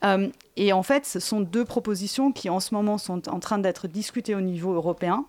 Euh, 0.03 0.29
et 0.55 0.73
en 0.73 0.83
fait, 0.83 1.05
ce 1.05 1.19
sont 1.19 1.41
deux 1.41 1.65
propositions 1.65 2.31
qui 2.31 2.49
en 2.49 2.59
ce 2.59 2.73
moment 2.73 2.97
sont 2.97 3.29
en 3.29 3.39
train 3.39 3.57
d'être 3.57 3.87
discutées 3.87 4.35
au 4.35 4.41
niveau 4.41 4.73
européen. 4.73 5.25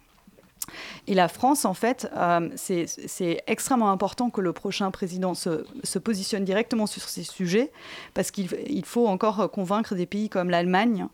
Et 1.06 1.14
la 1.14 1.28
France, 1.28 1.64
en 1.64 1.74
fait, 1.74 2.10
euh, 2.16 2.48
c'est 2.56 3.42
extrêmement 3.46 3.90
important 3.90 4.30
que 4.30 4.40
le 4.40 4.52
prochain 4.52 4.90
président 4.90 5.34
se, 5.34 5.98
positionne 5.98 6.44
directement 6.44 6.86
sur 6.86 7.02
ces 7.02 7.22
sujets, 7.22 7.70
parce 8.14 8.30
qu'il 8.30 8.48
il 8.68 8.84
faut 8.84 9.06
encore 9.06 9.50
convaincre 9.50 9.94
des 9.94 10.06
pays 10.06 10.28
comme 10.28 10.50
l'Allemagne 10.50 11.06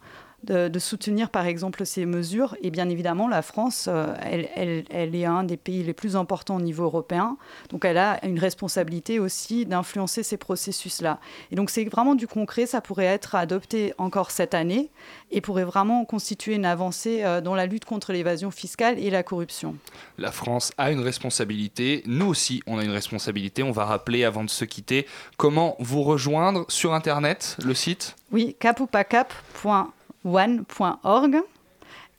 de, 0.44 0.68
de 0.68 0.78
soutenir, 0.78 1.31
par 1.31 1.46
exemple, 1.46 1.85
ces 1.87 2.07
mesures. 2.07 2.57
Et 2.62 2.70
bien 2.70 2.88
évidemment, 2.88 3.28
la 3.28 3.42
France, 3.42 3.87
euh, 3.88 4.14
elle, 4.22 4.48
elle- 4.57 4.85
elle 4.90 5.14
est 5.14 5.24
un 5.24 5.44
des 5.44 5.57
pays 5.57 5.83
les 5.83 5.92
plus 5.92 6.16
importants 6.16 6.57
au 6.57 6.61
niveau 6.61 6.85
européen, 6.85 7.37
donc 7.70 7.85
elle 7.85 7.98
a 7.98 8.24
une 8.24 8.38
responsabilité 8.38 9.18
aussi 9.18 9.66
d'influencer 9.66 10.22
ces 10.22 10.37
processus-là. 10.37 11.20
Et 11.50 11.57
donc 11.57 11.70
c'est 11.70 11.85
vraiment 11.85 12.14
du 12.14 12.26
concret, 12.26 12.66
ça 12.66 12.81
pourrait 12.81 13.05
être 13.07 13.35
adopté 13.35 13.94
encore 13.98 14.31
cette 14.31 14.55
année 14.55 14.90
et 15.31 15.40
pourrait 15.40 15.64
vraiment 15.64 16.05
constituer 16.05 16.55
une 16.55 16.64
avancée 16.66 17.22
euh, 17.24 17.40
dans 17.40 17.55
la 17.55 17.66
lutte 17.66 17.85
contre 17.85 18.12
l'évasion 18.12 18.50
fiscale 18.50 18.98
et 18.98 19.11
la 19.11 19.22
corruption. 19.22 19.76
La 20.18 20.33
France 20.33 20.72
a 20.78 20.90
une 20.90 21.00
responsabilité, 21.00 22.02
nous 22.07 22.26
aussi 22.26 22.62
on 22.66 22.78
a 22.78 22.85
une 22.85 22.90
responsabilité. 22.90 23.62
On 23.62 23.72
va 23.72 23.85
rappeler 23.85 24.24
avant 24.24 24.44
de 24.44 24.50
se 24.50 24.64
quitter 24.64 25.07
comment 25.37 25.76
vous 25.78 26.02
rejoindre 26.02 26.64
sur 26.68 26.94
Internet, 26.94 27.57
le 27.64 27.74
site? 27.74 28.16
Oui, 28.31 28.57
capopacap.one.org. 30.24 31.51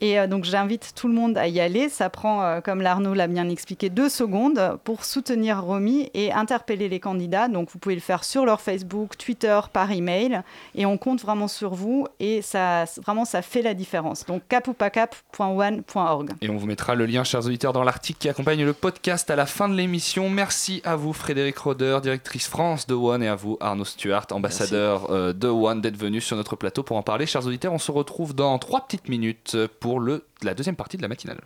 Et 0.01 0.19
euh, 0.19 0.27
donc 0.27 0.43
j'invite 0.43 0.93
tout 0.95 1.07
le 1.07 1.13
monde 1.13 1.37
à 1.37 1.47
y 1.47 1.59
aller. 1.59 1.89
Ça 1.89 2.09
prend, 2.09 2.43
euh, 2.43 2.61
comme 2.61 2.81
l'Arnaud 2.81 3.13
l'a 3.13 3.27
bien 3.27 3.49
expliqué, 3.49 3.89
deux 3.89 4.09
secondes 4.09 4.77
pour 4.83 5.05
soutenir 5.05 5.63
Romy 5.63 6.09
et 6.13 6.33
interpeller 6.33 6.89
les 6.89 6.99
candidats. 6.99 7.47
Donc 7.47 7.69
vous 7.71 7.79
pouvez 7.79 7.95
le 7.95 8.01
faire 8.01 8.23
sur 8.23 8.45
leur 8.45 8.59
Facebook, 8.59 9.17
Twitter, 9.17 9.59
par 9.71 9.91
email. 9.91 10.41
Et 10.75 10.85
on 10.85 10.97
compte 10.97 11.21
vraiment 11.21 11.47
sur 11.47 11.73
vous. 11.73 12.07
Et 12.19 12.41
ça, 12.41 12.85
vraiment, 13.01 13.25
ça 13.25 13.41
fait 13.41 13.61
la 13.61 13.73
différence. 13.73 14.25
Donc 14.25 14.43
capopacap.one.org. 14.49 16.31
Et 16.41 16.49
on 16.49 16.57
vous 16.57 16.67
mettra 16.67 16.95
le 16.95 17.05
lien, 17.05 17.23
chers 17.23 17.45
auditeurs, 17.45 17.73
dans 17.73 17.83
l'article 17.83 18.19
qui 18.19 18.29
accompagne 18.29 18.65
le 18.65 18.73
podcast 18.73 19.29
à 19.31 19.35
la 19.35 19.45
fin 19.45 19.69
de 19.69 19.75
l'émission. 19.75 20.29
Merci 20.29 20.81
à 20.83 20.95
vous, 20.95 21.13
Frédéric 21.13 21.57
Roder, 21.57 21.99
directrice 22.01 22.47
France 22.47 22.87
de 22.87 22.93
One, 22.93 23.23
et 23.23 23.27
à 23.27 23.35
vous, 23.35 23.57
Arnaud 23.61 23.85
Stuart, 23.85 24.27
ambassadeur 24.31 25.11
euh, 25.11 25.33
de 25.33 25.47
One, 25.47 25.81
d'être 25.81 25.97
venu 25.97 26.19
sur 26.19 26.35
notre 26.35 26.55
plateau 26.55 26.83
pour 26.83 26.97
en 26.97 27.03
parler. 27.03 27.25
Chers 27.25 27.47
auditeurs, 27.47 27.73
on 27.73 27.79
se 27.79 27.91
retrouve 27.91 28.35
dans 28.35 28.57
trois 28.59 28.81
petites 28.81 29.07
minutes 29.07 29.55
pour 29.79 29.92
le, 29.99 30.25
la 30.41 30.53
deuxième 30.53 30.75
partie 30.75 30.97
de 30.97 31.01
la 31.01 31.07
matinale. 31.07 31.41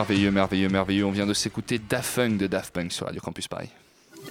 Merveilleux, 0.00 0.30
merveilleux, 0.30 0.68
merveilleux. 0.70 1.04
On 1.04 1.10
vient 1.10 1.26
de 1.26 1.34
s'écouter 1.34 1.78
Daft 1.78 2.14
Punk 2.16 2.38
de 2.38 2.46
Daft 2.46 2.72
Punk 2.72 2.90
sur 2.90 3.04
Radio 3.04 3.20
Campus 3.20 3.48
Paris. 3.48 3.68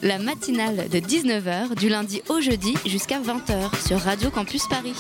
La 0.02 0.18
matinale 0.18 0.90
de 0.90 0.98
19h 0.98 1.76
du 1.76 1.90
lundi 1.90 2.24
au 2.28 2.42
jeudi 2.42 2.74
jusqu'à 2.88 3.20
20h 3.20 3.88
sur 3.88 4.00
Radio 4.00 4.32
Campus 4.32 4.68
Paris. 4.68 4.96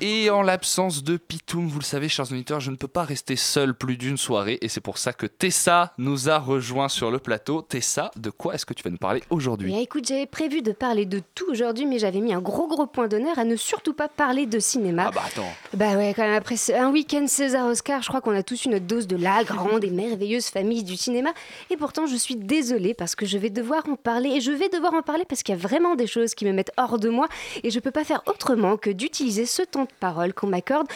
Et 0.00 0.28
en 0.28 0.42
l'absence 0.42 1.04
de 1.04 1.16
Vous 1.54 1.78
le 1.78 1.84
savez, 1.84 2.08
chers 2.08 2.32
auditeurs, 2.32 2.60
je 2.60 2.70
ne 2.70 2.76
peux 2.76 2.88
pas 2.88 3.02
rester 3.02 3.36
seul 3.36 3.74
plus 3.74 3.98
d'une 3.98 4.16
soirée. 4.16 4.58
Et 4.62 4.68
c'est 4.68 4.80
pour 4.80 4.96
ça 4.96 5.12
que 5.12 5.26
Tessa 5.26 5.92
nous 5.98 6.30
a 6.30 6.38
rejoint 6.38 6.88
sur 6.88 7.10
le 7.10 7.18
plateau. 7.18 7.60
Tessa, 7.60 8.10
de 8.16 8.30
quoi 8.30 8.54
est-ce 8.54 8.64
que 8.64 8.72
tu 8.72 8.82
vas 8.82 8.88
nous 8.88 8.96
parler 8.96 9.22
aujourd'hui? 9.28 9.74
Eh, 9.76 9.82
écoute, 9.82 10.06
j'avais 10.06 10.24
prévu 10.24 10.62
de 10.62 10.72
parler 10.72 11.04
de 11.04 11.20
tout 11.34 11.50
aujourd'hui, 11.50 11.84
mais 11.84 11.98
j'avais 11.98 12.20
mis 12.20 12.32
un 12.32 12.40
gros 12.40 12.68
gros 12.68 12.86
point 12.86 13.06
d'honneur 13.06 13.38
à 13.38 13.44
ne 13.44 13.56
surtout 13.56 13.92
pas 13.92 14.08
parler 14.08 14.46
de 14.46 14.58
cinéma. 14.58 15.06
Ah 15.08 15.10
bah 15.14 15.22
attends. 15.26 15.52
Bah 15.74 15.96
ouais, 15.96 16.14
quand 16.16 16.22
même, 16.22 16.32
après 16.34 16.56
un 16.74 16.90
week-end 16.90 17.26
César-Oscar, 17.26 18.00
je 18.00 18.08
crois 18.08 18.22
qu'on 18.22 18.34
a 18.34 18.42
tous 18.42 18.64
eu 18.64 18.70
notre 18.70 18.86
dose 18.86 19.06
de 19.06 19.16
la 19.16 19.44
grande 19.44 19.84
et 19.84 19.90
merveilleuse 19.90 20.46
famille 20.46 20.84
du 20.84 20.96
cinéma. 20.96 21.34
Et 21.68 21.76
pourtant, 21.76 22.06
je 22.06 22.16
suis 22.16 22.36
désolée 22.36 22.94
parce 22.94 23.14
que 23.14 23.26
je 23.26 23.36
vais 23.36 23.50
devoir 23.50 23.86
en 23.90 23.96
parler. 23.96 24.30
Et 24.30 24.40
je 24.40 24.52
vais 24.52 24.70
devoir 24.70 24.94
en 24.94 25.02
parler 25.02 25.26
parce 25.28 25.42
qu'il 25.42 25.54
y 25.54 25.58
a 25.58 25.60
vraiment 25.60 25.96
des 25.96 26.06
choses 26.06 26.34
qui 26.34 26.46
me 26.46 26.52
mettent 26.52 26.72
hors 26.78 26.98
de 26.98 27.10
moi. 27.10 27.28
Et 27.62 27.70
je 27.70 27.78
peux 27.78 27.90
pas 27.90 28.04
faire 28.04 28.22
autrement 28.26 28.78
que 28.78 28.88
d'utiliser 28.88 29.44
ce 29.44 29.60
temps 29.60 29.84
de 29.84 29.92
parole 30.00 30.32
qu'on 30.32 30.46
m'accorde 30.46 30.86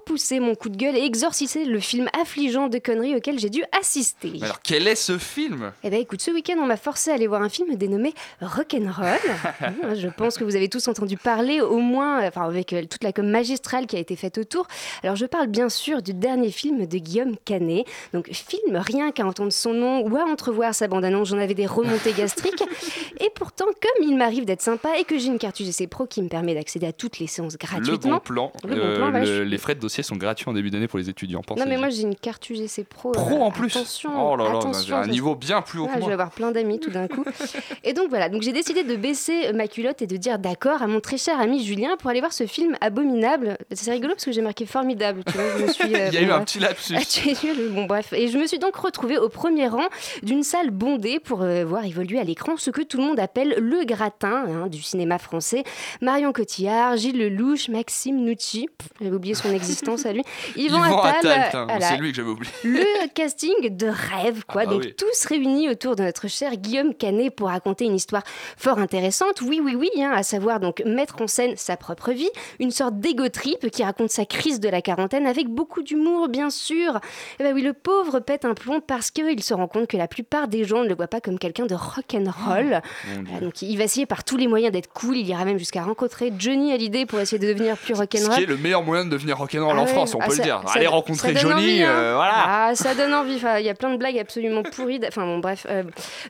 pour 0.00 0.14
pousser 0.14 0.40
mon 0.40 0.54
coup 0.54 0.68
de 0.68 0.76
gueule 0.76 0.96
et 0.96 1.04
exorciser 1.04 1.64
le 1.64 1.78
film 1.80 2.08
affligeant 2.20 2.68
de 2.68 2.78
conneries 2.78 3.14
auquel 3.16 3.38
j'ai 3.38 3.50
dû 3.50 3.62
assister. 3.78 4.32
Mais 4.34 4.42
alors, 4.44 4.60
quel 4.62 4.86
est 4.88 4.94
ce 4.96 5.18
film? 5.18 5.72
Eh 5.84 5.90
ben 5.90 6.00
écoute, 6.00 6.20
ce 6.22 6.30
week-end, 6.30 6.56
on 6.58 6.66
m'a 6.66 6.76
forcé 6.76 7.10
à 7.10 7.14
aller 7.14 7.26
voir 7.26 7.42
un 7.42 7.48
film 7.48 7.74
dénommé 7.76 8.12
Rock'n'Roll. 8.40 9.18
Mmh, 9.60 9.94
Je 9.96 10.08
pense 10.08 10.36
que 10.38 10.44
vous 10.44 10.56
avez 10.56 10.68
tous 10.68 10.88
entendu 10.88 11.16
parler, 11.16 11.60
au 11.60 11.78
moins, 11.78 12.26
enfin 12.26 12.42
avec 12.42 12.72
euh, 12.72 12.82
toute 12.84 13.04
la 13.04 13.12
com 13.12 13.26
magistrale 13.28 13.86
qui 13.86 13.96
a 13.96 13.98
été 13.98 14.16
faite 14.16 14.38
autour. 14.38 14.66
Alors 15.02 15.16
je 15.16 15.26
parle 15.26 15.46
bien 15.48 15.68
sûr 15.68 16.02
du 16.02 16.14
dernier 16.14 16.50
film 16.50 16.86
de 16.86 16.98
Guillaume 16.98 17.36
Canet. 17.44 17.84
Donc 18.14 18.28
film 18.32 18.76
rien 18.76 19.12
qu'à 19.12 19.24
entendre 19.26 19.52
son 19.52 19.72
nom 19.74 20.00
ou 20.06 20.16
à 20.16 20.24
entrevoir 20.24 20.74
sa 20.74 20.88
bande-annonce, 20.88 21.28
j'en 21.28 21.38
avais 21.38 21.54
des 21.54 21.66
remontées 21.66 22.12
gastriques. 22.12 22.62
Et 23.20 23.30
pourtant, 23.34 23.66
comme 23.66 24.08
il 24.08 24.16
m'arrive 24.16 24.44
d'être 24.44 24.62
sympa 24.62 24.98
et 24.98 25.04
que 25.04 25.18
j'ai 25.18 25.26
une 25.28 25.38
carte 25.38 25.60
UGC 25.60 25.86
Pro 25.88 26.06
qui 26.06 26.22
me 26.22 26.28
permet 26.28 26.54
d'accéder 26.54 26.86
à 26.86 26.92
toutes 26.92 27.18
les 27.18 27.26
séances 27.26 27.54
Le 27.54 27.58
gratuitement. 27.58 28.12
bon 28.14 28.20
plan. 28.20 28.52
Le 28.64 28.70
bon 28.70 28.76
Euh, 28.80 28.96
plan, 28.96 29.10
voilà, 29.10 29.20
le- 29.20 29.26
je 29.26 29.40
suis- 29.42 29.50
Les 29.50 29.58
frais 29.58 29.74
de 29.74 29.80
dossier 29.90 30.02
sont 30.04 30.16
gratuits 30.16 30.48
en 30.48 30.52
début 30.52 30.70
d'année 30.70 30.86
pour 30.86 30.98
les 31.00 31.08
étudiants. 31.10 31.42
Non 31.56 31.64
mais 31.66 31.76
moi 31.76 31.88
j'ai 31.88 32.02
une 32.02 32.14
carte 32.14 32.48
UGC 32.48 32.84
Pro. 32.88 33.10
Pro 33.10 33.36
euh, 33.36 33.40
en 33.40 33.50
plus. 33.50 33.74
Attention, 33.76 34.10
Oh 34.32 34.36
là 34.36 34.44
là, 34.52 34.60
j'ai 34.86 34.94
un 34.94 35.02
je- 35.04 35.10
niveau 35.10 35.34
bien 35.34 35.62
plus 35.62 35.80
haut 35.80 35.84
Ouais, 35.84 35.88
que 35.88 35.94
je 35.94 35.98
moi. 36.00 36.08
vais 36.08 36.12
avoir 36.14 36.30
plein 36.30 36.52
d'amis 36.52 36.78
tout 36.78 36.90
d'un 36.90 37.08
coup. 37.08 37.24
et 37.84 37.92
donc 37.92 38.08
voilà, 38.08 38.28
donc 38.28 38.42
j'ai 38.42 38.52
décidé 38.52 38.84
de 38.84 38.94
baisser 38.94 39.52
ma 39.52 39.66
culotte 39.66 40.00
et 40.02 40.06
de 40.06 40.16
dire 40.16 40.38
d'accord 40.38 40.80
à 40.82 40.86
mon 40.86 41.00
très 41.00 41.18
cher 41.18 41.40
ami 41.40 41.64
Julien 41.64 41.96
pour 41.98 42.08
aller 42.10 42.20
voir 42.20 42.32
ce 42.32 42.46
film 42.46 42.76
abominable. 42.80 43.58
C'est 43.72 43.90
rigolo 43.90 44.14
parce 44.14 44.24
que 44.24 44.32
j'ai 44.32 44.42
marqué 44.42 44.64
formidable. 44.66 45.24
Tu 45.26 45.32
vois, 45.32 45.44
je 45.58 45.62
me 45.64 45.72
suis, 45.72 45.84
euh, 45.96 46.08
Il 46.12 46.14
y 46.14 46.18
a 46.18 46.20
bon, 46.20 46.26
eu 46.28 46.30
un 46.32 46.44
petit 46.44 46.58
lapsus. 46.60 46.94
Ah. 47.00 47.48
Bon 47.72 47.84
bref, 47.86 48.12
et 48.12 48.28
je 48.28 48.38
me 48.38 48.46
suis 48.46 48.58
donc 48.58 48.76
retrouvée 48.76 49.18
au 49.18 49.28
premier 49.28 49.66
rang 49.68 49.86
d'une 50.22 50.42
salle 50.42 50.70
bondée 50.70 51.18
pour 51.20 51.42
euh, 51.42 51.64
voir 51.64 51.84
évoluer 51.84 52.18
à 52.20 52.24
l'écran 52.24 52.56
ce 52.56 52.70
que 52.70 52.82
tout 52.82 52.98
le 52.98 53.04
monde 53.04 53.18
appelle 53.18 53.54
le 53.58 53.84
gratin 53.84 54.44
hein, 54.48 54.66
du 54.68 54.82
cinéma 54.82 55.18
français. 55.18 55.64
Marion 56.00 56.32
Cotillard, 56.32 56.96
Gilles 56.96 57.18
Lelouch, 57.18 57.68
Maxime 57.68 58.16
Nucci, 58.24 58.68
j'avais 59.00 59.14
oublié 59.14 59.34
son 59.34 59.52
existence 59.52 59.79
à 59.88 60.12
lui, 60.12 60.22
Yvan, 60.56 60.84
Yvan 60.84 61.00
Attal, 61.02 61.50
voilà. 61.52 61.80
c'est 61.80 61.96
lui 61.96 62.10
que 62.10 62.16
j'avais 62.16 62.30
oublié. 62.30 62.50
Le 62.64 63.08
casting 63.14 63.54
de 63.76 63.86
rêve, 63.86 64.44
quoi. 64.46 64.62
Ah 64.62 64.66
bah 64.66 64.72
Donc 64.72 64.82
oui. 64.82 64.94
tous 64.96 65.24
réunis 65.26 65.68
autour 65.68 65.96
de 65.96 66.02
notre 66.02 66.28
cher 66.28 66.56
Guillaume 66.56 66.94
Canet 66.94 67.34
pour 67.34 67.48
raconter 67.48 67.84
une 67.86 67.94
histoire 67.94 68.22
fort 68.56 68.78
intéressante. 68.78 69.40
Oui, 69.42 69.60
oui, 69.62 69.74
oui, 69.74 69.90
hein, 70.02 70.12
à 70.14 70.22
savoir 70.22 70.60
donc 70.60 70.82
mettre 70.84 71.20
en 71.22 71.26
scène 71.26 71.54
sa 71.56 71.76
propre 71.76 72.12
vie, 72.12 72.28
une 72.58 72.70
sorte 72.70 72.98
d'égo 72.98 73.28
trip 73.28 73.70
qui 73.70 73.82
raconte 73.82 74.10
sa 74.10 74.24
crise 74.24 74.60
de 74.60 74.68
la 74.68 74.82
quarantaine 74.82 75.26
avec 75.26 75.48
beaucoup 75.48 75.82
d'humour, 75.82 76.28
bien 76.28 76.50
sûr. 76.50 77.00
Et 77.38 77.42
ben 77.42 77.54
oui, 77.54 77.62
le 77.62 77.72
pauvre 77.72 78.20
pète 78.20 78.44
un 78.44 78.54
plomb 78.54 78.80
parce 78.80 79.10
qu'il 79.10 79.42
se 79.42 79.54
rend 79.54 79.68
compte 79.68 79.86
que 79.86 79.96
la 79.96 80.08
plupart 80.08 80.48
des 80.48 80.64
gens 80.64 80.82
ne 80.84 80.88
le 80.88 80.94
voient 80.94 81.08
pas 81.08 81.20
comme 81.20 81.38
quelqu'un 81.38 81.66
de 81.66 81.74
rock'n'roll. 81.74 82.80
Mon 83.08 83.14
Dieu. 83.14 83.22
Voilà, 83.26 83.40
donc 83.40 83.62
il 83.62 83.76
va 83.78 83.84
essayer 83.84 84.06
par 84.06 84.24
tous 84.24 84.36
les 84.36 84.46
moyens 84.48 84.72
d'être 84.72 84.92
cool. 84.92 85.16
Il 85.16 85.28
ira 85.28 85.44
même 85.44 85.58
jusqu'à 85.58 85.82
rencontrer 85.82 86.32
Johnny 86.38 86.72
Hallyday 86.72 87.06
pour 87.06 87.20
essayer 87.20 87.38
de 87.38 87.46
devenir 87.52 87.76
plus 87.76 87.94
Ce 87.94 87.98
rock'n'roll. 88.00 88.36
qui 88.36 88.42
est 88.42 88.46
le 88.46 88.56
meilleur 88.56 88.82
moyen 88.82 89.04
de 89.04 89.10
devenir 89.10 89.38
rock'n'roll 89.70 89.78
Ah 89.78 89.82
en 89.82 89.84
ouais, 89.86 89.92
France, 89.92 90.14
on 90.14 90.18
ah, 90.20 90.26
peut 90.26 90.32
ça- 90.32 90.38
le 90.38 90.42
dire. 90.44 90.62
Allez 90.74 90.86
rencontrer 90.86 91.34
Johnny, 91.36 91.54
envie, 91.54 91.82
hein. 91.82 91.90
euh, 91.90 92.14
voilà. 92.14 92.32
Ah, 92.36 92.74
ça 92.74 92.94
donne 92.94 93.14
envie. 93.14 93.36
Enfin, 93.36 93.58
Il 93.58 93.66
y 93.66 93.68
a 93.68 93.74
plein 93.74 93.90
de 93.90 93.96
blagues 93.96 94.18
absolument 94.18 94.62
pourries. 94.62 95.00
Enfin 95.06 95.24
bon, 95.24 95.38
bref. 95.38 95.66
euh, 95.70 95.82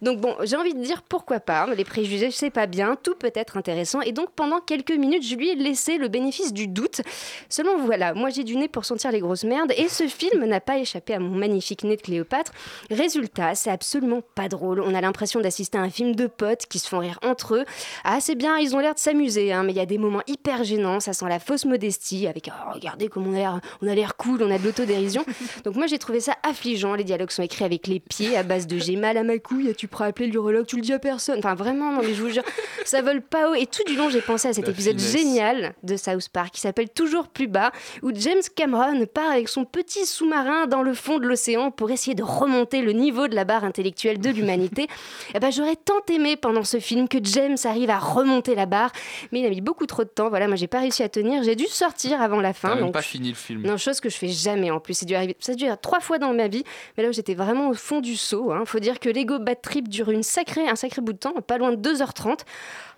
donc 0.03 0.21
bon, 0.21 0.37
j'ai 0.43 0.57
envie 0.57 0.75
de 0.75 0.83
dire 0.83 1.03
pourquoi 1.03 1.41
pas. 1.41 1.67
Les 1.75 1.85
préjugés, 1.85 2.31
c'est 2.31 2.51
pas 2.51 2.67
bien. 2.67 2.97
Tout 3.03 3.15
peut 3.15 3.33
être 3.35 3.57
intéressant. 3.57 4.01
Et 4.03 4.13
donc 4.13 4.31
pendant 4.35 4.61
quelques 4.61 4.93
minutes, 4.93 5.27
je 5.27 5.35
lui 5.37 5.51
ai 5.51 5.55
laissé 5.55 5.99
le 5.99 6.09
bénéfice 6.09 6.53
du 6.53 6.67
doute. 6.69 7.01
Seulement 7.49 7.77
voilà, 7.79 8.15
moi 8.15 8.31
j'ai 8.31 8.45
du 8.45 8.57
nez 8.57 8.69
pour 8.69 8.85
sentir 8.85 9.11
les 9.13 9.21
grosses 9.21 9.45
merdes. 9.45 9.73
Et 9.77 9.89
ce 9.89 10.07
film 10.07 10.45
n'a 10.45 10.61
pas 10.61 10.79
échappé 10.79 11.15
à 11.15 11.19
mon 11.19 11.31
magnifique 11.37 11.85
nez 11.85 11.97
de 11.97 12.03
Cléopâtre. 12.03 12.53
Résultat, 12.91 13.55
c'est 13.55 13.71
absolument 13.71 14.21
pas 14.35 14.49
drôle. 14.49 14.81
On 14.81 14.95
a 14.95 15.01
l'impression 15.01 15.41
d'assister 15.41 15.79
à 15.79 15.83
un 15.83 15.91
film 15.91 16.15
de 16.15 16.27
potes 16.27 16.67
qui 16.67 16.79
se 16.79 16.89
font 16.89 16.99
rire 16.99 17.19
entre 17.23 17.55
eux. 17.55 17.65
Ah, 18.05 18.19
c'est 18.21 18.35
bien, 18.35 18.59
ils 18.59 18.75
ont 18.75 18.79
l'air 18.79 18.95
de 18.95 18.99
s'amuser, 18.99 19.53
hein, 19.53 19.63
mais 19.63 19.73
il 19.73 19.77
y 19.77 19.81
a 19.81 19.87
des 19.87 19.99
moments 19.99 20.23
hyper 20.27 20.65
gênants. 20.65 21.01
Ça 21.01 21.13
sent 21.13 21.27
la 21.29 21.39
fausse 21.39 21.65
modestie 21.65 22.27
avec 22.27 22.51
oh, 22.51 22.73
regardez 22.75 23.09
comme 23.09 23.27
on 23.31 23.35
a 23.35 23.39
l'air, 23.39 23.61
on 23.83 23.89
a 23.89 23.95
l'air 23.95 24.17
cool, 24.17 24.43
on 24.43 24.51
a 24.51 24.59
de 24.59 24.65
l'autodérision. 24.65 25.25
Donc 25.65 25.77
moi 25.77 25.87
j'ai 25.87 25.99
trouvé 25.99 26.21
ça 26.21 26.37
affligeant. 26.43 26.95
Les 26.95 27.05
dialogues 27.05 27.31
sont 27.31 27.43
écrits 27.43 27.65
avec 27.65 27.87
les 27.87 28.01
pieds 28.01 28.37
à 28.37 28.43
base 28.43 28.67
de 28.67 28.79
j'ai 28.79 28.97
mal 28.97 29.17
à 29.17 29.23
ma 29.23 29.39
couille, 29.39 29.75
tu 29.77 29.89
pourras 29.89 30.07
appeler 30.07 30.29
l'urologue, 30.29 30.67
tu 30.67 30.77
le 30.77 30.83
dis 30.83 30.93
à 30.93 30.99
personne. 30.99 31.39
Enfin 31.39 31.55
vraiment, 31.55 31.93
non 31.93 32.01
mais 32.03 32.15
je 32.15 32.23
vous 32.23 32.31
jure, 32.31 32.43
ça 32.85 33.03
vole 33.03 33.23
pas 33.23 33.51
haut. 33.51 33.55
Et 33.55 33.67
tout 33.67 33.85
du 33.87 33.97
long 33.97 34.11
j'ai 34.11 34.21
pensé 34.21 34.49
à 34.49 34.53
cet 34.53 34.67
La 34.67 34.73
épisode 34.73 34.99
finesse. 34.99 35.13
génial 35.13 35.75
de 35.83 35.97
South 35.97 36.29
Park 36.33 36.55
qui 36.55 36.61
s'appelle 36.61 36.89
Toujours 36.89 37.29
plus 37.29 37.47
bas, 37.47 37.73
où 38.03 38.11
James 38.15 38.43
Cameron 38.55 39.07
part 39.07 39.31
avec 39.31 39.49
son 39.49 39.65
petit 39.65 40.07
sous-marin 40.07 40.67
dans 40.67 40.83
le 40.83 40.95
fond 40.95 41.19
de 41.19 41.27
l'océan 41.27 41.71
pour 41.71 41.91
essayer 41.91 42.15
de 42.15 42.23
remonter 42.23 42.83
le 42.83 42.93
niveau 42.93 43.29
de 43.29 43.35
la 43.35 43.45
barre 43.45 43.65
intellectuelle 43.65 44.19
de 44.19 44.31
l'humanité. 44.31 44.87
Eh 45.35 45.39
ben, 45.39 45.51
j'aurais 45.53 45.77
tant 45.77 46.01
aimé 46.13 46.37
pendant 46.37 46.65
ce 46.65 46.81
film 46.81 47.07
que 47.09 47.19
James 47.23 47.57
arrive 47.65 47.91
à 47.91 47.99
remonter 47.99 48.55
la 48.55 48.67
barre, 48.67 48.91
mais 49.33 49.41
il 49.41 49.47
a 49.47 49.51
mis 49.51 49.61
beaucoup 49.61 49.87
trop 49.87 50.03
de 50.03 50.09
temps. 50.09 50.29
Voilà, 50.29 50.49
moi 50.49 50.57
j'ai 50.57 50.67
pas 50.67 50.81
réussi 50.81 51.03
à 51.03 51.09
tenir. 51.09 51.43
J'ai 51.45 51.55
dû 51.55 51.67
sortir 51.67 52.21
avant 52.21 52.41
la 52.41 52.53
fin. 52.53 52.77
donc 52.77 52.93
pas 52.93 53.03
fini 53.03 53.20
le 53.29 53.35
film. 53.35 53.63
non, 53.63 53.77
chose 53.77 54.01
que 54.01 54.09
je 54.09 54.17
fais 54.17 54.29
jamais 54.29 54.71
en 54.71 54.81
plus. 54.81 54.95
C'est 54.95 55.07
dû 55.07 55.15
arriver, 55.15 55.37
ça 55.39 55.53
a 55.53 55.55
dû 55.55 55.65
arriver 55.65 55.79
trois 55.81 56.01
fois 56.01 56.19
dans 56.19 56.33
ma 56.33 56.49
vie, 56.49 56.65
mais 56.97 57.03
là 57.03 57.11
où 57.11 57.13
j'étais 57.13 57.35
vraiment 57.35 57.69
au 57.71 57.75
fond 57.75 58.01
du 58.01 58.17
seau. 58.17 58.51
Hein. 58.53 58.65
Faut 58.65 58.81
dire 58.81 58.99
que 58.99 59.09
l'ego 59.09 59.39
bad 59.39 59.61
trip 59.63 59.89
dure 59.89 60.11
une 60.11 60.23
sacrée, 60.23 60.69
un 60.69 60.77
sacré 60.77 61.03
bout 61.03 61.13
de 61.13 61.19
temps, 61.19 61.35
pas 61.47 61.59
loin 61.59 61.73
de 61.73 61.91
2h30. 61.93 62.41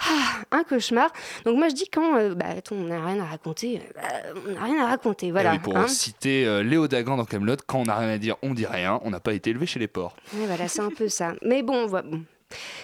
Ah, 0.01 0.41
un 0.51 0.65
cauchemar. 0.65 1.11
Donc 1.45 1.57
moi 1.59 1.69
je 1.69 1.75
dis 1.75 1.89
quand 1.93 2.17
euh, 2.17 2.35
bah, 2.35 2.47
attends, 2.57 2.77
on 2.77 2.85
n'a 2.85 3.05
rien 3.05 3.21
à 3.21 3.25
raconter, 3.27 3.81
euh, 3.99 4.35
on 4.49 4.53
n'a 4.53 4.65
rien 4.65 4.85
à 4.85 4.87
raconter. 4.87 5.27
Eh 5.29 5.31
Voilà. 5.33 5.53
oui, 5.53 5.59
pour 5.59 5.77
hein. 5.77 5.89
citer 5.89 6.47
euh, 6.47 6.63
Léo 6.63 6.89
Dagan 6.89 7.17
dans 7.17 7.25
Camelot, 7.25 7.57
quand 7.67 7.81
on 7.81 7.85
n'a 7.85 7.97
rien 7.97 8.09
à 8.09 8.19
dire, 8.19 8.37
on 8.43 8.55
dit 8.55 8.67
rien. 8.67 9.01
On 9.05 9.11
n'a 9.11 9.21
pas 9.21 9.33
été 9.33 9.51
élevé 9.51 9.67
chez 9.67 9.79
les 9.79 9.89
porcs. 9.89 10.15
Ouais, 10.35 10.47
voilà, 10.47 10.69
c'est 10.69 10.81
un 10.81 10.91
peu 10.91 11.09
ça. 11.09 11.35
Mais 11.43 11.63
bon, 11.63 11.87
voilà. 11.87 12.09
bon. 12.09 12.23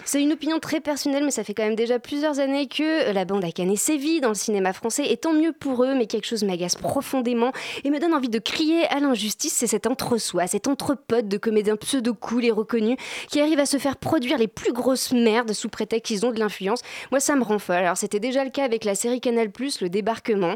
C'est 0.05 0.23
une 0.23 0.33
opinion 0.33 0.59
très 0.59 0.81
personnelle, 0.81 1.25
mais 1.25 1.31
ça 1.31 1.45
fait 1.45 1.55
quand 1.55 1.65
même 1.65 1.75
déjà 1.75 1.99
plusieurs 1.99 2.39
années 2.39 2.67
que 2.67 3.13
la 3.13 3.25
bande 3.25 3.45
à 3.45 3.53
Canet 3.53 3.77
sévit 3.77 4.21
dans 4.21 4.29
le 4.29 4.35
cinéma 4.35 4.73
français, 4.73 5.11
et 5.11 5.17
tant 5.17 5.33
mieux 5.33 5.53
pour 5.53 5.85
eux, 5.85 5.95
mais 5.95 6.07
quelque 6.07 6.27
chose 6.27 6.45
m'agace 6.45 6.77
profondément 6.77 7.53
et 7.85 7.91
me 7.91 7.99
donne 7.99 8.15
envie 8.15 8.29
de 8.29 8.39
crier 8.39 8.87
à 8.87 9.01
l'injustice, 9.01 9.53
c'est 9.53 9.67
cet 9.67 9.87
entre-soi, 9.87 10.47
cet 10.47 10.69
entre-pote 10.69 11.29
de 11.29 11.37
comédiens 11.37 11.77
pseudo-cool 11.77 12.45
et 12.45 12.51
reconnus 12.51 12.97
qui 13.31 13.41
arrivent 13.41 13.59
à 13.59 13.67
se 13.67 13.79
faire 13.79 13.97
produire 13.97 14.39
les 14.39 14.49
plus 14.49 14.73
grosses 14.73 15.13
merdes 15.13 15.53
sous 15.53 15.69
prétexte 15.69 16.07
qu'ils 16.07 16.27
ont 16.27 16.33
de 16.33 16.39
l'influence. 16.39 16.81
Moi, 17.11 17.21
ça 17.21 17.37
me 17.37 17.43
rend 17.43 17.59
folle. 17.59 17.77
Alors, 17.77 17.97
c'était 17.97 18.21
déjà 18.21 18.45
le 18.45 18.51
cas 18.51 18.65
avec 18.65 18.85
la 18.85 18.95
série 18.95 19.21
Canal+, 19.21 19.51
Le 19.81 19.89
Débarquement. 19.89 20.55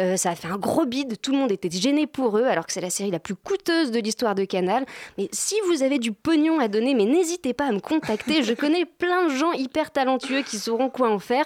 Euh, 0.00 0.16
ça 0.16 0.30
a 0.30 0.34
fait 0.34 0.48
un 0.48 0.56
gros 0.56 0.86
bide, 0.86 1.20
tout 1.20 1.32
le 1.32 1.38
monde 1.38 1.52
était 1.52 1.70
gêné 1.70 2.06
pour 2.06 2.38
eux, 2.38 2.44
alors 2.44 2.66
que 2.66 2.72
c'est 2.72 2.80
la 2.80 2.90
série 2.90 3.10
la 3.10 3.18
plus 3.18 3.34
coûteuse 3.34 3.90
de 3.90 4.00
l'histoire 4.00 4.34
de 4.34 4.44
Canal. 4.44 4.86
Mais 5.18 5.28
si 5.32 5.56
vous 5.68 5.82
avez 5.82 5.98
du 5.98 6.12
pognon 6.12 6.58
à 6.60 6.68
donner, 6.68 6.94
mais 6.94 7.04
n'hésitez 7.04 7.52
pas 7.52 7.66
à 7.66 7.72
me 7.72 7.80
contacter. 7.80 8.42
Je 8.42 8.53
connais 8.54 8.84
plein 8.84 9.24
de 9.24 9.34
gens 9.34 9.52
hyper 9.52 9.90
talentueux 9.90 10.42
qui 10.42 10.58
sauront 10.58 10.88
quoi 10.88 11.10
en 11.10 11.18
faire. 11.18 11.44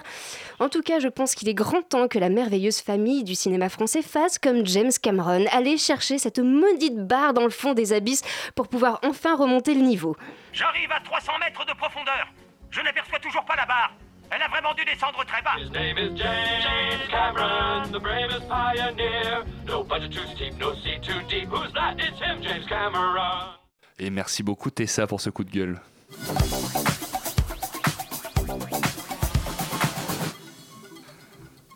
En 0.61 0.69
tout 0.69 0.83
cas, 0.83 0.99
je 0.99 1.09
pense 1.09 1.35
qu'il 1.35 1.49
est 1.49 1.55
grand 1.55 1.83
temps 1.83 2.09
que 2.09 2.19
la 2.19 2.29
merveilleuse 2.29 2.81
famille 2.81 3.25
du 3.25 3.35
cinéma 3.35 3.69
français 3.69 4.03
fasse 4.03 4.39
comme 4.39 4.67
James 4.67 4.93
Cameron, 5.03 5.45
aller 5.53 5.79
chercher 5.79 6.19
cette 6.19 6.39
maudite 6.39 7.07
barre 7.07 7.35
dans 7.35 7.45
le 7.45 7.51
fond 7.51 7.75
des 7.75 7.93
abysses 7.93 8.23
pour 8.55 8.69
pouvoir 8.69 9.01
enfin 9.03 9.37
remonter 9.37 9.75
le 9.75 9.81
niveau. 9.81 10.17
J'arrive 10.53 10.91
à 10.93 11.01
300 11.01 11.33
mètres 11.41 11.65
de 11.67 11.73
profondeur. 11.75 12.29
Je 12.71 12.81
n'aperçois 12.81 13.19
toujours 13.19 13.45
pas 13.45 13.57
la 13.57 13.67
barre. 13.67 13.93
Elle 14.31 14.43
a 14.43 14.49
vraiment 14.49 14.75
dû 14.75 14.85
descendre 14.85 15.25
très 15.25 15.41
bas. 15.41 15.57
His 15.59 15.71
name 15.71 15.97
is 15.97 16.17
James 16.17 17.01
Cameron, 17.11 17.91
the 17.91 18.03
bravest 18.03 18.47
pioneer. 18.47 19.45
No 19.67 19.83
budget 19.83 20.11
too 20.11 20.27
steep, 20.35 20.59
no 20.59 20.75
sea 20.75 21.01
too 21.01 21.21
deep. 21.31 21.49
Who's 21.51 21.73
that? 21.73 21.95
It's 21.99 22.21
him, 22.21 22.43
James 22.43 22.67
Cameron. 22.69 23.55
Et 23.99 24.11
merci 24.11 24.43
beaucoup 24.43 24.71
Tessa 24.71 25.07
pour 25.07 25.21
ce 25.21 25.31
coup 25.31 25.45
de 25.45 25.51
gueule. 25.51 25.81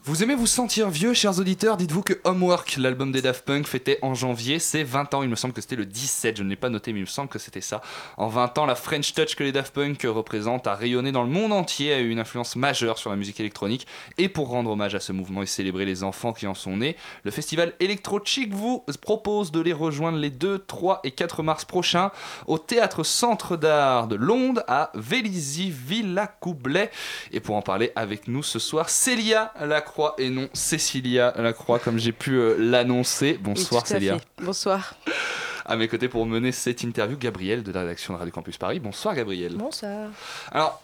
Vous 0.04 0.24
aimez 0.24 0.34
vous 0.34 0.48
sentir 0.48 0.90
vieux, 0.90 1.14
chers 1.14 1.38
auditeurs? 1.38 1.76
Dites-vous 1.76 2.02
que 2.02 2.14
Homework, 2.24 2.74
l'album 2.76 3.12
des 3.12 3.22
Daft 3.22 3.44
Punk, 3.44 3.68
fêtait 3.68 4.00
en 4.02 4.14
janvier 4.14 4.58
ses 4.58 4.82
20 4.82 5.14
ans. 5.14 5.22
Il 5.22 5.28
me 5.28 5.36
semble 5.36 5.54
que 5.54 5.60
c'était 5.60 5.76
le 5.76 5.86
17, 5.86 6.38
je 6.38 6.42
ne 6.42 6.48
l'ai 6.48 6.56
pas 6.56 6.70
noté, 6.70 6.92
mais 6.92 6.98
il 6.98 7.02
me 7.02 7.06
semble 7.06 7.28
que 7.28 7.38
c'était 7.38 7.60
ça. 7.60 7.80
En 8.16 8.26
20 8.26 8.58
ans, 8.58 8.66
la 8.66 8.74
French 8.74 9.14
Touch 9.14 9.36
que 9.36 9.44
les 9.44 9.52
Daft 9.52 9.72
Punk 9.72 10.02
représentent 10.04 10.66
a 10.66 10.74
rayonné 10.74 11.12
dans 11.12 11.22
le 11.22 11.28
monde 11.28 11.52
entier, 11.52 11.92
a 11.92 12.00
eu 12.00 12.10
une 12.10 12.18
influence 12.18 12.56
majeure 12.56 12.98
sur 12.98 13.10
la 13.10 13.16
musique 13.16 13.38
électronique. 13.38 13.86
Et 14.18 14.28
pour 14.28 14.48
rendre 14.48 14.72
hommage 14.72 14.96
à 14.96 15.00
ce 15.00 15.12
mouvement 15.12 15.44
et 15.44 15.46
célébrer 15.46 15.84
les 15.84 16.02
enfants 16.02 16.32
qui 16.32 16.48
en 16.48 16.54
sont 16.54 16.78
nés, 16.78 16.96
le 17.22 17.30
festival 17.30 17.72
Electro 17.78 18.18
Chic 18.24 18.52
vous 18.52 18.84
propose 19.02 19.52
de 19.52 19.60
les 19.60 19.72
rejoindre 19.72 20.18
les 20.18 20.30
2, 20.30 20.64
3 20.66 21.02
et 21.04 21.12
4 21.12 21.44
mars 21.44 21.64
prochains 21.64 22.10
au 22.48 22.58
Théâtre 22.58 23.04
Centre 23.04 23.56
d'Art 23.56 24.08
de 24.08 24.16
Londres 24.16 24.64
à 24.66 24.90
Vélizy-Villacoublay. 24.96 26.90
Et 27.30 27.38
pour 27.38 27.54
en 27.54 27.62
parler 27.62 27.92
avec 27.94 28.26
nous 28.26 28.42
ce 28.42 28.58
soir, 28.58 28.88
Célia 28.88 29.52
Lacroix 29.60 29.91
et 30.18 30.30
non 30.30 30.48
Cécilia 30.52 31.32
Lacroix, 31.36 31.78
comme 31.78 31.98
j'ai 31.98 32.12
pu 32.12 32.32
euh, 32.32 32.56
l'annoncer. 32.58 33.38
Bonsoir 33.40 33.86
Célia. 33.86 34.18
fait. 34.18 34.26
Bonsoir. 34.42 34.94
À 35.64 35.76
mes 35.76 35.88
côtés 35.88 36.08
pour 36.08 36.26
mener 36.26 36.50
cette 36.52 36.82
interview, 36.82 37.16
Gabriel 37.16 37.62
de 37.62 37.72
la 37.72 37.80
rédaction 37.80 38.14
de 38.14 38.18
Radio 38.18 38.32
Campus 38.32 38.58
Paris. 38.58 38.80
Bonsoir 38.80 39.14
Gabriel. 39.14 39.54
Bonsoir. 39.56 40.10
Alors, 40.50 40.82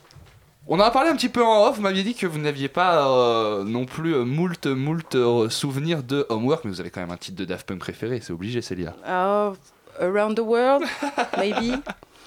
on 0.71 0.79
en 0.81 0.83
a 0.83 0.91
parlé 0.91 1.09
un 1.09 1.17
petit 1.17 1.31
peu 1.31 1.43
en 1.43 1.67
off. 1.67 1.77
Vous 1.77 1.83
m'aviez 1.83 2.03
dit 2.03 2.15
que 2.15 2.27
vous 2.27 2.39
n'aviez 2.39 2.69
pas 2.69 3.09
euh, 3.09 3.65
non 3.65 3.87
plus 3.87 4.15
euh, 4.15 4.25
moult, 4.25 4.67
moult 4.67 5.15
euh, 5.15 5.49
souvenirs 5.49 6.03
de 6.03 6.27
Homework, 6.29 6.65
mais 6.65 6.71
vous 6.71 6.81
avez 6.81 6.91
quand 6.91 7.01
même 7.01 7.11
un 7.11 7.17
titre 7.17 7.39
de 7.39 7.47
Daft 7.47 7.67
Punk 7.67 7.79
préféré, 7.79 8.21
c'est 8.23 8.35
obligé 8.35 8.61
Célia. 8.61 8.95
Oh, 9.09 9.55
around 9.99 10.37
the 10.37 10.43
world, 10.43 10.85
maybe. 11.39 11.81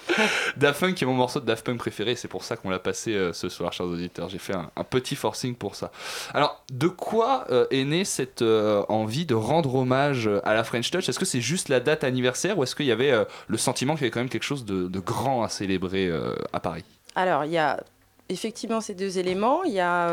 Daft 0.58 0.80
Punk 0.80 1.02
est 1.02 1.06
mon 1.06 1.14
morceau 1.14 1.40
de 1.40 1.46
Daft 1.46 1.72
préféré, 1.78 2.16
c'est 2.16 2.28
pour 2.28 2.44
ça 2.44 2.58
qu'on 2.58 2.70
l'a 2.70 2.80
passé 2.80 3.14
euh, 3.14 3.34
ce 3.34 3.50
soir, 3.50 3.74
chers 3.74 3.86
auditeurs. 3.86 4.30
J'ai 4.30 4.38
fait 4.38 4.54
un, 4.54 4.84
petit 4.84 5.16
forcing 5.16 5.56
pour 5.56 5.76
ça. 5.76 5.92
Alors, 6.34 6.64
de 6.72 6.88
quoi 6.88 7.46
euh, 7.50 7.66
est 7.72 7.84
née 7.86 8.04
cette 8.04 8.42
euh, 8.42 8.84
envie 8.90 9.26
de 9.26 9.36
rendre 9.36 9.76
hommage 9.76 10.30
à 10.44 10.54
la 10.54 10.64
French 10.64 10.92
Touch? 10.92 11.08
Est-ce 11.08 11.20
que 11.20 11.26
c'est 11.26 11.42
juste 11.42 11.70
la 11.70 11.80
date 11.80 12.04
anniversaire 12.04 12.58
ou 12.58 12.64
est-ce 12.64 12.76
qu'il 12.76 12.86
y 12.86 12.92
avait 12.92 13.14
le 13.48 13.58
sentiment 13.58 13.94
qu'il 13.94 14.02
y 14.02 14.06
avait 14.06 14.12
quand 14.12 14.20
même 14.20 14.30
quelque 14.30 14.44
chose 14.44 14.66
de, 14.66 15.00
grand 15.00 15.44
à 15.44 15.50
célébrer 15.50 16.12
à 16.54 16.60
Paris? 16.60 16.84
Alors, 17.16 17.46
il 17.46 17.52
y 17.52 17.58
a 17.58 17.84
effectivement 18.30 18.82
ces 18.82 18.94
deux 18.94 19.18
éléments. 19.18 19.64
Il 19.64 19.74
y 19.74 19.80
a 19.80 20.08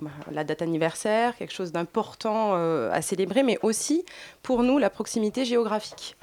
bah, 0.00 0.10
la 0.32 0.44
date 0.44 0.62
anniversaire, 0.62 1.36
quelque 1.36 1.52
chose 1.52 1.72
d'important 1.72 2.54
à 2.54 3.02
célébrer, 3.02 3.42
mais 3.42 3.58
aussi 3.62 4.04
pour 4.42 4.62
nous 4.62 4.78
la 4.78 4.90
proximité 4.90 5.44
géographique. 5.44 6.16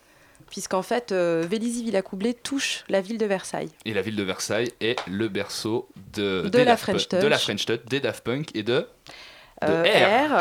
Puisqu'en 0.49 0.81
fait, 0.83 1.11
euh, 1.11 1.45
Vélizy-Villacoublay 1.49 2.33
touche 2.33 2.83
la 2.87 3.01
ville 3.01 3.17
de 3.17 3.25
Versailles. 3.25 3.69
Et 3.85 3.93
la 3.93 4.01
ville 4.01 4.15
de 4.15 4.23
Versailles 4.23 4.71
est 4.79 4.97
le 5.07 5.27
berceau 5.27 5.87
de, 6.13 6.47
De 6.49 6.57
la 6.59 6.65
Daft 6.65 6.83
French 6.83 7.07
Punk- 7.09 7.21
de 7.21 7.27
la 7.27 7.35
Touch. 7.37 7.43
French 7.45 7.65
Touch, 7.65 7.79
des 7.89 7.99
Daft 7.99 8.23
Punk 8.23 8.55
et 8.55 8.63
de, 8.63 8.73
de 8.81 8.87
Euh, 9.63 9.83
R. 9.83 10.31
R, 10.31 10.33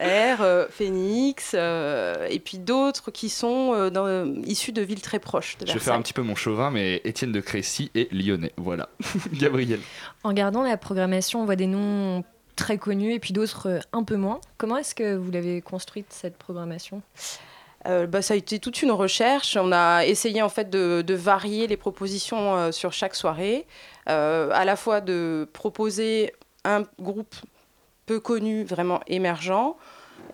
euh, 0.00 0.34
R, 0.36 0.42
euh, 0.42 0.66
Phoenix, 0.70 1.52
euh, 1.54 2.26
et 2.30 2.38
puis 2.38 2.58
d'autres 2.58 3.10
qui 3.10 3.28
sont 3.28 3.72
euh, 3.74 3.90
dans- 3.90 4.06
euh, 4.06 4.26
issus 4.44 4.72
de 4.72 4.82
villes 4.82 5.00
très 5.02 5.18
proches 5.18 5.58
de 5.58 5.66
Je 5.66 5.72
vais 5.72 5.78
faire 5.80 5.94
un 5.94 6.02
petit 6.02 6.12
peu 6.12 6.22
mon 6.22 6.34
chauvin, 6.36 6.70
mais 6.70 7.00
Étienne 7.04 7.32
de 7.32 7.40
Crécy 7.40 7.90
est 7.94 8.12
lyonnais. 8.12 8.52
Voilà. 8.56 8.88
Gabriel. 9.32 9.80
En 10.24 10.28
regardant 10.30 10.62
la 10.62 10.76
programmation, 10.76 11.40
on 11.42 11.44
voit 11.46 11.56
des 11.56 11.66
noms 11.66 12.22
très 12.56 12.78
connus 12.78 13.12
et 13.14 13.18
puis 13.20 13.32
d'autres 13.32 13.68
euh, 13.68 13.78
un 13.92 14.02
peu 14.04 14.16
moins. 14.16 14.40
Comment 14.56 14.76
est-ce 14.76 14.94
que 14.94 15.14
vous 15.16 15.30
l'avez 15.30 15.60
construite 15.62 16.06
cette 16.10 16.36
programmation? 16.36 17.02
Euh, 17.86 18.06
bah, 18.06 18.22
ça 18.22 18.34
a 18.34 18.36
été 18.36 18.58
toute 18.58 18.82
une 18.82 18.90
recherche. 18.90 19.56
On 19.56 19.72
a 19.72 20.04
essayé 20.04 20.42
en 20.42 20.48
fait 20.48 20.68
de, 20.70 21.14
varier 21.14 21.66
les 21.66 21.76
propositions 21.76 22.56
euh, 22.56 22.72
sur 22.72 22.92
chaque 22.92 23.14
soirée, 23.14 23.66
Euh, 24.08 24.48
à 24.54 24.64
la 24.64 24.74
fois 24.76 25.02
de 25.02 25.46
proposer 25.52 26.32
un 26.64 26.84
groupe 26.98 27.34
peu 28.06 28.20
connu, 28.20 28.64
vraiment 28.64 29.00
émergent, 29.06 29.76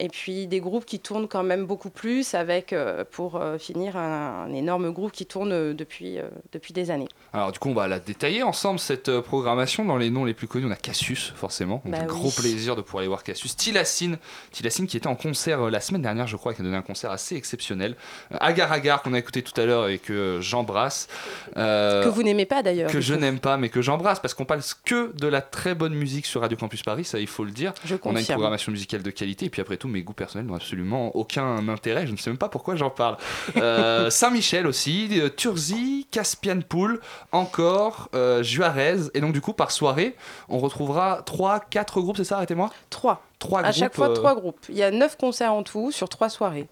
et 0.01 0.09
puis 0.09 0.47
des 0.47 0.61
groupes 0.61 0.84
qui 0.84 1.01
tournent 1.01 1.28
quand 1.28 1.42
même 1.42 1.66
beaucoup 1.66 1.90
plus, 1.90 2.34
avec 2.34 2.72
euh, 2.72 3.05
pour 3.11 3.36
euh, 3.36 3.59
finir 3.59 3.97
un, 3.97 4.47
un 4.49 4.53
énorme 4.53 4.90
groupe 4.92 5.12
qui 5.12 5.26
tourne 5.26 5.53
euh, 5.53 5.74
depuis, 5.74 6.18
depuis 6.53 6.72
des 6.72 6.90
années. 6.90 7.09
Alors 7.32 7.53
du 7.53 7.59
coup, 7.59 7.68
on 7.68 7.74
va 7.74 7.88
la 7.88 7.99
détailler 8.01 8.42
ensemble 8.42 8.78
cette 8.78 9.20
programmation. 9.20 9.84
Dans 9.84 9.97
les 9.97 10.11
noms 10.11 10.24
les 10.24 10.34
plus 10.34 10.47
connus, 10.49 10.66
on 10.66 10.70
a 10.70 10.76
Cassius, 10.76 11.32
forcément. 11.36 11.82
Donc, 11.84 11.92
Bah 11.92 11.99
un 11.99 12.03
oui. 12.03 12.07
gros 12.07 12.30
plaisir 12.30 12.76
de 12.76 12.82
pouvoir 12.82 13.01
aller 13.01 13.09
voir 13.09 13.22
Cassius. 13.22 13.57
Tilacine, 13.57 14.18
Tilacine 14.53 14.86
qui 14.86 14.97
était 14.97 15.07
en 15.07 15.16
concert 15.16 15.70
la 15.70 15.80
semaine 15.80 16.03
dernière, 16.03 16.26
je 16.26 16.36
crois, 16.36 16.55
qui 16.55 16.61
a 16.61 16.64
donné 16.64 16.76
un 16.76 16.82
concert 16.82 17.11
assez 17.11 17.36
exceptionnel. 17.36 17.97
Agar 18.40 18.72
Agar 18.72 19.03
qu'on 19.03 19.14
a 19.14 19.18
écouté 19.18 19.42
tout 19.42 19.59
à 19.61 19.64
l'heure 19.64 19.88
et 19.88 19.99
que 19.99 20.38
j'embrasse. 20.40 21.09
Euh, 21.57 22.05
que 22.05 22.09
vous 22.09 22.22
n'aimez 22.22 22.47
pas 22.47 22.62
d'ailleurs. 22.62 22.90
que 22.90 23.01
je 23.01 23.14
n'aime 23.14 23.38
pas, 23.40 23.57
mais 23.57 23.68
que 23.68 23.82
j'embrasse 23.82 24.20
parce 24.20 24.34
qu'on 24.34 24.45
parle 24.45 24.62
que 24.84 25.12
de 25.16 25.26
la 25.26 25.40
très 25.40 25.74
bonne 25.74 25.95
musique 25.95 26.26
sur 26.26 26.40
Radio 26.40 26.57
Campus 26.57 26.82
Paris, 26.82 27.05
ça 27.05 27.18
il 27.18 27.26
faut 27.26 27.45
le 27.45 27.51
dire. 27.51 27.72
Je 27.84 27.97
on 28.03 28.14
a 28.16 28.20
une 28.20 28.26
programmation 28.26 28.70
musicale 28.72 29.03
de 29.03 29.11
qualité, 29.11 29.47
et 29.47 29.51
puis 29.51 29.61
après 29.61 29.76
tout, 29.76 29.84
mes 29.89 30.03
goûts 30.03 30.12
personnels 30.12 30.47
n'ont 30.47 30.55
absolument 30.55 31.14
aucun 31.16 31.68
intérêt. 31.68 32.07
Je 32.07 32.12
ne 32.12 32.16
sais 32.16 32.30
même 32.30 32.39
pas 32.39 32.49
pourquoi 32.49 32.76
j'en 32.76 32.91
parle. 32.91 33.16
Euh, 33.57 34.11
Saint-Michel 34.11 34.66
aussi, 34.66 35.09
euh, 35.20 35.28
Turzi, 35.28 36.07
Caspian 36.11 36.61
Pool, 36.61 37.01
encore 37.32 38.09
euh, 38.14 38.43
Juarez, 38.43 39.09
et 39.14 39.20
donc 39.20 39.32
du 39.32 39.41
coup 39.41 39.53
par 39.53 39.70
soirée, 39.70 40.16
on 40.49 40.59
retrouvera 40.59 41.22
3 41.24 41.61
4 41.61 42.01
groupes, 42.01 42.16
c'est 42.16 42.24
ça 42.24 42.37
Arrêtez-moi? 42.37 42.70
Trois. 42.91 43.22
Trois 43.39 43.61
à 43.61 43.62
groupes. 43.64 43.74
chaque 43.74 43.95
fois, 43.95 44.11
euh, 44.11 44.14
trois 44.14 44.35
groupes. 44.35 44.66
Il 44.68 44.76
y 44.76 44.82
a 44.82 44.91
neuf 44.91 45.16
concerts 45.16 45.53
en 45.53 45.62
tout 45.62 45.91
sur 45.93 46.09
trois 46.09 46.28
soirées. 46.28 46.68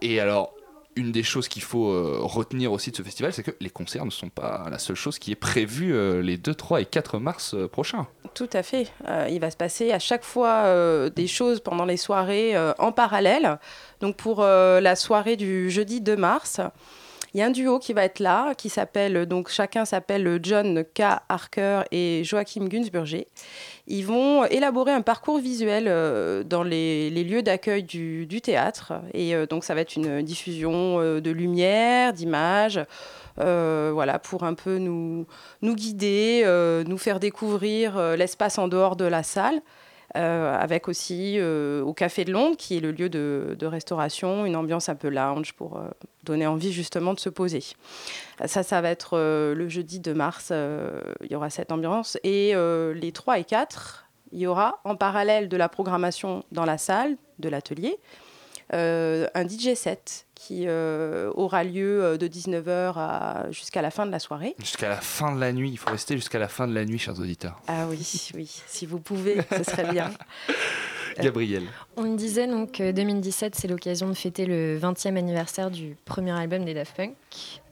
Et 0.00 0.20
alors, 0.20 0.54
une 0.98 1.12
des 1.12 1.22
choses 1.22 1.48
qu'il 1.48 1.62
faut 1.62 1.90
euh, 1.90 2.18
retenir 2.20 2.72
aussi 2.72 2.90
de 2.90 2.96
ce 2.96 3.02
festival, 3.02 3.32
c'est 3.32 3.44
que 3.44 3.52
les 3.60 3.70
concerts 3.70 4.04
ne 4.04 4.10
sont 4.10 4.28
pas 4.28 4.66
la 4.68 4.78
seule 4.78 4.96
chose 4.96 5.18
qui 5.18 5.30
est 5.30 5.36
prévue 5.36 5.94
euh, 5.94 6.20
les 6.20 6.36
2, 6.36 6.54
3 6.54 6.80
et 6.80 6.84
4 6.84 7.18
mars 7.18 7.54
euh, 7.54 7.68
prochains. 7.68 8.08
Tout 8.34 8.50
à 8.52 8.62
fait. 8.62 8.92
Il 9.30 9.40
va 9.40 9.50
se 9.50 9.56
passer 9.56 9.92
à 9.92 9.98
chaque 9.98 10.22
fois 10.22 11.10
des 11.10 11.26
choses 11.26 11.60
pendant 11.60 11.84
les 11.84 11.96
soirées 11.96 12.54
en 12.78 12.92
parallèle. 12.92 13.58
Donc 14.00 14.16
pour 14.16 14.42
la 14.42 14.96
soirée 14.96 15.36
du 15.36 15.70
jeudi 15.70 16.00
2 16.00 16.16
mars, 16.16 16.60
il 17.34 17.40
y 17.40 17.42
a 17.42 17.46
un 17.46 17.50
duo 17.50 17.78
qui 17.78 17.92
va 17.92 18.04
être 18.04 18.20
là, 18.20 18.54
qui 18.54 18.68
s'appelle 18.68 19.26
donc 19.26 19.48
chacun 19.48 19.84
s'appelle 19.84 20.38
John 20.42 20.84
K. 20.94 21.02
Harker 21.28 21.82
et 21.90 22.22
Joachim 22.24 22.68
Gunsburger. 22.68 23.26
Ils 23.86 24.04
vont 24.04 24.44
élaborer 24.44 24.92
un 24.92 25.00
parcours 25.00 25.38
visuel 25.38 25.86
euh, 25.88 26.44
dans 26.44 26.62
les, 26.62 27.10
lieux 27.10 27.42
d'accueil 27.42 27.82
du, 27.82 28.40
théâtre. 28.42 28.92
Et 29.14 29.34
euh, 29.34 29.46
donc 29.46 29.64
ça 29.64 29.74
va 29.74 29.80
être 29.80 29.96
une 29.96 30.22
diffusion 30.22 31.00
euh, 31.00 31.20
de 31.20 31.30
lumière, 31.30 32.12
d'images. 32.12 32.80
voilà, 33.36 34.18
pour 34.18 34.44
un 34.44 34.54
peu 34.54 34.78
nous, 34.78 35.26
guider, 35.62 36.44
nous 36.86 36.98
faire 36.98 37.20
découvrir 37.20 38.16
l'espace 38.16 38.58
en 38.58 38.68
dehors 38.68 38.96
de 38.96 39.04
la 39.04 39.22
salle, 39.22 39.60
avec 40.14 40.88
aussi 40.88 41.38
euh, 41.38 41.82
au 41.82 41.92
Café 41.92 42.24
de 42.24 42.32
Londres, 42.32 42.56
qui 42.56 42.76
est 42.76 42.80
le 42.80 42.92
lieu 42.92 43.08
de, 43.08 43.66
restauration, 43.66 44.46
une 44.46 44.56
ambiance 44.56 44.88
un 44.88 44.94
peu 44.94 45.08
lounge 45.08 45.52
pour 45.52 45.76
euh, 45.76 45.88
donner 46.24 46.46
envie 46.46 46.72
justement 46.72 47.14
de 47.14 47.20
se 47.20 47.28
poser. 47.28 47.62
Ça, 48.46 48.62
ça 48.62 48.80
va 48.80 48.90
être 48.90 49.18
euh, 49.18 49.54
le 49.54 49.68
jeudi 49.68 50.00
de 50.00 50.12
mars, 50.12 50.48
euh, 50.50 51.00
il 51.22 51.32
y 51.32 51.34
aura 51.34 51.50
cette 51.50 51.72
ambiance. 51.72 52.18
Et 52.24 52.52
euh, 52.54 52.94
les 52.94 53.12
3 53.12 53.40
et 53.40 53.44
4, 53.44 54.08
il 54.32 54.40
y 54.40 54.46
aura 54.46 54.80
en 54.84 54.96
parallèle 54.96 55.48
de 55.48 55.56
la 55.56 55.68
programmation 55.68 56.44
dans 56.52 56.64
la 56.64 56.78
salle 56.78 57.16
de 57.38 57.48
l'atelier, 57.48 57.96
euh, 57.96 58.27
un 58.72 59.48
DJ 59.48 59.74
set 59.74 60.26
qui 60.34 60.64
euh, 60.68 61.32
aura 61.34 61.64
lieu 61.64 62.02
euh, 62.04 62.16
de 62.16 62.28
19h 62.28 62.92
à- 62.96 63.46
jusqu'à 63.50 63.82
la 63.82 63.90
fin 63.90 64.06
de 64.06 64.12
la 64.12 64.18
soirée. 64.20 64.54
Jusqu'à 64.58 64.88
la 64.88 65.00
fin 65.00 65.34
de 65.34 65.40
la 65.40 65.52
nuit, 65.52 65.70
il 65.70 65.76
faut 65.78 65.90
rester 65.90 66.14
jusqu'à 66.16 66.38
la 66.38 66.48
fin 66.48 66.68
de 66.68 66.74
la 66.74 66.84
nuit, 66.84 66.98
chers 66.98 67.18
auditeurs. 67.18 67.60
Ah 67.66 67.86
oui, 67.88 67.98
oui, 68.34 68.62
si 68.66 68.86
vous 68.86 69.00
pouvez, 69.00 69.38
ce 69.56 69.62
serait 69.64 69.90
bien. 69.92 70.10
Gabriel. 71.18 71.64
On 71.96 72.02
me 72.02 72.16
disait 72.16 72.46
donc 72.46 72.72
que 72.72 72.92
2017, 72.92 73.56
c'est 73.56 73.66
l'occasion 73.66 74.08
de 74.08 74.14
fêter 74.14 74.46
le 74.46 74.78
20e 74.78 75.16
anniversaire 75.16 75.70
du 75.70 75.96
premier 76.04 76.30
album 76.30 76.64
des 76.64 76.74
Daft 76.74 76.94
Punk. 76.96 77.14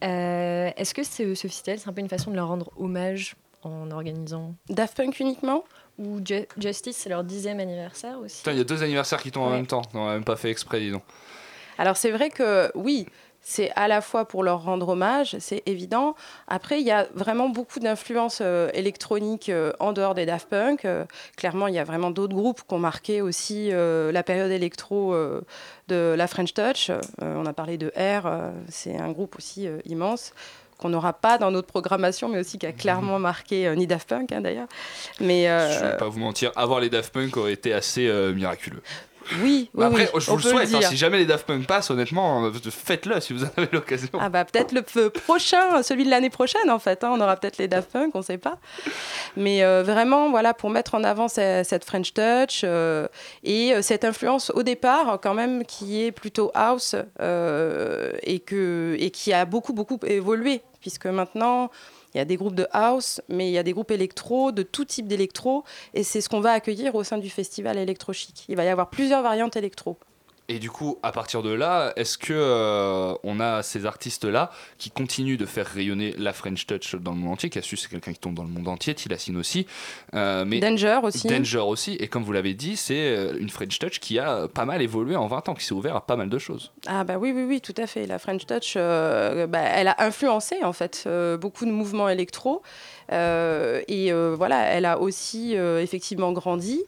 Euh, 0.02 0.70
Est-ce 0.76 0.92
que 0.94 1.04
ce, 1.04 1.34
ce 1.36 1.46
festival, 1.46 1.78
c'est 1.78 1.88
un 1.88 1.92
peu 1.92 2.00
une 2.00 2.08
façon 2.08 2.32
de 2.32 2.36
leur 2.36 2.48
rendre 2.48 2.72
hommage 2.76 3.36
en 3.62 3.92
organisant 3.92 4.54
Daft 4.68 4.96
Punk 4.96 5.20
uniquement? 5.20 5.62
Ou 5.98 6.20
Ju- 6.24 6.46
Justice, 6.58 6.96
c'est 6.96 7.08
leur 7.08 7.24
dixième 7.24 7.60
anniversaire 7.60 8.18
aussi 8.18 8.38
Putain, 8.38 8.52
il 8.52 8.58
y 8.58 8.60
a 8.60 8.64
deux 8.64 8.82
anniversaires 8.82 9.22
qui 9.22 9.30
tombent 9.30 9.48
en 9.48 9.50
même 9.50 9.66
temps. 9.66 9.82
On 9.94 10.04
n'a 10.06 10.12
même 10.14 10.24
pas 10.24 10.36
fait 10.36 10.50
exprès, 10.50 10.80
dis 10.80 10.90
donc. 10.90 11.02
Alors 11.78 11.96
c'est 11.96 12.10
vrai 12.10 12.30
que 12.30 12.70
oui, 12.74 13.06
c'est 13.42 13.70
à 13.76 13.86
la 13.86 14.00
fois 14.00 14.26
pour 14.26 14.42
leur 14.42 14.62
rendre 14.64 14.88
hommage, 14.88 15.36
c'est 15.38 15.62
évident. 15.66 16.14
Après, 16.48 16.80
il 16.80 16.86
y 16.86 16.90
a 16.90 17.06
vraiment 17.14 17.48
beaucoup 17.48 17.78
d'influences 17.80 18.40
euh, 18.42 18.70
électroniques 18.74 19.50
euh, 19.50 19.72
en 19.78 19.92
dehors 19.92 20.14
des 20.14 20.26
Daft 20.26 20.48
Punk. 20.48 20.84
Euh, 20.84 21.04
clairement, 21.36 21.68
il 21.68 21.74
y 21.74 21.78
a 21.78 21.84
vraiment 21.84 22.10
d'autres 22.10 22.34
groupes 22.34 22.62
qui 22.66 22.74
ont 22.74 22.78
marqué 22.78 23.20
aussi 23.22 23.68
euh, 23.72 24.10
la 24.10 24.22
période 24.22 24.50
électro 24.50 25.14
euh, 25.14 25.42
de 25.88 26.14
la 26.16 26.26
French 26.26 26.54
Touch. 26.54 26.90
Euh, 26.90 27.00
on 27.22 27.46
a 27.46 27.52
parlé 27.52 27.78
de 27.78 27.88
R, 27.96 28.26
euh, 28.26 28.50
c'est 28.68 28.96
un 28.98 29.12
groupe 29.12 29.36
aussi 29.36 29.68
euh, 29.68 29.78
immense 29.84 30.32
qu'on 30.78 30.88
n'aura 30.88 31.12
pas 31.12 31.38
dans 31.38 31.50
notre 31.50 31.68
programmation, 31.68 32.28
mais 32.28 32.40
aussi 32.40 32.58
qui 32.58 32.66
a 32.66 32.72
clairement 32.72 33.18
marqué, 33.18 33.66
euh, 33.66 33.74
ni 33.74 33.86
Daft 33.86 34.08
Punk 34.08 34.32
hein, 34.32 34.40
d'ailleurs. 34.40 34.68
Mais 35.20 35.48
euh, 35.48 35.72
Je 35.72 35.84
vais 35.84 35.96
pas 35.96 36.08
vous 36.08 36.18
mentir, 36.18 36.52
avoir 36.56 36.80
les 36.80 36.90
Daft 36.90 37.12
Punk 37.12 37.36
aurait 37.36 37.52
été 37.52 37.72
assez 37.72 38.06
euh, 38.06 38.32
miraculeux. 38.32 38.82
Oui, 39.42 39.70
Bah 39.74 39.88
oui, 39.92 40.02
après, 40.02 40.10
oui, 40.14 40.20
je 40.20 40.30
vous 40.30 40.36
le 40.36 40.42
souhaite. 40.42 40.74
hein, 40.74 40.80
si 40.82 40.96
jamais 40.96 41.18
les 41.18 41.26
Daft 41.26 41.46
Punk 41.46 41.66
passent, 41.66 41.90
honnêtement, 41.90 42.44
euh, 42.46 42.52
faites-le 42.70 43.20
si 43.20 43.32
vous 43.32 43.44
en 43.44 43.48
avez 43.56 43.68
l'occasion. 43.72 44.08
Ah 44.20 44.28
bah 44.28 44.44
peut-être 44.44 44.72
le 44.72 44.82
prochain, 45.10 45.82
celui 45.82 46.04
de 46.04 46.10
l'année 46.10 46.30
prochaine 46.30 46.70
en 46.70 46.78
fait. 46.78 47.02
hein, 47.04 47.10
on 47.12 47.20
aura 47.20 47.36
peut-être 47.36 47.58
les 47.58 47.68
Daft 47.68 47.90
Punk, 47.90 48.14
on 48.14 48.22
sait 48.22 48.38
pas. 48.38 48.58
Mais 49.36 49.62
euh, 49.64 49.82
vraiment, 49.82 50.30
voilà, 50.30 50.54
pour 50.54 50.70
mettre 50.70 50.94
en 50.94 51.04
avant 51.04 51.28
ce- 51.28 51.62
cette 51.64 51.84
French 51.84 52.14
Touch 52.14 52.62
euh, 52.64 53.08
et 53.44 53.82
cette 53.82 54.04
influence 54.04 54.50
au 54.54 54.62
départ 54.62 55.18
quand 55.22 55.34
même 55.34 55.64
qui 55.64 56.02
est 56.04 56.12
plutôt 56.12 56.50
house 56.54 56.94
euh, 57.20 58.12
et 58.22 58.38
que 58.40 58.96
et 58.98 59.10
qui 59.10 59.32
a 59.32 59.44
beaucoup 59.44 59.72
beaucoup 59.72 59.98
évolué 60.06 60.62
puisque 60.80 61.06
maintenant. 61.06 61.70
Il 62.16 62.18
y 62.18 62.22
a 62.22 62.24
des 62.24 62.36
groupes 62.36 62.54
de 62.54 62.66
house, 62.72 63.20
mais 63.28 63.50
il 63.50 63.52
y 63.52 63.58
a 63.58 63.62
des 63.62 63.74
groupes 63.74 63.90
électro, 63.90 64.50
de 64.50 64.62
tout 64.62 64.86
type 64.86 65.06
d'électro, 65.06 65.64
et 65.92 66.02
c'est 66.02 66.22
ce 66.22 66.30
qu'on 66.30 66.40
va 66.40 66.52
accueillir 66.52 66.94
au 66.94 67.04
sein 67.04 67.18
du 67.18 67.28
festival 67.28 67.76
Electro 67.76 68.14
Chic. 68.14 68.46
Il 68.48 68.56
va 68.56 68.64
y 68.64 68.68
avoir 68.68 68.88
plusieurs 68.88 69.22
variantes 69.22 69.54
électro. 69.54 69.98
Et 70.48 70.60
du 70.60 70.70
coup, 70.70 70.98
à 71.02 71.10
partir 71.10 71.42
de 71.42 71.50
là, 71.50 71.92
est-ce 71.96 72.16
que 72.18 72.32
euh, 72.32 73.14
on 73.24 73.40
a 73.40 73.64
ces 73.64 73.84
artistes-là 73.84 74.50
qui 74.78 74.90
continuent 74.90 75.36
de 75.36 75.44
faire 75.46 75.66
rayonner 75.66 76.14
la 76.18 76.32
French 76.32 76.66
Touch 76.66 76.94
dans 76.94 77.10
le 77.12 77.18
monde 77.18 77.32
entier? 77.32 77.50
Cassius, 77.50 77.82
c'est 77.82 77.88
quelqu'un 77.88 78.12
qui 78.12 78.20
tombe 78.20 78.34
dans 78.34 78.44
le 78.44 78.48
monde 78.50 78.68
entier, 78.68 78.94
Tilassine 78.94 79.36
aussi. 79.38 79.66
euh, 80.14 80.44
mais 80.46 80.60
Danger 80.60 81.00
aussi. 81.02 81.26
Danger 81.26 81.58
aussi. 81.58 81.94
Et 81.94 82.06
comme 82.06 82.22
vous 82.22 82.30
l'avez 82.32 82.54
dit, 82.54 82.76
c'est 82.76 83.08
euh, 83.16 83.36
une 83.40 83.50
French 83.50 83.76
Touch 83.80 83.98
qui 83.98 84.20
a 84.20 84.46
pas 84.46 84.64
mal 84.64 84.82
évolué 84.82 85.16
en 85.16 85.26
20 85.26 85.48
ans, 85.48 85.54
qui 85.54 85.64
s'est 85.64 85.74
ouvert 85.74 85.96
à 85.96 86.06
pas 86.06 86.14
mal 86.14 86.28
de 86.28 86.38
choses. 86.38 86.70
Ah 86.86 87.02
bah 87.02 87.18
oui, 87.18 87.32
oui, 87.34 87.42
oui, 87.42 87.60
tout 87.60 87.74
à 87.76 87.88
fait. 87.88 88.06
La 88.06 88.20
French 88.20 88.46
Touch, 88.46 88.74
euh, 88.76 89.48
bah, 89.48 89.58
elle 89.62 89.88
a 89.88 89.96
influencé 90.04 90.62
en 90.62 90.72
fait 90.72 91.08
beaucoup 91.40 91.64
de 91.66 91.72
mouvements 91.72 92.08
électro. 92.08 92.62
Et 93.10 94.12
voilà, 94.12 94.62
elle 94.66 94.84
a 94.84 95.00
aussi 95.00 95.54
effectivement 95.54 96.32
grandi. 96.32 96.82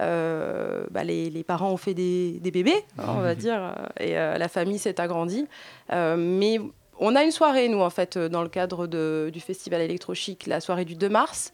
Euh, 0.00 0.84
bah, 0.90 1.04
les, 1.04 1.28
les 1.30 1.44
parents 1.44 1.70
ont 1.70 1.76
fait 1.76 1.94
des, 1.94 2.38
des 2.40 2.50
bébés, 2.50 2.84
hein, 2.98 3.04
on 3.08 3.20
va 3.20 3.34
dire, 3.34 3.60
euh, 3.62 3.72
et 4.04 4.18
euh, 4.18 4.38
la 4.38 4.48
famille 4.48 4.78
s'est 4.78 5.00
agrandie. 5.00 5.46
Mais 5.92 6.58
on 6.98 7.14
a 7.16 7.22
une 7.24 7.30
soirée, 7.30 7.68
nous, 7.68 7.80
en 7.80 7.90
fait, 7.90 8.16
dans 8.18 8.42
le 8.42 8.48
cadre 8.48 8.86
de- 8.86 9.30
du 9.32 9.40
festival 9.40 9.80
Electro 9.80 10.14
Chic, 10.14 10.46
la 10.46 10.60
soirée 10.60 10.84
du 10.84 10.94
2 10.94 11.08
mars, 11.08 11.52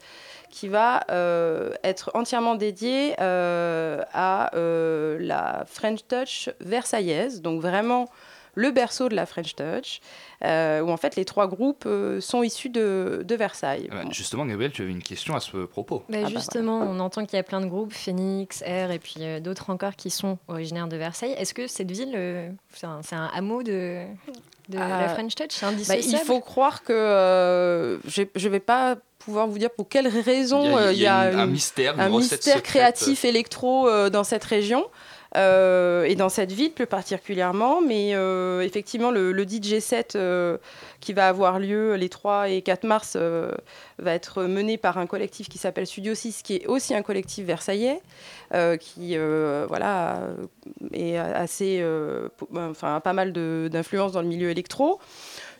qui 0.49 0.67
va 0.69 1.01
être 1.83 2.11
entièrement 2.13 2.55
dédiée 2.55 3.15
à 3.19 4.49
la 4.53 5.63
French 5.67 5.99
Touch 6.07 6.49
versaillaise, 6.61 7.41
donc 7.41 7.61
vraiment 7.61 8.07
le 8.59 8.71
berceau 8.71 9.07
de 9.07 9.15
la 9.15 9.27
French 9.27 9.53
Touch, 9.55 10.01
euh, 10.43 10.81
où 10.81 10.89
en 10.89 10.97
fait 10.97 11.15
les 11.15 11.25
trois 11.25 11.47
groupes 11.47 11.83
euh, 11.85 12.19
sont 12.19 12.41
issus 12.41 12.69
de, 12.69 13.23
de 13.23 13.35
Versailles. 13.35 13.87
Euh, 13.93 14.03
justement, 14.09 14.45
Gabriel, 14.47 14.71
tu 14.71 14.81
avais 14.81 14.91
une 14.91 15.03
question 15.03 15.35
à 15.35 15.39
ce 15.39 15.65
propos. 15.65 16.03
Bah, 16.09 16.25
justement, 16.25 16.79
on 16.79 16.99
entend 16.99 17.23
qu'il 17.25 17.37
y 17.37 17.39
a 17.39 17.43
plein 17.43 17.61
de 17.61 17.67
groupes, 17.67 17.93
Phoenix, 17.93 18.63
Air 18.65 18.89
et 18.89 18.97
puis 18.99 19.15
euh, 19.19 19.39
d'autres 19.39 19.69
encore 19.69 19.95
qui 19.95 20.09
sont 20.09 20.39
originaires 20.47 20.87
de 20.87 20.97
Versailles. 20.97 21.35
Est-ce 21.37 21.53
que 21.53 21.67
cette 21.67 21.91
ville, 21.91 22.13
euh, 22.15 22.49
c'est 22.73 22.87
un, 22.87 23.01
c'est 23.03 23.15
un 23.15 23.29
hameau 23.35 23.61
de, 23.61 24.01
de 24.69 24.77
la 24.79 25.03
Euh, 25.03 25.13
French 25.13 25.35
Touch? 25.35 25.51
C'est 25.51 25.65
bah, 25.65 25.71
indissociable? 25.73 26.17
il 26.23 26.25
faut 26.25 26.39
croire 26.39 26.81
que 26.83 26.93
euh, 26.93 27.99
je 28.05 28.23
ne 28.23 28.49
vais 28.49 28.59
pas 28.59 28.95
pouvoir 29.19 29.45
vous 29.47 29.59
dire 29.59 29.69
pour 29.69 29.87
quelles 29.89 30.07
raisons 30.07 30.63
Il 30.63 30.71
y 30.71 30.75
a- 30.77 30.91
il 30.93 30.99
y 30.99 31.07
a 31.07 31.31
une- 31.33 31.39
un 31.39 31.45
mystère, 31.45 31.93
une 31.95 31.99
un 31.99 32.07
recette 32.07 32.31
mystère 32.39 32.55
secrète. 32.57 32.63
créatif 32.95 33.23
électro 33.25 33.87
euh, 33.87 34.09
dans 34.09 34.23
cette 34.23 34.43
région. 34.45 34.85
Euh, 35.35 36.05
et 36.05 36.15
dans 36.15 36.29
cette 36.29 36.51
ville 36.51 36.71
plus 36.71 36.87
particulièrement, 36.87 37.81
mais 37.81 38.15
euh, 38.15 38.61
effectivement 38.61 39.11
le, 39.11 39.31
le 39.31 39.43
DJ 39.43 39.79
set 39.79 40.15
euh, 40.15 40.57
qui 41.01 41.13
va 41.13 41.27
avoir 41.27 41.59
lieu 41.59 41.95
les 41.95 42.09
3 42.09 42.49
et 42.49 42.61
4 42.61 42.85
mars 42.85 43.13
euh, 43.15 43.51
va 43.99 44.13
être 44.13 44.43
mené 44.43 44.77
par 44.77 44.97
un 44.97 45.05
collectif 45.05 45.49
qui 45.49 45.57
s'appelle 45.57 45.85
Studio 45.85 46.15
6, 46.15 46.41
qui 46.43 46.55
est 46.55 46.67
aussi 46.67 46.95
un 46.95 47.01
collectif 47.01 47.45
versaillais, 47.45 48.01
qui 48.79 49.17
voilà, 49.17 50.21
est 50.93 51.17
assez, 51.17 51.83
enfin, 52.55 52.95
a 52.95 52.99
pas 53.01 53.13
mal 53.13 53.33
d'influence 53.33 54.13
dans 54.13 54.21
le 54.21 54.27
milieu 54.27 54.49
électro. 54.49 54.99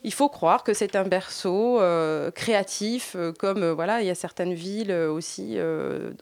Il 0.08 0.14
faut 0.14 0.30
croire 0.30 0.64
que 0.64 0.74
c'est 0.74 0.96
un 0.96 1.04
berceau 1.04 1.82
euh, 1.82 2.32
créatif, 2.32 3.18
euh, 3.18 3.34
comme 3.34 3.62
euh, 3.62 3.74
voilà, 3.74 4.02
il 4.02 4.08
y 4.08 4.10
a 4.10 4.16
certaines 4.16 4.54
villes 4.54 4.94
aussi 4.94 5.58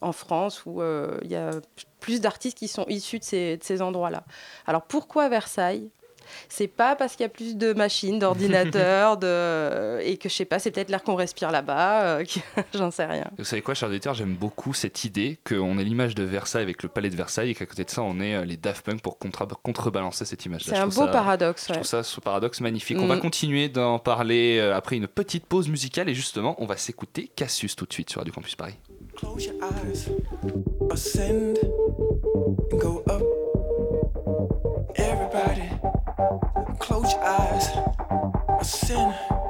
en 0.01 0.11
France 0.11 0.65
où 0.65 0.81
il 1.21 1.29
y 1.29 1.35
a 1.35 1.51
plus 1.99 2.19
d'artistes 2.19 2.57
qui 2.57 2.67
sont 2.67 2.87
issus 2.87 3.19
de 3.19 3.59
ces 3.61 3.81
endroits-là. 3.83 4.23
Alors 4.65 4.81
pourquoi 4.81 5.29
Versailles? 5.29 5.91
C'est 6.49 6.67
pas 6.67 6.95
parce 6.95 7.15
qu'il 7.15 7.23
y 7.23 7.25
a 7.25 7.29
plus 7.29 7.55
de 7.57 7.73
machines, 7.73 8.19
d'ordinateurs, 8.19 9.17
de... 9.17 9.99
et 10.01 10.17
que 10.17 10.29
je 10.29 10.33
sais 10.35 10.45
pas, 10.45 10.59
c'est 10.59 10.71
peut-être 10.71 10.89
l'air 10.89 11.03
qu'on 11.03 11.15
respire 11.15 11.51
là-bas, 11.51 12.03
euh, 12.19 12.25
j'en 12.73 12.91
sais 12.91 13.05
rien. 13.05 13.25
Vous 13.37 13.43
savez 13.43 13.61
quoi, 13.61 13.73
chers 13.73 13.89
auditeurs, 13.89 14.13
j'aime 14.13 14.35
beaucoup 14.35 14.73
cette 14.73 15.03
idée 15.05 15.37
qu'on 15.47 15.77
ait 15.77 15.83
l'image 15.83 16.15
de 16.15 16.23
Versailles 16.23 16.63
avec 16.63 16.83
le 16.83 16.89
palais 16.89 17.09
de 17.09 17.15
Versailles 17.15 17.49
et 17.51 17.55
qu'à 17.55 17.65
côté 17.65 17.83
de 17.83 17.89
ça, 17.89 18.01
on 18.01 18.19
ait 18.19 18.35
euh, 18.35 18.45
les 18.45 18.57
Daft 18.57 18.85
Punk 18.85 19.01
pour 19.01 19.17
contra- 19.19 19.47
contrebalancer 19.63 20.25
cette 20.25 20.45
image-là. 20.45 20.73
C'est 20.73 20.75
Je 20.79 20.81
un 20.81 20.85
beau 20.87 20.91
ça- 21.05 21.07
paradoxe, 21.07 21.65
Je 21.67 21.73
trouve 21.73 21.85
ça 21.85 22.03
ce 22.03 22.19
paradoxe 22.21 22.61
magnifique. 22.61 22.97
On 22.99 23.07
va 23.07 23.15
Mm. 23.15 23.21
continuer 23.21 23.69
d'en 23.69 23.99
parler 23.99 24.57
euh, 24.59 24.75
après 24.75 24.95
une 24.97 25.07
petite 25.07 25.45
pause 25.45 25.67
musicale 25.69 26.09
et 26.09 26.13
justement, 26.13 26.55
on 26.59 26.65
va 26.65 26.77
s'écouter 26.77 27.29
Cassius 27.35 27.75
tout 27.75 27.85
de 27.85 27.93
suite 27.93 28.09
sur 28.09 28.19
Radio 28.21 28.33
Campus 28.33 28.55
Paris. 28.55 28.75
Close 29.15 29.45
your 29.45 29.55
eyes, 29.63 30.09
ascend 30.91 31.57
and 31.63 32.77
go 32.77 33.03
up. 33.09 33.23
Everybody, 36.17 36.77
close 36.79 37.11
your 37.11 37.23
eyes, 37.23 37.67
ascend 38.59 39.13
and 39.29 39.44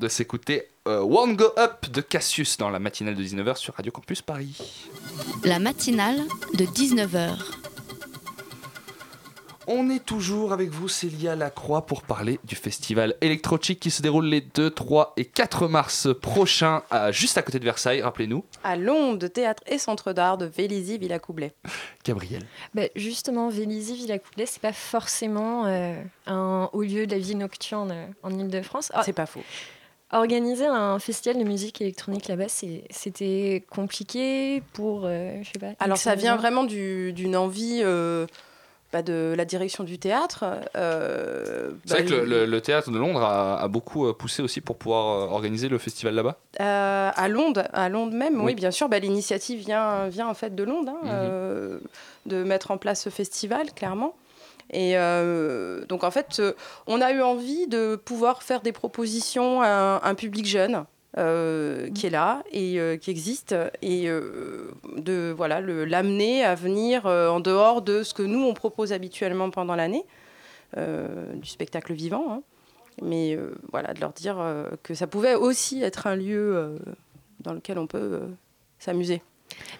de 0.00 0.08
s'écouter 0.08 0.64
euh, 0.88 1.00
One 1.00 1.36
Go 1.36 1.46
Up 1.56 1.90
de 1.90 2.00
Cassius 2.00 2.56
dans 2.56 2.70
la 2.70 2.78
matinale 2.78 3.14
de 3.14 3.22
19h 3.22 3.56
sur 3.56 3.74
Radio 3.74 3.92
Campus 3.92 4.22
Paris. 4.22 4.56
La 5.44 5.58
matinale 5.58 6.20
de 6.54 6.64
19h. 6.64 7.36
On 9.70 9.90
est 9.90 10.02
toujours 10.02 10.54
avec 10.54 10.70
vous, 10.70 10.88
Célia 10.88 11.36
Lacroix, 11.36 11.84
pour 11.84 12.00
parler 12.02 12.40
du 12.44 12.54
festival 12.56 13.14
Electrochic 13.20 13.78
qui 13.78 13.90
se 13.90 14.00
déroule 14.00 14.24
les 14.24 14.40
2, 14.40 14.70
3 14.70 15.12
et 15.18 15.26
4 15.26 15.68
mars 15.68 16.08
prochains, 16.22 16.82
à- 16.90 17.12
juste 17.12 17.36
à 17.36 17.42
côté 17.42 17.58
de 17.58 17.64
Versailles, 17.64 18.00
rappelez-nous. 18.00 18.44
À 18.64 18.76
Londres, 18.76 19.18
de 19.18 19.26
théâtre 19.26 19.62
et 19.66 19.76
centre 19.76 20.14
d'art 20.14 20.38
de 20.38 20.46
Vélizy, 20.46 20.96
Villacoublay. 20.96 21.52
Gabriel. 22.02 22.44
Bah, 22.72 22.84
justement, 22.96 23.50
Vélizy, 23.50 23.94
Villacoublay, 23.94 24.46
c'est 24.46 24.62
pas 24.62 24.72
forcément 24.72 25.66
euh, 25.66 26.00
un 26.26 26.70
haut 26.72 26.82
lieu 26.82 27.06
de 27.06 27.12
la 27.12 27.18
vie 27.18 27.34
nocturne 27.34 27.90
euh, 27.92 28.06
en 28.22 28.30
Ile-de-France. 28.30 28.90
C'est 29.04 29.12
pas 29.12 29.26
faux. 29.26 29.42
Organiser 30.12 30.64
un 30.64 30.98
festival 30.98 31.38
de 31.38 31.44
musique 31.46 31.82
électronique 31.82 32.28
là-bas, 32.28 32.48
c'était 32.48 33.66
compliqué 33.68 34.62
pour, 34.72 35.02
euh, 35.04 35.36
je 35.42 35.50
sais 35.52 35.58
pas. 35.58 35.72
Alors 35.78 35.98
ça 35.98 36.14
vient 36.14 36.36
vraiment 36.36 36.64
du- 36.64 37.12
d'une 37.12 37.36
envie 37.36 37.80
euh, 37.84 38.26
bah, 38.92 39.02
de 39.02 39.34
la 39.36 39.44
direction 39.44 39.84
du 39.84 39.98
théâtre. 39.98 40.44
euh, 40.76 41.70
C'est 41.84 41.94
vrai 41.94 42.02
bah, 42.04 42.08
que 42.08 42.14
le, 42.14 42.60
théâtre 42.60 42.90
de 42.90 42.98
Londres 42.98 43.22
a, 43.22 43.60
a 43.60 43.68
beaucoup 43.68 44.06
euh, 44.06 44.12
poussé 44.14 44.42
aussi 44.42 44.60
pour 44.60 44.76
pouvoir 44.76 45.06
euh, 45.08 45.26
organiser 45.32 45.68
le 45.68 45.78
festival 45.78 46.14
là-bas. 46.14 46.36
Euh, 46.60 47.10
à 47.14 47.28
Londres, 47.28 47.64
à 47.72 47.88
Londres 47.88 48.14
même, 48.14 48.36
oui, 48.38 48.44
Oui. 48.46 48.54
bien 48.54 48.70
sûr. 48.70 48.88
Bah, 48.88 48.98
L'initiative 48.98 49.60
vient, 49.60 50.08
vient 50.08 50.28
en 50.28 50.34
fait 50.34 50.54
de 50.54 50.64
Londres, 50.64 50.92
hein, 50.94 51.00
Mhm. 51.04 51.10
euh, 51.12 51.78
de 52.26 52.42
mettre 52.44 52.70
en 52.70 52.78
place 52.78 53.02
ce 53.02 53.10
festival, 53.10 53.72
clairement. 53.74 54.14
Et 54.70 54.96
donc 55.88 56.04
en 56.04 56.10
fait, 56.10 56.42
on 56.86 57.00
a 57.00 57.12
eu 57.12 57.22
envie 57.22 57.66
de 57.68 57.96
pouvoir 57.96 58.42
faire 58.42 58.60
des 58.60 58.72
propositions 58.72 59.62
à 59.62 59.68
un, 59.68 60.02
un 60.02 60.14
public 60.14 60.44
jeune. 60.44 60.84
Euh, 61.18 61.90
qui 61.90 62.06
est 62.06 62.10
là 62.10 62.42
et 62.52 62.78
euh, 62.80 62.96
qui 62.96 63.10
existe 63.10 63.54
et 63.82 64.08
euh, 64.08 64.70
de 64.96 65.34
voilà 65.36 65.60
le- 65.60 65.84
l'amener 65.84 66.44
à 66.44 66.54
venir 66.54 67.06
en 67.06 67.40
dehors 67.40 67.82
de 67.82 68.02
ce 68.02 68.14
que 68.14 68.22
nous 68.22 68.42
on 68.44 68.54
propose 68.54 68.92
habituellement 68.92 69.50
pendant 69.50 69.74
l'année 69.76 70.04
du 70.76 71.48
spectacle 71.48 71.92
vivant 71.94 72.24
hein. 72.30 72.42
mais 73.02 73.38
voilà 73.72 73.94
de 73.94 74.00
leur 74.00 74.12
dire 74.12 74.36
que 74.82 74.94
ça 74.94 75.06
pouvait 75.06 75.34
aussi 75.34 75.82
être 75.82 76.06
un 76.06 76.14
lieu 76.14 76.76
dans 77.40 77.52
lequel 77.54 77.78
on 77.78 77.86
peut 77.86 78.20
s'amuser. 78.78 79.22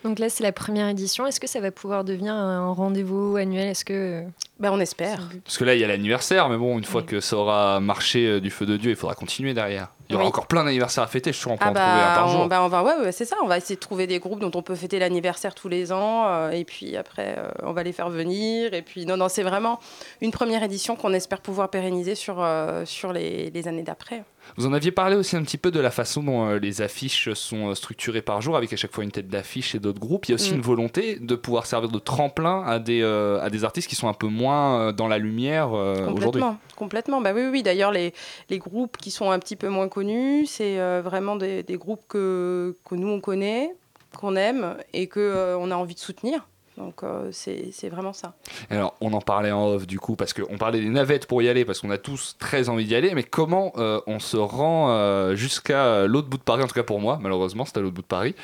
Donc 0.04 0.18
là, 0.18 0.28
c'est 0.28 0.42
la 0.44 0.52
première 0.52 0.88
édition. 0.88 1.26
Est-ce 1.26 1.40
que 1.40 1.46
ça 1.46 1.60
va 1.60 1.70
pouvoir 1.70 2.04
devenir 2.04 2.32
un 2.34 2.70
rendez-vous 2.72 3.36
annuel? 3.36 3.68
Est-ce 3.68 3.84
que 3.84 4.22
ben, 4.60 4.72
on 4.72 4.80
espère. 4.80 5.28
Parce 5.44 5.56
que 5.58 5.64
là, 5.64 5.74
il 5.74 5.80
y 5.80 5.84
a 5.84 5.86
l'anniversaire, 5.88 6.48
mais 6.48 6.56
bon, 6.56 6.78
une 6.78 6.84
fois 6.84 7.02
que 7.02 7.20
ça 7.20 7.36
aura 7.36 7.78
marché 7.80 8.26
euh, 8.26 8.40
du 8.40 8.50
feu 8.50 8.66
de 8.66 8.76
Dieu, 8.76 8.90
il 8.90 8.96
faudra 8.96 9.14
continuer 9.14 9.54
derrière. 9.54 9.88
Il 10.08 10.12
y 10.12 10.14
aura 10.16 10.24
Oui. 10.24 10.28
encore 10.28 10.46
plein 10.48 10.64
d'anniversaires 10.64 11.04
à 11.04 11.06
fêter, 11.06 11.32
je 11.32 11.38
suis 11.38 11.48
on 11.48 11.56
peut 11.56 11.64
Ah 11.66 11.70
en 11.70 11.74
trouver 11.74 12.02
un 12.02 12.14
par 12.14 12.26
on, 12.26 12.30
jour. 12.32 12.46
bah, 12.48 12.62
on 12.64 12.68
va, 12.68 12.82
ouais, 12.82 12.94
ouais, 13.04 13.12
c'est 13.12 13.24
ça. 13.24 13.36
On 13.42 13.46
va 13.46 13.58
essayer 13.58 13.76
de 13.76 13.80
trouver 13.80 14.06
des 14.08 14.18
groupes 14.18 14.40
dont 14.40 14.50
on 14.54 14.62
peut 14.62 14.74
fêter 14.74 14.98
l'anniversaire 14.98 15.54
tous 15.54 15.68
les 15.68 15.92
ans, 15.92 16.26
euh, 16.26 16.50
et 16.50 16.64
puis 16.64 16.96
après, 16.96 17.36
euh, 17.38 17.48
on 17.62 17.72
va 17.72 17.82
les 17.84 17.92
faire 17.92 18.08
venir. 18.10 18.74
Et 18.74 18.82
puis, 18.82 19.06
non, 19.06 19.16
non, 19.16 19.28
c'est 19.28 19.42
vraiment 19.44 19.78
une 20.20 20.30
première 20.32 20.62
édition 20.64 20.96
qu'on 20.96 21.12
espère 21.12 21.40
pouvoir 21.40 21.68
pérenniser 21.70 22.14
sur, 22.16 22.42
euh, 22.42 22.84
sur 22.84 23.12
les, 23.12 23.50
les 23.50 23.68
années 23.68 23.82
d'après. 23.84 24.24
Vous 24.56 24.66
en 24.66 24.72
aviez 24.72 24.90
parlé 24.90 25.16
aussi 25.16 25.36
un 25.36 25.42
petit 25.42 25.58
peu 25.58 25.70
de 25.70 25.80
la 25.80 25.90
façon 25.90 26.22
dont 26.22 26.48
euh, 26.48 26.58
les 26.58 26.82
affiches 26.82 27.32
sont 27.34 27.68
euh, 27.70 27.74
structurées 27.74 28.22
par 28.22 28.40
jour, 28.40 28.56
avec 28.56 28.72
à 28.72 28.76
chaque 28.76 28.92
fois 28.92 29.04
une 29.04 29.10
tête 29.12 29.28
d'affiche 29.28 29.74
et 29.74 29.78
d'autres 29.78 30.00
groupes. 30.00 30.26
Il 30.26 30.30
y 30.30 30.32
a 30.32 30.36
aussi 30.36 30.52
Mm. 30.52 30.56
une 30.56 30.62
volonté 30.62 31.18
de 31.20 31.34
pouvoir 31.34 31.66
servir 31.66 31.90
de 31.90 31.98
tremplin 31.98 32.62
à 32.64 32.78
des, 32.78 33.02
euh, 33.02 33.40
à 33.42 33.50
des 33.50 33.64
artistes 33.64 33.88
qui 33.88 33.94
sont 33.96 34.08
un 34.08 34.14
peu 34.14 34.26
moins 34.28 34.92
dans 34.92 35.08
la 35.08 35.18
lumière 35.18 35.72
euh, 35.74 35.94
aujourd'hui. 36.06 36.24
Complètement, 36.24 36.58
complètement. 36.76 37.20
Bah 37.20 37.32
oui, 37.34 37.42
oui, 37.42 37.50
oui. 37.52 37.62
D'ailleurs, 37.62 37.92
les, 37.92 38.14
les 38.50 38.58
groupes 38.58 38.96
qui 38.96 39.10
sont 39.10 39.30
un 39.30 39.38
petit 39.38 39.56
peu 39.56 39.68
moins 39.68 39.88
connus, 39.88 40.46
c'est 40.46 40.78
euh, 40.80 41.02
vraiment 41.04 41.36
des, 41.36 41.62
des 41.62 41.76
groupes 41.76 42.02
que, 42.08 42.76
que 42.88 42.94
nous, 42.94 43.08
on 43.08 43.20
connaît, 43.20 43.74
qu'on 44.18 44.36
aime 44.36 44.76
et 44.92 45.06
qu'on 45.08 45.70
a 45.70 45.74
envie 45.76 45.94
de 45.94 46.00
soutenir. 46.00 46.46
Donc, 46.78 47.02
euh, 47.02 47.30
c'est 47.32 47.88
vraiment 47.88 48.12
ça. 48.12 48.34
Alors, 48.70 48.94
on 49.00 49.12
en 49.12 49.20
parlait 49.20 49.50
en 49.50 49.66
off 49.66 49.86
du 49.86 49.98
coup, 49.98 50.16
parce 50.16 50.32
qu'on 50.32 50.56
parlait 50.56 50.80
des 50.80 50.88
navettes 50.88 51.26
pour 51.26 51.42
y 51.42 51.48
aller, 51.48 51.64
parce 51.64 51.80
qu'on 51.80 51.90
a 51.90 51.98
tous 51.98 52.36
très 52.38 52.68
envie 52.68 52.84
d'y 52.84 52.94
aller, 52.94 53.14
mais 53.14 53.24
comment 53.24 53.72
euh, 53.76 54.00
on 54.06 54.20
se 54.20 54.36
rend 54.36 54.90
euh, 54.90 55.34
jusqu'à 55.34 56.06
l'autre 56.06 56.28
bout 56.28 56.38
de 56.38 56.42
Paris, 56.42 56.62
en 56.62 56.68
tout 56.68 56.74
cas 56.74 56.84
pour 56.84 57.00
moi, 57.00 57.18
malheureusement, 57.20 57.64
c'est 57.64 57.76
à 57.76 57.80
l'autre 57.80 57.94
bout 57.94 58.02
de 58.02 58.06
Paris. 58.06 58.34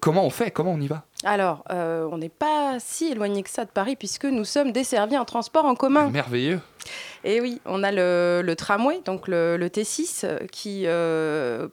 Comment 0.00 0.24
on 0.24 0.30
fait 0.30 0.50
Comment 0.50 0.72
on 0.72 0.80
y 0.80 0.86
va? 0.86 1.04
Alors, 1.24 1.64
on 1.70 2.18
n'est 2.18 2.28
pas 2.28 2.76
si 2.78 3.06
éloigné 3.06 3.42
que 3.42 3.50
ça 3.50 3.64
de 3.64 3.70
Paris 3.70 3.96
puisque 3.96 4.26
nous 4.26 4.44
sommes 4.44 4.72
desservis 4.72 5.16
en 5.16 5.24
transport 5.24 5.64
en 5.64 5.74
commun. 5.74 6.10
Merveilleux. 6.10 6.60
Et 7.24 7.40
oui, 7.40 7.60
on 7.64 7.82
a 7.82 7.90
le, 7.90 8.42
le 8.44 8.56
tramway, 8.56 9.00
donc 9.04 9.26
le, 9.28 9.56
le 9.56 9.68
T6, 9.68 10.20
euh, 10.24 10.46
qui 10.46 10.86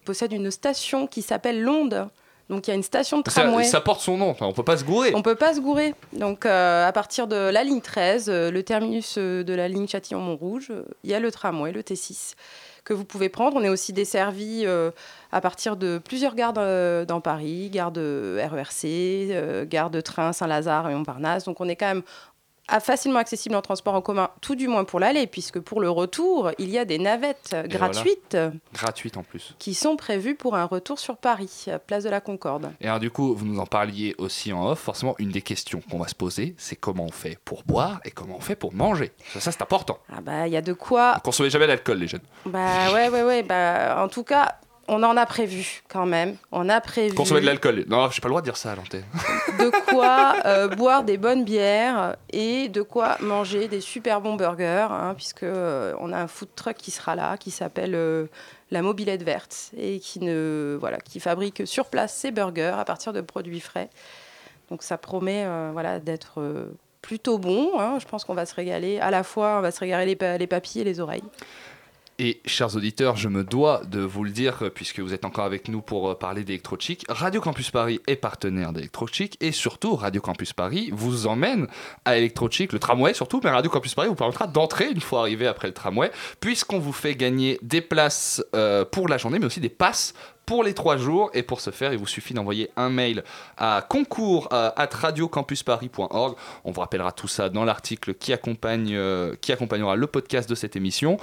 possède 0.06 0.34
une 0.34 0.50
station 0.50 1.08
qui 1.08 1.22
s'appelle 1.22 1.62
Londe. 1.62 2.08
Donc 2.54 2.68
il 2.68 2.70
y 2.70 2.74
a 2.74 2.76
une 2.76 2.84
station 2.84 3.22
de 3.22 3.30
ça, 3.30 3.42
tramway. 3.42 3.64
ça 3.64 3.82
porte 3.82 4.02
son 4.02 4.18
nom, 4.18 4.36
on 4.40 4.54
peut 4.54 4.64
pas 4.64 4.78
se 4.78 4.84
gourer. 4.84 5.12
On 5.16 5.24
peut 5.24 5.36
pas 5.36 5.56
se 5.56 5.60
gourer. 5.60 5.96
Donc 6.14 6.46
euh, 6.46 6.88
à 6.88 6.92
partir 6.92 7.28
de 7.28 7.36
la 7.36 7.64
ligne 7.64 7.82
13, 7.82 8.30
euh, 8.30 8.52
le 8.52 8.62
terminus 8.62 9.16
euh, 9.18 9.44
de 9.44 9.54
la 9.54 9.68
ligne 9.68 9.88
Châtillon-Montrouge, 9.88 10.72
il 11.04 11.10
y 11.10 11.14
a 11.16 11.20
le 11.20 11.32
tramway, 11.32 11.72
le 11.72 11.82
T6, 11.82 12.36
que 12.84 12.94
vous 12.94 13.06
pouvez 13.06 13.30
prendre. 13.30 13.56
On 13.56 13.64
est 13.64 13.70
aussi 13.70 13.94
desservi 13.94 14.64
euh, 14.66 14.92
à 15.32 15.42
partir 15.42 15.76
de 15.78 16.00
plusieurs 16.04 16.36
gares 16.36 16.54
euh, 16.58 17.06
dans 17.06 17.22
Paris, 17.22 17.70
gare 17.70 17.92
de 17.92 18.40
RERC, 18.40 18.86
euh, 18.86 19.66
gare 19.66 19.90
de 19.90 20.02
train 20.02 20.34
Saint-Lazare 20.34 20.90
et 20.90 20.94
Montparnasse. 20.94 21.46
Donc 21.46 21.62
on 21.62 21.68
est 21.68 21.76
quand 21.76 21.88
même 21.88 22.04
facilement 22.80 23.20
accessible 23.20 23.56
en 23.56 23.62
transport 23.62 23.94
en 23.94 24.02
commun, 24.02 24.30
tout 24.42 24.56
du 24.56 24.68
moins 24.68 24.84
pour 24.84 25.00
l'aller, 25.00 25.28
puisque 25.28 25.60
pour 25.60 25.82
le 25.82 25.90
retour, 25.90 26.52
il 26.58 26.70
y 26.70 26.78
a 26.78 26.86
des 26.86 26.98
navettes 26.98 27.56
Et 27.64 27.68
gratuites 27.68 28.38
Gratuite 28.74 29.18
en 29.18 29.24
plus. 29.24 29.56
qui 29.60 29.74
sont 29.74 29.96
prévues 29.96 30.36
pour 30.36 30.56
un 30.56 30.66
retour 30.66 31.00
sur 31.00 31.18
Paris, 31.18 31.66
place 31.88 32.04
de 32.04 32.10
la 32.10 32.22
Concorde. 32.22 32.72
Et 32.82 32.88
alors 32.88 33.00
du 33.00 33.12
coup, 33.12 33.36
vous 33.36 33.46
nous 33.46 33.60
en 33.60 33.66
parliez 33.66 34.16
aussi 34.18 34.54
en 34.54 34.68
off, 34.68 34.80
forcément, 34.80 35.16
une 35.20 35.30
des 35.30 35.42
questions 35.42 35.82
qu'on 35.90 36.00
va 36.00 36.08
se 36.08 36.16
poser, 36.16 36.56
c'est 36.58 36.76
comment 36.76 37.04
on 37.06 37.12
fait 37.12 37.38
pour 37.44 37.64
boire 37.64 38.00
et 38.06 38.12
comment 38.12 38.36
on 38.38 38.42
fait 38.42 38.56
pour 38.56 38.74
manger. 38.74 39.12
Ça, 39.34 39.40
ça, 39.40 39.52
c'est 39.52 39.62
important. 39.62 39.98
Ah 40.12 40.22
bah 40.22 40.48
il 40.48 40.54
y 40.54 40.58
a 40.58 40.62
de 40.62 40.74
quoi 40.74 41.16
Ne 41.16 41.20
consommez 41.22 41.50
jamais 41.50 41.68
d'alcool, 41.68 41.98
les 41.98 42.08
jeunes. 42.08 42.22
Bah 42.46 42.92
ouais, 42.94 43.10
ouais, 43.10 43.24
ouais. 43.24 43.44
Bah, 43.44 44.02
en 44.04 44.08
tout 44.08 44.24
cas, 44.24 44.58
on 44.88 45.02
en 45.04 45.16
a 45.16 45.26
prévu 45.26 45.82
quand 45.88 46.06
même. 46.06 46.36
On 46.52 46.68
a 46.70 46.82
prévu 46.82 47.16
Consommez 47.16 47.42
de 47.42 47.46
l'alcool. 47.46 47.86
Non, 47.88 48.10
j'ai 48.10 48.20
pas 48.22 48.28
le 48.28 48.32
droit 48.32 48.42
de 48.42 48.46
dire 48.46 48.58
ça 48.58 48.72
à 48.72 48.76
l'antenne. 48.76 49.06
de 49.60 49.70
quoi 49.92 50.36
euh, 50.46 50.68
boire 50.76 51.04
des 51.04 51.18
bonnes 51.18 51.44
bières 51.46 52.16
et 52.32 52.68
de 52.70 52.82
quoi 52.82 53.18
manger 53.22 53.68
des 53.68 53.80
super 53.82 54.20
bons 54.22 54.36
burgers, 54.36 54.88
hein, 54.92 55.14
puisque 55.16 55.44
euh, 55.44 55.94
on 56.00 56.12
a 56.12 56.18
un 56.18 56.28
food 56.28 56.50
truck 56.56 56.76
qui 56.78 56.92
sera 56.92 57.16
là, 57.16 57.38
qui 57.38 57.50
s'appelle 57.52 57.96
euh, 57.96 58.26
la 58.72 58.82
Mobilette 58.82 59.24
Verte 59.24 59.72
et 59.78 60.00
qui 60.00 60.20
ne 60.20 60.76
voilà, 60.80 60.98
qui 61.00 61.20
fabrique 61.20 61.66
sur 61.66 61.86
place 61.86 62.14
ses 62.14 62.32
burgers 62.32 62.76
à 62.78 62.84
partir 62.86 63.14
de 63.14 63.22
produits 63.22 63.60
frais. 63.62 63.90
Donc 64.70 64.84
ça 64.84 64.98
promet 64.98 65.46
voilà 65.74 66.00
d'être 66.00 66.42
plutôt 67.02 67.38
bon. 67.38 67.80
hein. 67.80 67.98
Je 68.00 68.06
pense 68.06 68.24
qu'on 68.26 68.34
va 68.34 68.46
se 68.46 68.56
régaler. 68.56 69.00
À 69.00 69.12
la 69.12 69.24
fois, 69.24 69.58
on 69.60 69.62
va 69.62 69.72
se 69.72 69.80
régaler 69.82 70.06
les, 70.06 70.16
pa- 70.16 70.38
les 70.38 70.48
papilles 70.48 70.82
et 70.82 70.86
les 70.86 71.00
oreilles. 71.02 71.24
Et 72.20 72.42
chers 72.46 72.76
auditeurs, 72.76 73.16
je 73.18 73.28
me 73.28 73.44
dois 73.44 73.82
de 73.86 74.00
vous 74.00 74.24
le 74.24 74.30
dire, 74.30 74.60
euh, 74.62 74.70
puisque 74.70 75.00
vous 75.00 75.16
êtes 75.16 75.26
encore 75.26 75.46
avec 75.46 75.68
nous 75.68 75.82
pour 75.82 76.12
euh, 76.12 76.16
parler 76.16 76.44
d'Electrochic. 76.44 77.06
Radio 77.10 77.42
Campus 77.42 77.72
Paris 77.72 78.02
est 78.06 78.16
partenaire 78.16 78.72
d'Electrochic 78.72 79.36
et 79.42 79.52
surtout 79.52 79.96
Radio 79.96 80.22
Campus 80.22 80.54
Paris 80.54 80.92
vous 80.94 81.26
emmène 81.26 81.68
à 82.06 82.18
Electrochic, 82.18 82.72
le 82.72 82.78
tramway 82.78 83.16
surtout, 83.16 83.42
mais 83.44 83.50
Radio 83.50 83.72
Campus 83.72 83.96
Paris 83.96 84.10
vous 84.10 84.16
permettra 84.16 84.46
d'entrer 84.46 84.92
une 84.92 85.02
fois 85.02 85.22
arrivé 85.22 85.48
après 85.48 85.68
le 85.68 85.74
tramway, 85.74 86.12
puisqu'on 86.40 86.78
vous 86.78 86.94
fait 86.94 87.16
gagner 87.16 87.58
des 87.64 87.82
places 87.82 88.44
euh, 88.56 88.86
pour 88.86 89.08
la 89.08 89.18
journée, 89.18 89.40
mais 89.40 89.48
aussi 89.48 89.60
des 89.60 89.70
passes 89.70 90.14
pour 90.46 90.64
les 90.64 90.74
trois 90.74 90.98
jours. 90.98 91.30
Et 91.34 91.44
pour 91.44 91.62
ce 91.62 91.72
faire, 91.72 91.94
il 91.94 92.00
vous 92.00 92.08
suffit 92.08 92.34
d'envoyer 92.34 92.70
un 92.76 92.90
mail 92.90 93.24
à 93.58 93.86
concours 93.88 94.48
à 94.52 94.74
radiocampusparis.org. 94.78 96.36
On 96.66 96.72
vous 96.72 96.82
rappellera 96.82 97.12
tout 97.12 97.28
ça 97.28 97.50
dans 97.50 97.66
l'article 97.66 98.14
qui, 98.14 98.34
accompagne, 98.34 98.94
euh, 98.94 99.36
qui 99.42 99.52
accompagnera 99.52 99.96
le 99.96 100.08
podcast 100.08 100.50
de 100.50 100.56
cette 100.56 100.76
émission. 100.76 101.18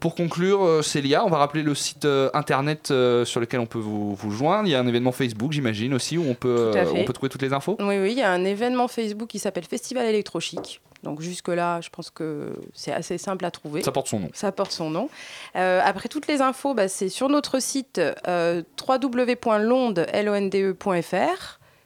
Pour 0.00 0.14
conclure, 0.14 0.64
euh, 0.64 0.82
Célia, 0.82 1.24
on 1.24 1.30
va 1.30 1.38
rappeler 1.38 1.62
le 1.62 1.74
site 1.74 2.04
euh, 2.04 2.30
internet 2.34 2.90
euh, 2.90 3.24
sur 3.24 3.40
lequel 3.40 3.60
on 3.60 3.66
peut 3.66 3.78
vous, 3.78 4.14
vous 4.14 4.30
joindre. 4.30 4.68
Il 4.68 4.72
y 4.72 4.74
a 4.74 4.80
un 4.80 4.86
événement 4.86 5.12
Facebook, 5.12 5.52
j'imagine 5.52 5.94
aussi, 5.94 6.18
où 6.18 6.24
on 6.28 6.34
peut, 6.34 6.72
euh, 6.74 6.84
on 6.94 7.12
trouver 7.12 7.28
toutes 7.28 7.42
les 7.42 7.52
infos. 7.52 7.76
Oui, 7.80 7.98
oui, 7.98 8.12
il 8.12 8.18
y 8.18 8.22
a 8.22 8.30
un 8.30 8.44
événement 8.44 8.88
Facebook 8.88 9.28
qui 9.28 9.38
s'appelle 9.38 9.64
Festival 9.64 10.06
Électrochic. 10.06 10.80
Donc 11.04 11.20
jusque-là, 11.20 11.80
je 11.80 11.90
pense 11.90 12.10
que 12.10 12.54
c'est 12.72 12.92
assez 12.92 13.18
simple 13.18 13.44
à 13.44 13.50
trouver. 13.50 13.82
Ça 13.82 13.92
porte 13.92 14.08
son 14.08 14.20
nom. 14.20 14.30
Ça 14.32 14.50
porte 14.50 14.72
son 14.72 14.90
nom. 14.90 15.08
Euh, 15.54 15.80
après, 15.84 16.08
toutes 16.08 16.26
les 16.26 16.40
infos, 16.40 16.74
bah, 16.74 16.88
c'est 16.88 17.10
sur 17.10 17.28
notre 17.28 17.60
site 17.60 18.00
euh, 18.26 18.62
www.londe.fr. 18.88 19.58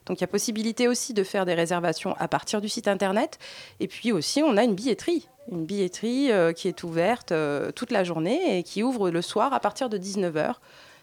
Donc 0.06 0.18
il 0.18 0.20
y 0.22 0.24
a 0.24 0.28
possibilité 0.28 0.88
aussi 0.88 1.12
de 1.12 1.22
faire 1.22 1.44
des 1.44 1.54
réservations 1.54 2.14
à 2.18 2.28
partir 2.28 2.60
du 2.60 2.68
site 2.68 2.88
internet. 2.88 3.38
Et 3.78 3.88
puis 3.88 4.10
aussi, 4.12 4.42
on 4.42 4.56
a 4.56 4.64
une 4.64 4.74
billetterie. 4.74 5.28
Une 5.52 5.64
billetterie 5.64 6.32
euh, 6.32 6.52
qui 6.52 6.68
est 6.68 6.82
ouverte 6.82 7.32
euh, 7.32 7.70
toute 7.72 7.90
la 7.90 8.04
journée 8.04 8.58
et 8.58 8.62
qui 8.62 8.82
ouvre 8.82 9.10
le 9.10 9.22
soir 9.22 9.52
à 9.52 9.60
partir 9.60 9.88
de 9.88 9.98
19h. 9.98 10.54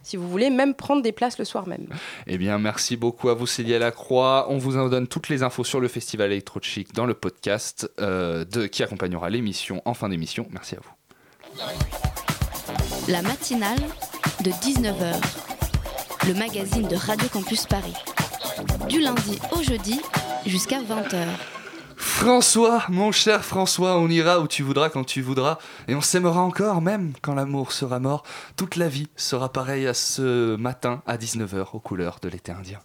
Si 0.05 0.17
vous 0.17 0.29
voulez 0.29 0.51
même 0.51 0.75
prendre 0.75 1.01
des 1.01 1.11
places 1.11 1.39
le 1.39 1.45
soir 1.45 1.67
même. 1.67 1.87
Eh 2.27 2.37
bien, 2.37 2.59
merci 2.59 2.95
beaucoup 2.95 3.29
à 3.29 3.33
vous, 3.33 3.47
Célia 3.47 3.79
Lacroix. 3.79 4.45
On 4.49 4.59
vous 4.59 4.77
en 4.77 4.87
donne 4.87 5.07
toutes 5.07 5.29
les 5.29 5.41
infos 5.41 5.63
sur 5.63 5.79
le 5.79 5.87
festival 5.87 6.31
Electrochic 6.31 6.93
dans 6.93 7.07
le 7.07 7.15
podcast 7.15 7.89
euh, 7.99 8.45
de, 8.45 8.67
qui 8.67 8.83
accompagnera 8.83 9.31
l'émission 9.31 9.81
en 9.85 9.95
fin 9.95 10.09
d'émission. 10.09 10.47
Merci 10.51 10.75
à 10.75 10.79
vous. 10.83 10.93
La 13.07 13.23
matinale 13.23 13.79
de 14.43 14.51
19h, 14.51 15.44
le 16.27 16.33
magazine 16.33 16.87
de 16.87 16.95
Radio 16.95 17.27
Campus 17.29 17.67
Paris. 17.67 17.93
Du 18.89 18.99
lundi 18.99 19.37
au 19.51 19.61
jeudi 19.61 20.01
jusqu'à 20.47 20.79
20h. 20.81 21.23
François, 21.97 22.83
mon 22.89 23.11
cher 23.11 23.45
François, 23.45 23.99
on 23.99 24.09
ira 24.09 24.39
où 24.39 24.47
tu 24.47 24.63
voudras 24.63 24.89
quand 24.89 25.03
tu 25.03 25.21
voudras, 25.21 25.59
et 25.87 25.93
on 25.93 26.01
s'aimera 26.01 26.41
encore, 26.41 26.81
même 26.81 27.13
quand 27.21 27.35
l'amour 27.35 27.71
sera 27.71 27.99
mort. 27.99 28.23
Toute 28.55 28.75
la 28.75 28.87
vie 28.87 29.07
sera 29.15 29.51
pareille 29.51 29.85
à 29.85 29.93
ce 29.93 30.55
matin 30.55 31.03
à 31.05 31.17
19h 31.17 31.67
aux 31.73 31.79
couleurs 31.79 32.17
de 32.23 32.29
l'été 32.29 32.51
indien. 32.51 32.79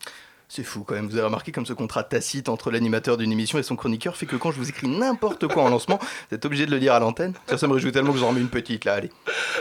C'est 0.53 0.65
fou 0.65 0.83
quand 0.83 0.97
même, 0.97 1.07
vous 1.07 1.15
avez 1.15 1.27
remarqué 1.27 1.53
comme 1.53 1.65
ce 1.65 1.73
contrat 1.73 2.03
tacite 2.03 2.49
entre 2.49 2.73
l'animateur 2.73 3.17
d'une 3.17 3.31
émission 3.31 3.61
et 3.61 3.63
son 3.63 3.77
chroniqueur 3.77 4.17
fait 4.17 4.27
que 4.27 4.35
quand 4.35 4.51
je 4.51 4.57
vous 4.57 4.69
écris 4.69 4.89
n'importe 4.89 5.47
quoi 5.47 5.63
en 5.63 5.69
lancement, 5.69 6.01
vous 6.01 6.35
êtes 6.35 6.45
obligé 6.45 6.67
de 6.67 6.73
le 6.73 6.81
dire 6.81 6.93
à 6.93 6.99
l'antenne 6.99 7.35
Ça, 7.47 7.57
ça 7.57 7.69
me 7.69 7.73
réjouit 7.73 7.93
tellement 7.93 8.13
que 8.13 8.19
j'en 8.19 8.31
remets 8.31 8.41
une 8.41 8.49
petite 8.49 8.85
là, 8.85 8.95
allez. 8.95 9.11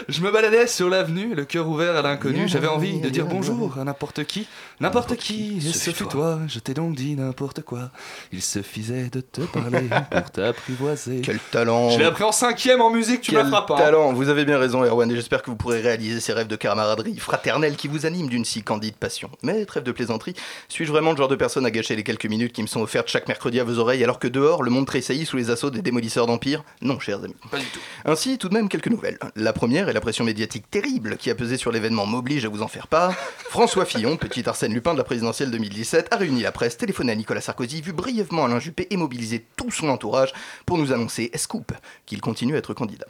Je 0.07 0.19
me 0.21 0.31
baladais 0.31 0.65
sur 0.65 0.89
l'avenue, 0.89 1.35
le 1.35 1.45
cœur 1.45 1.67
ouvert 1.69 1.95
à 1.95 2.01
l'inconnu. 2.01 2.47
J'avais 2.47 2.65
envie 2.65 2.99
de 3.01 3.09
dire 3.09 3.27
bonjour 3.27 3.77
à 3.77 3.83
n'importe 3.83 4.23
qui. 4.23 4.47
N'importe 4.79 5.15
qui, 5.15 5.61
ce 5.61 5.91
fut 5.91 6.05
toi. 6.07 6.39
Je 6.47 6.57
t'ai 6.57 6.73
donc 6.73 6.95
dit 6.95 7.15
n'importe 7.15 7.61
quoi. 7.61 7.91
Il 8.31 8.41
suffisait 8.41 9.09
de 9.11 9.21
te 9.21 9.41
parler 9.41 9.87
pour 10.11 10.31
t'apprivoiser. 10.31 11.21
Quel 11.21 11.37
talent 11.51 11.91
Je 11.91 11.99
l'ai 11.99 12.05
appris 12.05 12.23
en 12.23 12.31
cinquième 12.31 12.81
en 12.81 12.89
musique, 12.89 13.21
tu 13.21 13.31
feras 13.35 13.61
pas. 13.61 13.75
hein. 13.75 13.77
talent 13.77 14.13
Vous 14.13 14.29
avez 14.29 14.43
bien 14.43 14.57
raison, 14.57 14.83
Erwan, 14.83 15.11
et 15.11 15.15
j'espère 15.15 15.43
que 15.43 15.51
vous 15.51 15.55
pourrez 15.55 15.81
réaliser 15.81 16.19
ces 16.19 16.33
rêves 16.33 16.47
de 16.47 16.55
camaraderie 16.55 17.17
fraternelle 17.19 17.75
qui 17.75 17.87
vous 17.87 18.07
animent 18.07 18.29
d'une 18.29 18.43
si 18.45 18.63
candide 18.63 18.95
passion. 18.95 19.29
Mais 19.43 19.65
trêve 19.65 19.83
de 19.83 19.91
plaisanterie, 19.91 20.33
suis-je 20.79 20.93
vraiment 20.93 21.11
le 21.11 21.17
genre 21.17 21.27
de 21.27 21.35
personne 21.35 21.65
à 21.65 21.71
gâcher 21.71 21.97
les 21.97 22.05
quelques 22.05 22.27
minutes 22.27 22.53
qui 22.53 22.61
me 22.61 22.67
sont 22.67 22.79
offertes 22.79 23.09
chaque 23.09 23.27
mercredi 23.27 23.59
à 23.59 23.65
vos 23.65 23.79
oreilles 23.79 24.01
alors 24.01 24.17
que 24.17 24.29
dehors, 24.29 24.63
le 24.63 24.71
monde 24.71 24.87
tressaillit 24.87 25.25
sous 25.25 25.35
les 25.35 25.49
assauts 25.49 25.71
des 25.71 25.81
démolisseurs 25.81 26.25
d'empire 26.25 26.63
Non, 26.81 27.01
chers 27.01 27.21
amis. 27.21 27.35
Pas 27.51 27.59
du 27.59 27.65
tout. 27.65 27.81
Ainsi, 28.05 28.37
tout 28.37 28.47
de 28.47 28.53
même, 28.53 28.69
quelques 28.69 28.87
nouvelles. 28.87 29.19
La 29.35 29.51
première 29.51 29.89
est 29.89 29.93
la 29.93 29.99
pression 29.99 30.23
médiatique 30.23 30.71
terrible 30.71 31.17
qui 31.17 31.29
a 31.29 31.35
pesé 31.35 31.57
sur 31.57 31.73
l'événement 31.73 32.05
m'oblige 32.05 32.45
à 32.45 32.47
vous 32.47 32.61
en 32.61 32.69
faire 32.69 32.87
part. 32.87 33.13
François 33.49 33.83
Fillon, 33.83 34.15
petit 34.15 34.47
Arsène 34.47 34.73
Lupin 34.73 34.93
de 34.93 34.99
la 34.99 35.03
présidentielle 35.03 35.51
2017, 35.51 36.13
a 36.13 36.15
réuni 36.15 36.43
la 36.43 36.53
presse, 36.53 36.77
téléphoné 36.77 37.11
à 37.11 37.15
Nicolas 37.15 37.41
Sarkozy, 37.41 37.81
vu 37.81 37.91
brièvement 37.91 38.45
Alain 38.45 38.61
Juppé 38.61 38.87
et 38.89 38.95
mobilisé 38.95 39.45
tout 39.57 39.71
son 39.71 39.89
entourage 39.89 40.31
pour 40.65 40.77
nous 40.77 40.93
annoncer, 40.93 41.29
scoop, 41.35 41.73
qu'il 42.05 42.21
continue 42.21 42.55
à 42.55 42.59
être 42.59 42.73
candidat. 42.73 43.07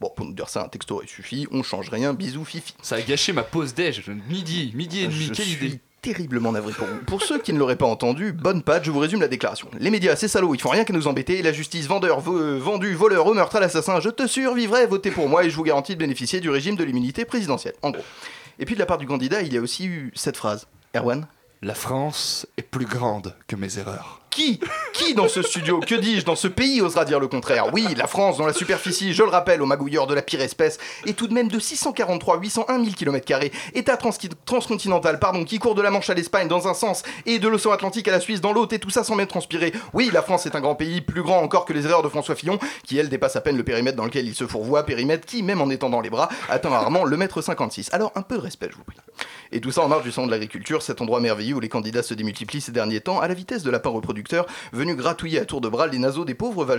Bon, 0.00 0.10
pour 0.16 0.26
nous 0.26 0.32
dire 0.32 0.48
ça, 0.48 0.64
un 0.64 0.68
texto 0.68 0.96
aurait 0.96 1.06
suffi, 1.06 1.46
on 1.52 1.62
change 1.62 1.90
rien, 1.90 2.12
bisous 2.12 2.44
fifi. 2.44 2.74
Ça 2.82 2.96
a 2.96 3.02
gâché 3.02 3.32
ma 3.32 3.44
pause 3.44 3.72
déj. 3.72 4.02
Midi, 4.28 4.72
midi 4.74 5.04
et 5.04 5.06
demi, 5.06 5.26
Je 5.26 5.32
quelle 5.32 5.46
suis 5.46 5.64
idée. 5.64 5.80
Terriblement 6.02 6.52
navré 6.52 6.72
pour 6.72 6.86
vous. 6.86 6.98
Pour 7.06 7.22
ceux 7.22 7.38
qui 7.38 7.52
ne 7.52 7.58
l'auraient 7.58 7.76
pas 7.76 7.86
entendu, 7.86 8.32
bonne 8.32 8.62
patte, 8.62 8.84
je 8.84 8.90
vous 8.90 8.98
résume 8.98 9.20
la 9.20 9.28
déclaration. 9.28 9.68
Les 9.78 9.90
médias, 9.90 10.16
ces 10.16 10.28
salauds, 10.28 10.54
ils 10.54 10.60
font 10.60 10.70
rien 10.70 10.84
qu'à 10.84 10.92
nous 10.92 11.08
embêter. 11.08 11.42
La 11.42 11.52
justice, 11.52 11.86
vendeur, 11.86 12.22
euh, 12.28 12.58
vendu, 12.58 12.94
voleur, 12.94 13.26
au 13.26 13.34
meurtre, 13.34 13.56
à 13.56 13.60
l'assassin, 13.60 14.00
je 14.00 14.08
te 14.10 14.26
survivrai, 14.26 14.86
votez 14.86 15.10
pour 15.10 15.28
moi 15.28 15.44
et 15.44 15.50
je 15.50 15.56
vous 15.56 15.64
garantis 15.64 15.94
de 15.94 15.98
bénéficier 15.98 16.40
du 16.40 16.50
régime 16.50 16.76
de 16.76 16.84
l'immunité 16.84 17.24
présidentielle. 17.24 17.74
En 17.82 17.90
gros. 17.90 18.02
Et 18.58 18.64
puis 18.64 18.74
de 18.74 18.80
la 18.80 18.86
part 18.86 18.98
du 18.98 19.06
candidat, 19.06 19.42
il 19.42 19.52
y 19.52 19.58
a 19.58 19.60
aussi 19.60 19.86
eu 19.86 20.12
cette 20.14 20.36
phrase. 20.36 20.66
Erwan? 20.94 21.26
La 21.62 21.74
France 21.74 22.46
est 22.56 22.62
plus 22.62 22.86
grande 22.86 23.34
que 23.46 23.56
mes 23.56 23.78
erreurs. 23.78 24.17
Qui 24.30 24.60
Qui 24.92 25.14
dans 25.14 25.26
ce 25.28 25.42
studio, 25.42 25.80
que 25.80 25.94
dis-je, 25.94 26.24
dans 26.24 26.36
ce 26.36 26.48
pays 26.48 26.80
osera 26.80 27.04
dire 27.04 27.18
le 27.18 27.28
contraire? 27.28 27.72
Oui, 27.72 27.86
la 27.96 28.06
France, 28.06 28.36
dont 28.36 28.46
la 28.46 28.52
superficie, 28.52 29.12
je 29.14 29.22
le 29.22 29.30
rappelle, 29.30 29.62
aux 29.62 29.66
magouilleurs 29.66 30.06
de 30.06 30.14
la 30.14 30.22
pire 30.22 30.40
espèce, 30.40 30.78
est 31.06 31.14
tout 31.14 31.26
de 31.26 31.34
même 31.34 31.48
de 31.48 31.58
643 31.58 32.38
801 32.38 32.84
000 32.84 32.94
km, 32.96 33.26
État 33.74 33.96
trans- 33.96 34.10
transcontinental, 34.44 35.18
pardon, 35.18 35.44
qui 35.44 35.58
court 35.58 35.74
de 35.74 35.82
la 35.82 35.90
Manche 35.90 36.10
à 36.10 36.14
l'Espagne 36.14 36.46
dans 36.48 36.68
un 36.68 36.74
sens 36.74 37.02
et 37.26 37.38
de 37.38 37.48
l'océan 37.48 37.72
Atlantique 37.72 38.06
à 38.08 38.12
la 38.12 38.20
Suisse 38.20 38.40
dans 38.40 38.52
l'autre, 38.52 38.74
et 38.74 38.78
tout 38.78 38.90
ça 38.90 39.02
sans 39.02 39.14
même 39.14 39.26
transpirer. 39.26 39.72
Oui, 39.92 40.10
la 40.12 40.22
France 40.22 40.46
est 40.46 40.54
un 40.54 40.60
grand 40.60 40.74
pays, 40.74 41.00
plus 41.00 41.22
grand 41.22 41.38
encore 41.42 41.64
que 41.64 41.72
les 41.72 41.84
erreurs 41.86 42.02
de 42.02 42.08
François 42.08 42.34
Fillon, 42.34 42.58
qui 42.84 42.98
elle 42.98 43.08
dépasse 43.08 43.36
à 43.36 43.40
peine 43.40 43.56
le 43.56 43.64
périmètre 43.64 43.96
dans 43.96 44.04
lequel 44.04 44.26
il 44.26 44.34
se 44.34 44.46
fourvoie, 44.46 44.84
périmètre 44.84 45.26
qui, 45.26 45.42
même 45.42 45.60
en 45.60 45.70
étendant 45.70 46.00
les 46.00 46.10
bras, 46.10 46.28
atteint 46.48 46.70
rarement 46.70 47.04
le 47.04 47.16
mètre 47.16 47.40
56. 47.42 47.88
Alors 47.92 48.12
un 48.14 48.22
peu 48.22 48.36
de 48.36 48.42
respect, 48.42 48.68
je 48.70 48.76
vous 48.76 48.84
prie. 48.84 48.96
Et 49.50 49.60
tout 49.60 49.70
ça 49.72 49.82
en 49.82 49.88
marge 49.88 50.02
du 50.04 50.12
salon 50.12 50.26
de 50.26 50.32
l'agriculture, 50.32 50.82
cet 50.82 51.00
endroit 51.00 51.20
merveilleux 51.20 51.54
où 51.56 51.60
les 51.60 51.68
candidats 51.70 52.02
se 52.02 52.12
démultiplient 52.14 52.60
ces 52.60 52.72
derniers 52.72 53.00
temps 53.00 53.20
à 53.20 53.26
la 53.28 53.34
vitesse 53.34 53.62
de 53.62 53.70
lapin 53.70 53.88
venu 54.72 54.94
gratouiller 54.94 55.40
à 55.40 55.44
tour 55.44 55.60
de 55.60 55.68
bras 55.68 55.86
les 55.86 55.98
naseaux 55.98 56.24
des 56.24 56.34
pauvres 56.34 56.64
vaches 56.64 56.78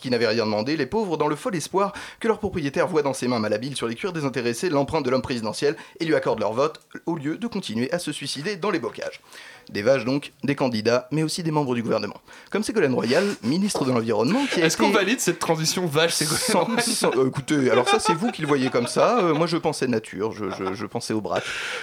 qui 0.00 0.10
n'avaient 0.10 0.26
rien 0.26 0.44
demandé, 0.44 0.76
les 0.76 0.86
pauvres 0.86 1.16
dans 1.16 1.28
le 1.28 1.36
fol 1.36 1.54
espoir 1.54 1.92
que 2.20 2.28
leur 2.28 2.38
propriétaire 2.38 2.86
voit 2.86 3.02
dans 3.02 3.14
ses 3.14 3.28
mains 3.28 3.38
malhabiles 3.38 3.76
sur 3.76 3.88
les 3.88 3.94
cuirs 3.94 4.12
désintéressés 4.12 4.70
l'empreinte 4.70 5.04
de 5.04 5.10
l'homme 5.10 5.22
présidentiel 5.22 5.76
et 6.00 6.04
lui 6.04 6.14
accorde 6.14 6.40
leur 6.40 6.52
vote 6.52 6.80
au 7.06 7.16
lieu 7.16 7.38
de 7.38 7.46
continuer 7.46 7.92
à 7.92 7.98
se 7.98 8.12
suicider 8.12 8.56
dans 8.56 8.70
les 8.70 8.78
bocages. 8.78 9.20
Des 9.70 9.82
vaches 9.82 10.04
donc, 10.04 10.32
des 10.44 10.54
candidats, 10.54 11.08
mais 11.10 11.22
aussi 11.22 11.42
des 11.42 11.50
membres 11.50 11.74
du 11.74 11.82
gouvernement. 11.82 12.20
Comme 12.50 12.62
Ségolène 12.62 12.94
Royal, 12.94 13.24
ministre 13.42 13.84
de 13.84 13.90
l'Environnement, 13.90 14.46
qui 14.52 14.62
a 14.62 14.66
Est-ce 14.66 14.76
été... 14.76 14.84
qu'on 14.86 14.90
valide 14.92 15.20
cette 15.20 15.38
transition 15.38 15.86
vache 15.86 16.12
Sans- 16.14 16.68
sans- 16.78 17.10
euh, 17.16 17.26
écoutez, 17.28 17.70
alors 17.70 17.88
ça 17.88 17.98
c'est 17.98 18.14
vous 18.14 18.30
qui 18.30 18.42
le 18.42 18.48
voyez 18.48 18.70
comme 18.70 18.86
ça. 18.86 19.18
Euh, 19.18 19.34
moi 19.34 19.46
je 19.46 19.56
pensais 19.56 19.86
nature, 19.88 20.32
je, 20.32 20.44
je- 20.50 20.74
je 20.74 20.86
pensais 20.86 21.12
au. 21.14 21.22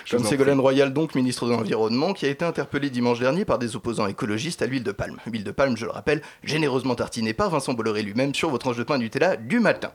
Je 0.06 0.16
Comme 0.16 0.26
Ségolène 0.26 0.60
Royal, 0.60 0.94
donc 0.94 1.16
ministre 1.16 1.46
de 1.46 1.52
l'Environnement, 1.52 2.14
qui 2.14 2.26
a 2.26 2.30
été 2.30 2.46
interpellé 2.46 2.90
dimanche 2.90 3.20
dernier 3.20 3.44
par 3.46 3.60
des 3.60 3.76
opposants 3.76 4.08
écologistes 4.08 4.62
à 4.62 4.66
l'huile 4.66 4.84
de 4.84 4.92
palme. 4.94 5.18
Huile 5.28 5.44
de 5.44 5.52
palme, 5.52 5.76
je 5.76 5.86
le 5.86 5.92
rappelle, 5.92 6.22
généreusement 6.44 6.96
tartinée 6.96 7.34
par 7.34 7.50
Vincent 7.50 7.74
Bolloré 7.74 8.02
lui-même 8.04 8.34
sur 8.34 8.50
votre 8.50 8.64
tranche 8.64 8.78
de 8.78 8.84
pain 8.84 8.98
Nutella 8.98 9.36
du 9.36 9.60
matin. 9.60 9.92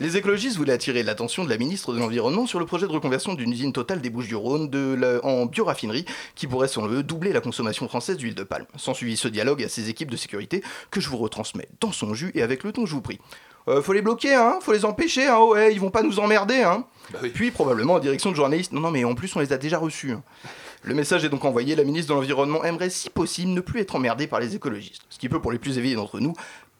Les 0.00 0.16
écologistes 0.16 0.56
voulaient 0.56 0.72
attirer 0.72 1.04
l'attention 1.04 1.44
de 1.44 1.50
la 1.50 1.56
ministre 1.56 1.92
de 1.94 2.00
l'Environnement 2.00 2.46
sur 2.46 2.58
le 2.58 2.66
projet 2.66 2.86
de 2.86 2.90
reconversion 2.92 3.34
d'une 3.34 3.52
usine 3.52 3.72
totale 3.72 4.00
des 4.00 4.10
Bouches-du-Rhône 4.10 4.68
de 4.68 4.94
la- 4.98 5.24
en 5.24 5.46
bioraffinerie 5.46 6.04
qui 6.34 6.48
pourrait, 6.48 6.66
selon 6.66 6.88
eux, 6.88 7.04
doubler 7.04 7.32
la 7.32 7.40
consommation 7.40 7.86
française 7.86 8.16
d'huile 8.16 8.34
de 8.34 8.42
palme. 8.42 8.66
Sans 8.76 8.92
suivi 8.92 9.16
ce 9.16 9.28
dialogue 9.28 9.62
à 9.62 9.68
ses 9.68 9.90
équipes 9.90 10.10
de 10.10 10.16
sécurité 10.16 10.64
que 10.90 11.00
je 11.00 11.08
vous 11.08 11.16
retransmets 11.18 11.68
dans 11.80 11.92
son 11.92 12.12
jus 12.12 12.32
et 12.34 12.42
avec 12.42 12.64
le 12.64 12.72
ton, 12.72 12.86
je 12.86 12.92
vous 12.94 13.02
prie. 13.02 13.20
Euh, 13.68 13.80
faut 13.82 13.92
les 13.92 14.02
bloquer, 14.02 14.34
hein, 14.34 14.58
faut 14.60 14.72
les 14.72 14.84
empêcher, 14.84 15.26
hein, 15.28 15.38
ouais, 15.40 15.72
ils 15.72 15.80
vont 15.80 15.90
pas 15.90 16.02
nous 16.02 16.18
emmerder, 16.18 16.62
hein. 16.62 16.84
Puis 17.32 17.50
probablement 17.50 17.94
en 17.94 17.98
direction 17.98 18.30
de 18.30 18.36
journalistes, 18.36 18.72
non, 18.72 18.80
non, 18.80 18.90
mais 18.90 19.04
en 19.04 19.14
plus 19.14 19.34
on 19.36 19.40
les 19.40 19.52
a 19.54 19.56
déjà 19.58 19.78
reçus. 19.78 20.10
hein. 20.12 20.22
Le 20.82 20.94
message 20.94 21.24
est 21.24 21.30
donc 21.30 21.46
envoyé, 21.46 21.74
la 21.74 21.84
ministre 21.84 22.12
de 22.12 22.18
l'Environnement 22.20 22.62
aimerait 22.62 22.90
si 22.90 23.08
possible 23.08 23.52
ne 23.52 23.62
plus 23.62 23.80
être 23.80 23.94
emmerdée 23.96 24.26
par 24.26 24.38
les 24.38 24.54
écologistes, 24.54 25.00
ce 25.08 25.18
qui 25.18 25.30
peut 25.30 25.40
pour 25.40 25.50
les 25.50 25.58
plus 25.58 25.78
éveillés 25.78 25.94
d'entre 25.94 26.20
nous 26.20 26.34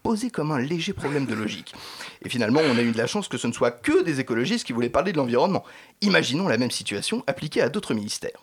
poser 0.05 0.31
comme 0.31 0.53
un 0.53 0.59
léger 0.59 0.93
problème 0.93 1.25
de 1.25 1.35
logique. 1.35 1.75
Et 2.23 2.29
finalement, 2.29 2.61
on 2.63 2.77
a 2.77 2.83
eu 2.83 2.93
de 2.93 2.99
la 2.99 3.07
chance 3.07 3.27
que 3.27 3.39
ce 3.39 3.47
ne 3.47 3.53
soit 3.53 3.71
que 3.71 4.03
des 4.03 4.21
écologistes 4.21 4.67
qui 4.67 4.75
voulaient 4.75 4.91
parler 4.91 5.13
de 5.13 5.17
l'environnement. 5.17 5.65
Imaginons 6.03 6.47
la 6.47 6.59
même 6.59 6.71
situation 6.71 7.25
appliquée 7.27 7.63
à 7.63 7.71
d'autres 7.71 7.95
ministères. 7.95 8.39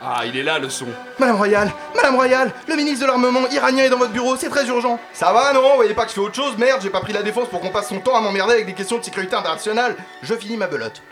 Ah, 0.00 0.22
il 0.24 0.36
est 0.36 0.44
là 0.44 0.60
le 0.60 0.70
son. 0.70 0.86
Madame 1.18 1.34
Royale, 1.34 1.72
Madame 1.96 2.14
Royale, 2.14 2.52
le 2.68 2.76
ministre 2.76 3.00
de 3.02 3.06
l'armement 3.06 3.48
iranien 3.50 3.82
est 3.82 3.90
dans 3.90 3.98
votre 3.98 4.12
bureau, 4.12 4.36
c'est 4.36 4.48
très 4.48 4.68
urgent. 4.68 5.00
Ça 5.12 5.32
va, 5.32 5.52
non 5.52 5.68
Vous 5.70 5.74
voyez 5.74 5.94
pas 5.94 6.04
que 6.04 6.10
je 6.10 6.14
fais 6.14 6.20
autre 6.20 6.36
chose 6.36 6.56
Merde, 6.56 6.80
j'ai 6.80 6.90
pas 6.90 7.00
pris 7.00 7.12
la 7.12 7.24
défense 7.24 7.48
pour 7.48 7.58
qu'on 7.58 7.70
passe 7.70 7.88
son 7.88 7.98
temps 7.98 8.14
à 8.14 8.20
m'emmerder 8.20 8.52
avec 8.52 8.66
des 8.66 8.74
questions 8.74 8.98
de 8.98 9.02
sécurité 9.02 9.34
internationale. 9.34 9.96
Je 10.22 10.34
finis 10.36 10.56
ma 10.56 10.68
belote. 10.68 11.02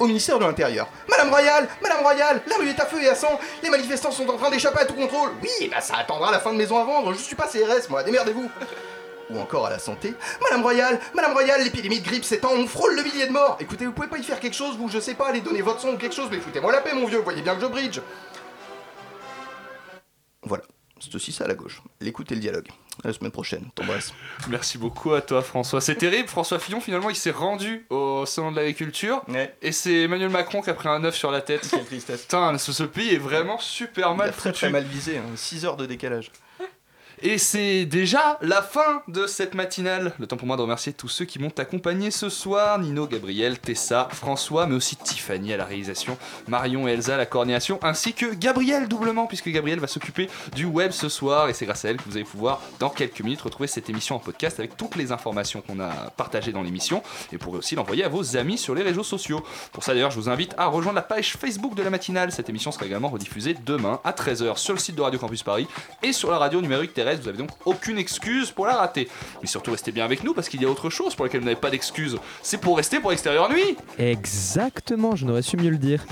Au 0.00 0.06
ministère 0.06 0.38
de 0.38 0.44
l'Intérieur. 0.46 0.88
Madame 1.10 1.28
Royale, 1.28 1.68
Madame 1.82 2.00
Royale, 2.00 2.42
la 2.46 2.56
rue 2.56 2.68
est 2.70 2.80
à 2.80 2.86
feu 2.86 3.02
et 3.02 3.08
à 3.08 3.14
sang, 3.14 3.38
les 3.62 3.68
manifestants 3.68 4.10
sont 4.10 4.26
en 4.30 4.38
train 4.38 4.48
d'échapper 4.48 4.80
à 4.80 4.86
tout 4.86 4.94
contrôle. 4.94 5.28
Oui, 5.42 5.68
bah 5.68 5.82
ça 5.82 5.98
attendra 5.98 6.32
la 6.32 6.40
fin 6.40 6.54
de 6.54 6.56
maison 6.56 6.78
à 6.78 6.84
vendre, 6.84 7.12
je 7.12 7.18
suis 7.18 7.36
pas 7.36 7.46
CRS 7.46 7.90
moi, 7.90 8.02
démerdez-vous. 8.02 8.50
ou 9.28 9.38
encore 9.38 9.66
à 9.66 9.70
la 9.70 9.78
santé. 9.78 10.14
Madame 10.42 10.62
Royale, 10.62 10.98
Madame 11.14 11.32
Royale, 11.32 11.62
l'épidémie 11.62 12.00
de 12.00 12.04
grippe 12.06 12.24
s'étend, 12.24 12.50
on 12.52 12.66
frôle 12.66 12.96
le 12.96 13.02
millier 13.02 13.26
de 13.26 13.32
morts. 13.32 13.58
Écoutez, 13.60 13.84
vous 13.84 13.92
pouvez 13.92 14.08
pas 14.08 14.16
y 14.16 14.24
faire 14.24 14.40
quelque 14.40 14.56
chose, 14.56 14.78
vous, 14.78 14.88
je 14.88 14.98
sais 14.98 15.14
pas, 15.14 15.28
aller 15.28 15.42
donner 15.42 15.60
votre 15.60 15.80
son 15.80 15.90
ou 15.90 15.98
quelque 15.98 16.14
chose, 16.14 16.28
mais 16.30 16.38
foutez-moi 16.40 16.72
la 16.72 16.80
paix, 16.80 16.94
mon 16.94 17.06
vieux, 17.06 17.18
vous 17.18 17.24
voyez 17.24 17.42
bien 17.42 17.54
que 17.54 17.60
je 17.60 17.66
bridge. 17.66 18.00
Voilà, 20.44 20.64
c'est 20.98 21.14
aussi 21.14 21.30
ça 21.30 21.44
à 21.44 21.48
la 21.48 21.54
gauche. 21.54 21.82
L'écoute 22.00 22.32
et 22.32 22.36
le 22.36 22.40
dialogue. 22.40 22.68
À 23.02 23.08
la 23.08 23.14
semaine 23.14 23.30
prochaine, 23.30 23.64
t'embrasse. 23.74 24.12
Merci 24.48 24.76
beaucoup 24.76 25.12
à 25.14 25.22
toi 25.22 25.42
François. 25.42 25.80
C'est 25.80 25.94
terrible, 25.94 26.28
François 26.28 26.58
Fillon 26.58 26.80
finalement 26.80 27.08
il 27.10 27.16
s'est 27.16 27.30
rendu 27.30 27.86
au 27.90 28.26
salon 28.26 28.50
de 28.52 28.56
l'agriculture 28.56 29.22
et 29.62 29.72
c'est 29.72 30.02
Emmanuel 30.02 30.28
Macron 30.28 30.60
qui 30.60 30.68
a 30.70 30.74
pris 30.74 30.88
un 30.88 31.02
œuf 31.04 31.14
sur 31.16 31.30
la 31.30 31.40
tête. 31.40 31.66
Quelle 31.70 31.84
tristesse. 31.86 32.22
Putain, 32.22 32.58
ce, 32.58 32.72
ce 32.72 32.82
pays 32.84 33.14
est 33.14 33.18
vraiment 33.18 33.58
super 33.58 34.10
Il 34.12 34.16
mal 34.18 34.28
a 34.28 34.32
très 34.32 34.50
foutu. 34.50 34.58
très 34.60 34.70
mal 34.70 34.84
visé, 34.84 35.20
6 35.34 35.64
heures 35.64 35.76
de 35.76 35.86
décalage. 35.86 36.30
Et 37.22 37.36
c'est 37.36 37.84
déjà 37.84 38.38
la 38.40 38.62
fin 38.62 39.02
de 39.06 39.26
cette 39.26 39.54
matinale. 39.54 40.14
Le 40.18 40.26
temps 40.26 40.38
pour 40.38 40.46
moi 40.46 40.56
de 40.56 40.62
remercier 40.62 40.94
tous 40.94 41.08
ceux 41.08 41.26
qui 41.26 41.38
m'ont 41.38 41.52
accompagné 41.58 42.10
ce 42.10 42.30
soir. 42.30 42.78
Nino, 42.78 43.06
Gabriel, 43.06 43.58
Tessa, 43.58 44.08
François, 44.10 44.66
mais 44.66 44.74
aussi 44.74 44.96
Tiffany 44.96 45.52
à 45.52 45.58
la 45.58 45.66
réalisation, 45.66 46.16
Marion 46.48 46.88
et 46.88 46.92
Elsa 46.92 47.16
à 47.16 47.18
la 47.18 47.26
coordination, 47.26 47.78
ainsi 47.82 48.14
que 48.14 48.32
Gabriel 48.32 48.88
doublement, 48.88 49.26
puisque 49.26 49.50
Gabriel 49.50 49.80
va 49.80 49.86
s'occuper 49.86 50.30
du 50.54 50.64
web 50.64 50.92
ce 50.92 51.10
soir. 51.10 51.50
Et 51.50 51.52
c'est 51.52 51.66
grâce 51.66 51.84
à 51.84 51.90
elle 51.90 51.98
que 51.98 52.04
vous 52.06 52.16
allez 52.16 52.24
pouvoir, 52.24 52.62
dans 52.78 52.88
quelques 52.88 53.20
minutes, 53.20 53.42
retrouver 53.42 53.66
cette 53.66 53.90
émission 53.90 54.16
en 54.16 54.18
podcast 54.18 54.58
avec 54.58 54.78
toutes 54.78 54.96
les 54.96 55.12
informations 55.12 55.60
qu'on 55.60 55.78
a 55.78 55.90
partagées 56.16 56.52
dans 56.52 56.62
l'émission. 56.62 57.02
Et 57.32 57.36
vous 57.36 57.50
aussi 57.52 57.74
l'envoyer 57.74 58.04
à 58.04 58.08
vos 58.08 58.38
amis 58.38 58.56
sur 58.56 58.74
les 58.74 58.82
réseaux 58.82 59.04
sociaux. 59.04 59.44
Pour 59.72 59.84
ça 59.84 59.92
d'ailleurs, 59.92 60.10
je 60.10 60.18
vous 60.18 60.30
invite 60.30 60.54
à 60.56 60.68
rejoindre 60.68 60.96
la 60.96 61.02
page 61.02 61.36
Facebook 61.36 61.74
de 61.74 61.82
la 61.82 61.90
matinale. 61.90 62.32
Cette 62.32 62.48
émission 62.48 62.72
sera 62.72 62.86
également 62.86 63.10
rediffusée 63.10 63.54
demain 63.66 64.00
à 64.04 64.12
13h 64.12 64.56
sur 64.56 64.72
le 64.72 64.80
site 64.80 64.94
de 64.94 65.02
Radio 65.02 65.20
Campus 65.20 65.42
Paris 65.42 65.66
et 66.02 66.14
sur 66.14 66.30
la 66.30 66.38
radio 66.38 66.62
numérique 66.62 66.94
terrestre. 66.94 67.09
Vous 67.18 67.28
avez 67.28 67.38
donc 67.38 67.50
aucune 67.64 67.98
excuse 67.98 68.50
pour 68.50 68.66
la 68.66 68.76
rater. 68.76 69.08
Mais 69.42 69.48
surtout, 69.48 69.72
restez 69.72 69.90
bien 69.90 70.04
avec 70.04 70.22
nous 70.22 70.34
parce 70.34 70.48
qu'il 70.48 70.62
y 70.62 70.64
a 70.64 70.68
autre 70.68 70.90
chose 70.90 71.14
pour 71.14 71.24
laquelle 71.24 71.40
vous 71.40 71.46
n'avez 71.46 71.58
pas 71.60 71.70
d'excuse. 71.70 72.16
C'est 72.42 72.58
pour 72.60 72.76
rester 72.76 73.00
pour 73.00 73.12
Extérieur 73.12 73.50
Nuit. 73.50 73.76
Exactement, 73.98 75.16
je 75.16 75.26
n'aurais 75.26 75.42
su 75.42 75.56
mieux 75.56 75.70
le 75.70 75.78
dire. 75.78 76.04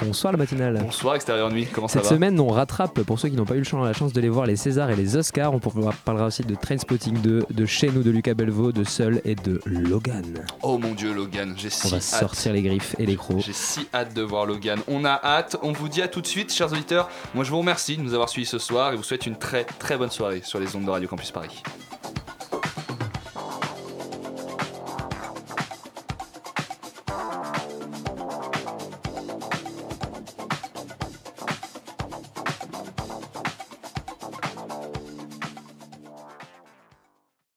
Bonsoir 0.00 0.32
la 0.32 0.38
matinale. 0.38 0.78
Bonsoir 0.82 1.16
Extérieur 1.16 1.50
Nuit, 1.50 1.66
comment 1.72 1.88
ça 1.88 1.94
Cette 2.00 2.04
va 2.04 2.08
semaine, 2.10 2.38
on 2.38 2.48
rattrape, 2.48 3.00
pour 3.02 3.18
ceux 3.18 3.28
qui 3.28 3.36
n'ont 3.36 3.44
pas 3.44 3.54
eu 3.56 3.60
le 3.60 3.64
la 3.84 3.92
chance 3.92 4.12
de 4.12 4.20
les 4.20 4.28
voir, 4.28 4.46
les 4.46 4.56
Césars 4.56 4.90
et 4.90 4.96
les 4.96 5.16
Oscars. 5.16 5.52
On 5.52 5.58
parlera 5.58 6.26
aussi 6.26 6.42
de 6.42 6.54
Trainspotting 6.54 7.20
2, 7.20 7.46
de 7.50 7.66
Chez 7.66 7.88
nous 7.90 8.02
de 8.02 8.10
Lucas 8.10 8.34
Belvaux, 8.34 8.70
de 8.72 8.84
Seul 8.84 9.20
et 9.24 9.34
de 9.34 9.60
Logan. 9.66 10.24
Oh 10.62 10.78
mon 10.78 10.92
dieu, 10.94 11.12
Logan, 11.12 11.54
j'ai 11.56 11.70
si 11.70 11.86
On 11.86 11.90
va 11.90 11.96
hâte. 11.96 12.02
sortir 12.02 12.52
les 12.52 12.62
griffes 12.62 12.94
et 12.98 13.06
les 13.06 13.16
crocs. 13.16 13.40
J'ai 13.40 13.52
si 13.52 13.88
hâte 13.92 14.14
de 14.14 14.22
voir 14.22 14.46
Logan. 14.46 14.80
On 14.86 15.04
a 15.04 15.20
hâte. 15.24 15.56
On 15.62 15.72
vous 15.72 15.88
dit 15.88 16.02
à 16.02 16.08
tout 16.08 16.20
de 16.20 16.26
suite, 16.26 16.52
chers 16.52 16.72
auditeurs. 16.72 17.08
Moi, 17.34 17.44
je 17.44 17.50
vous 17.50 17.58
remercie 17.58 17.96
de 17.96 18.02
nous 18.02 18.14
avoir 18.14 18.28
suivis 18.28 18.46
ce 18.46 18.58
soir 18.58 18.92
et 18.92 18.96
vous 18.96 19.02
souhaite 19.02 19.26
une 19.26 19.36
très 19.36 19.64
très 19.64 19.96
bonne 19.96 20.10
soirée 20.10 20.42
sur 20.44 20.60
les 20.60 20.76
ondes 20.76 20.84
de 20.84 20.90
Radio 20.90 21.08
Campus 21.08 21.30
Paris. 21.30 21.62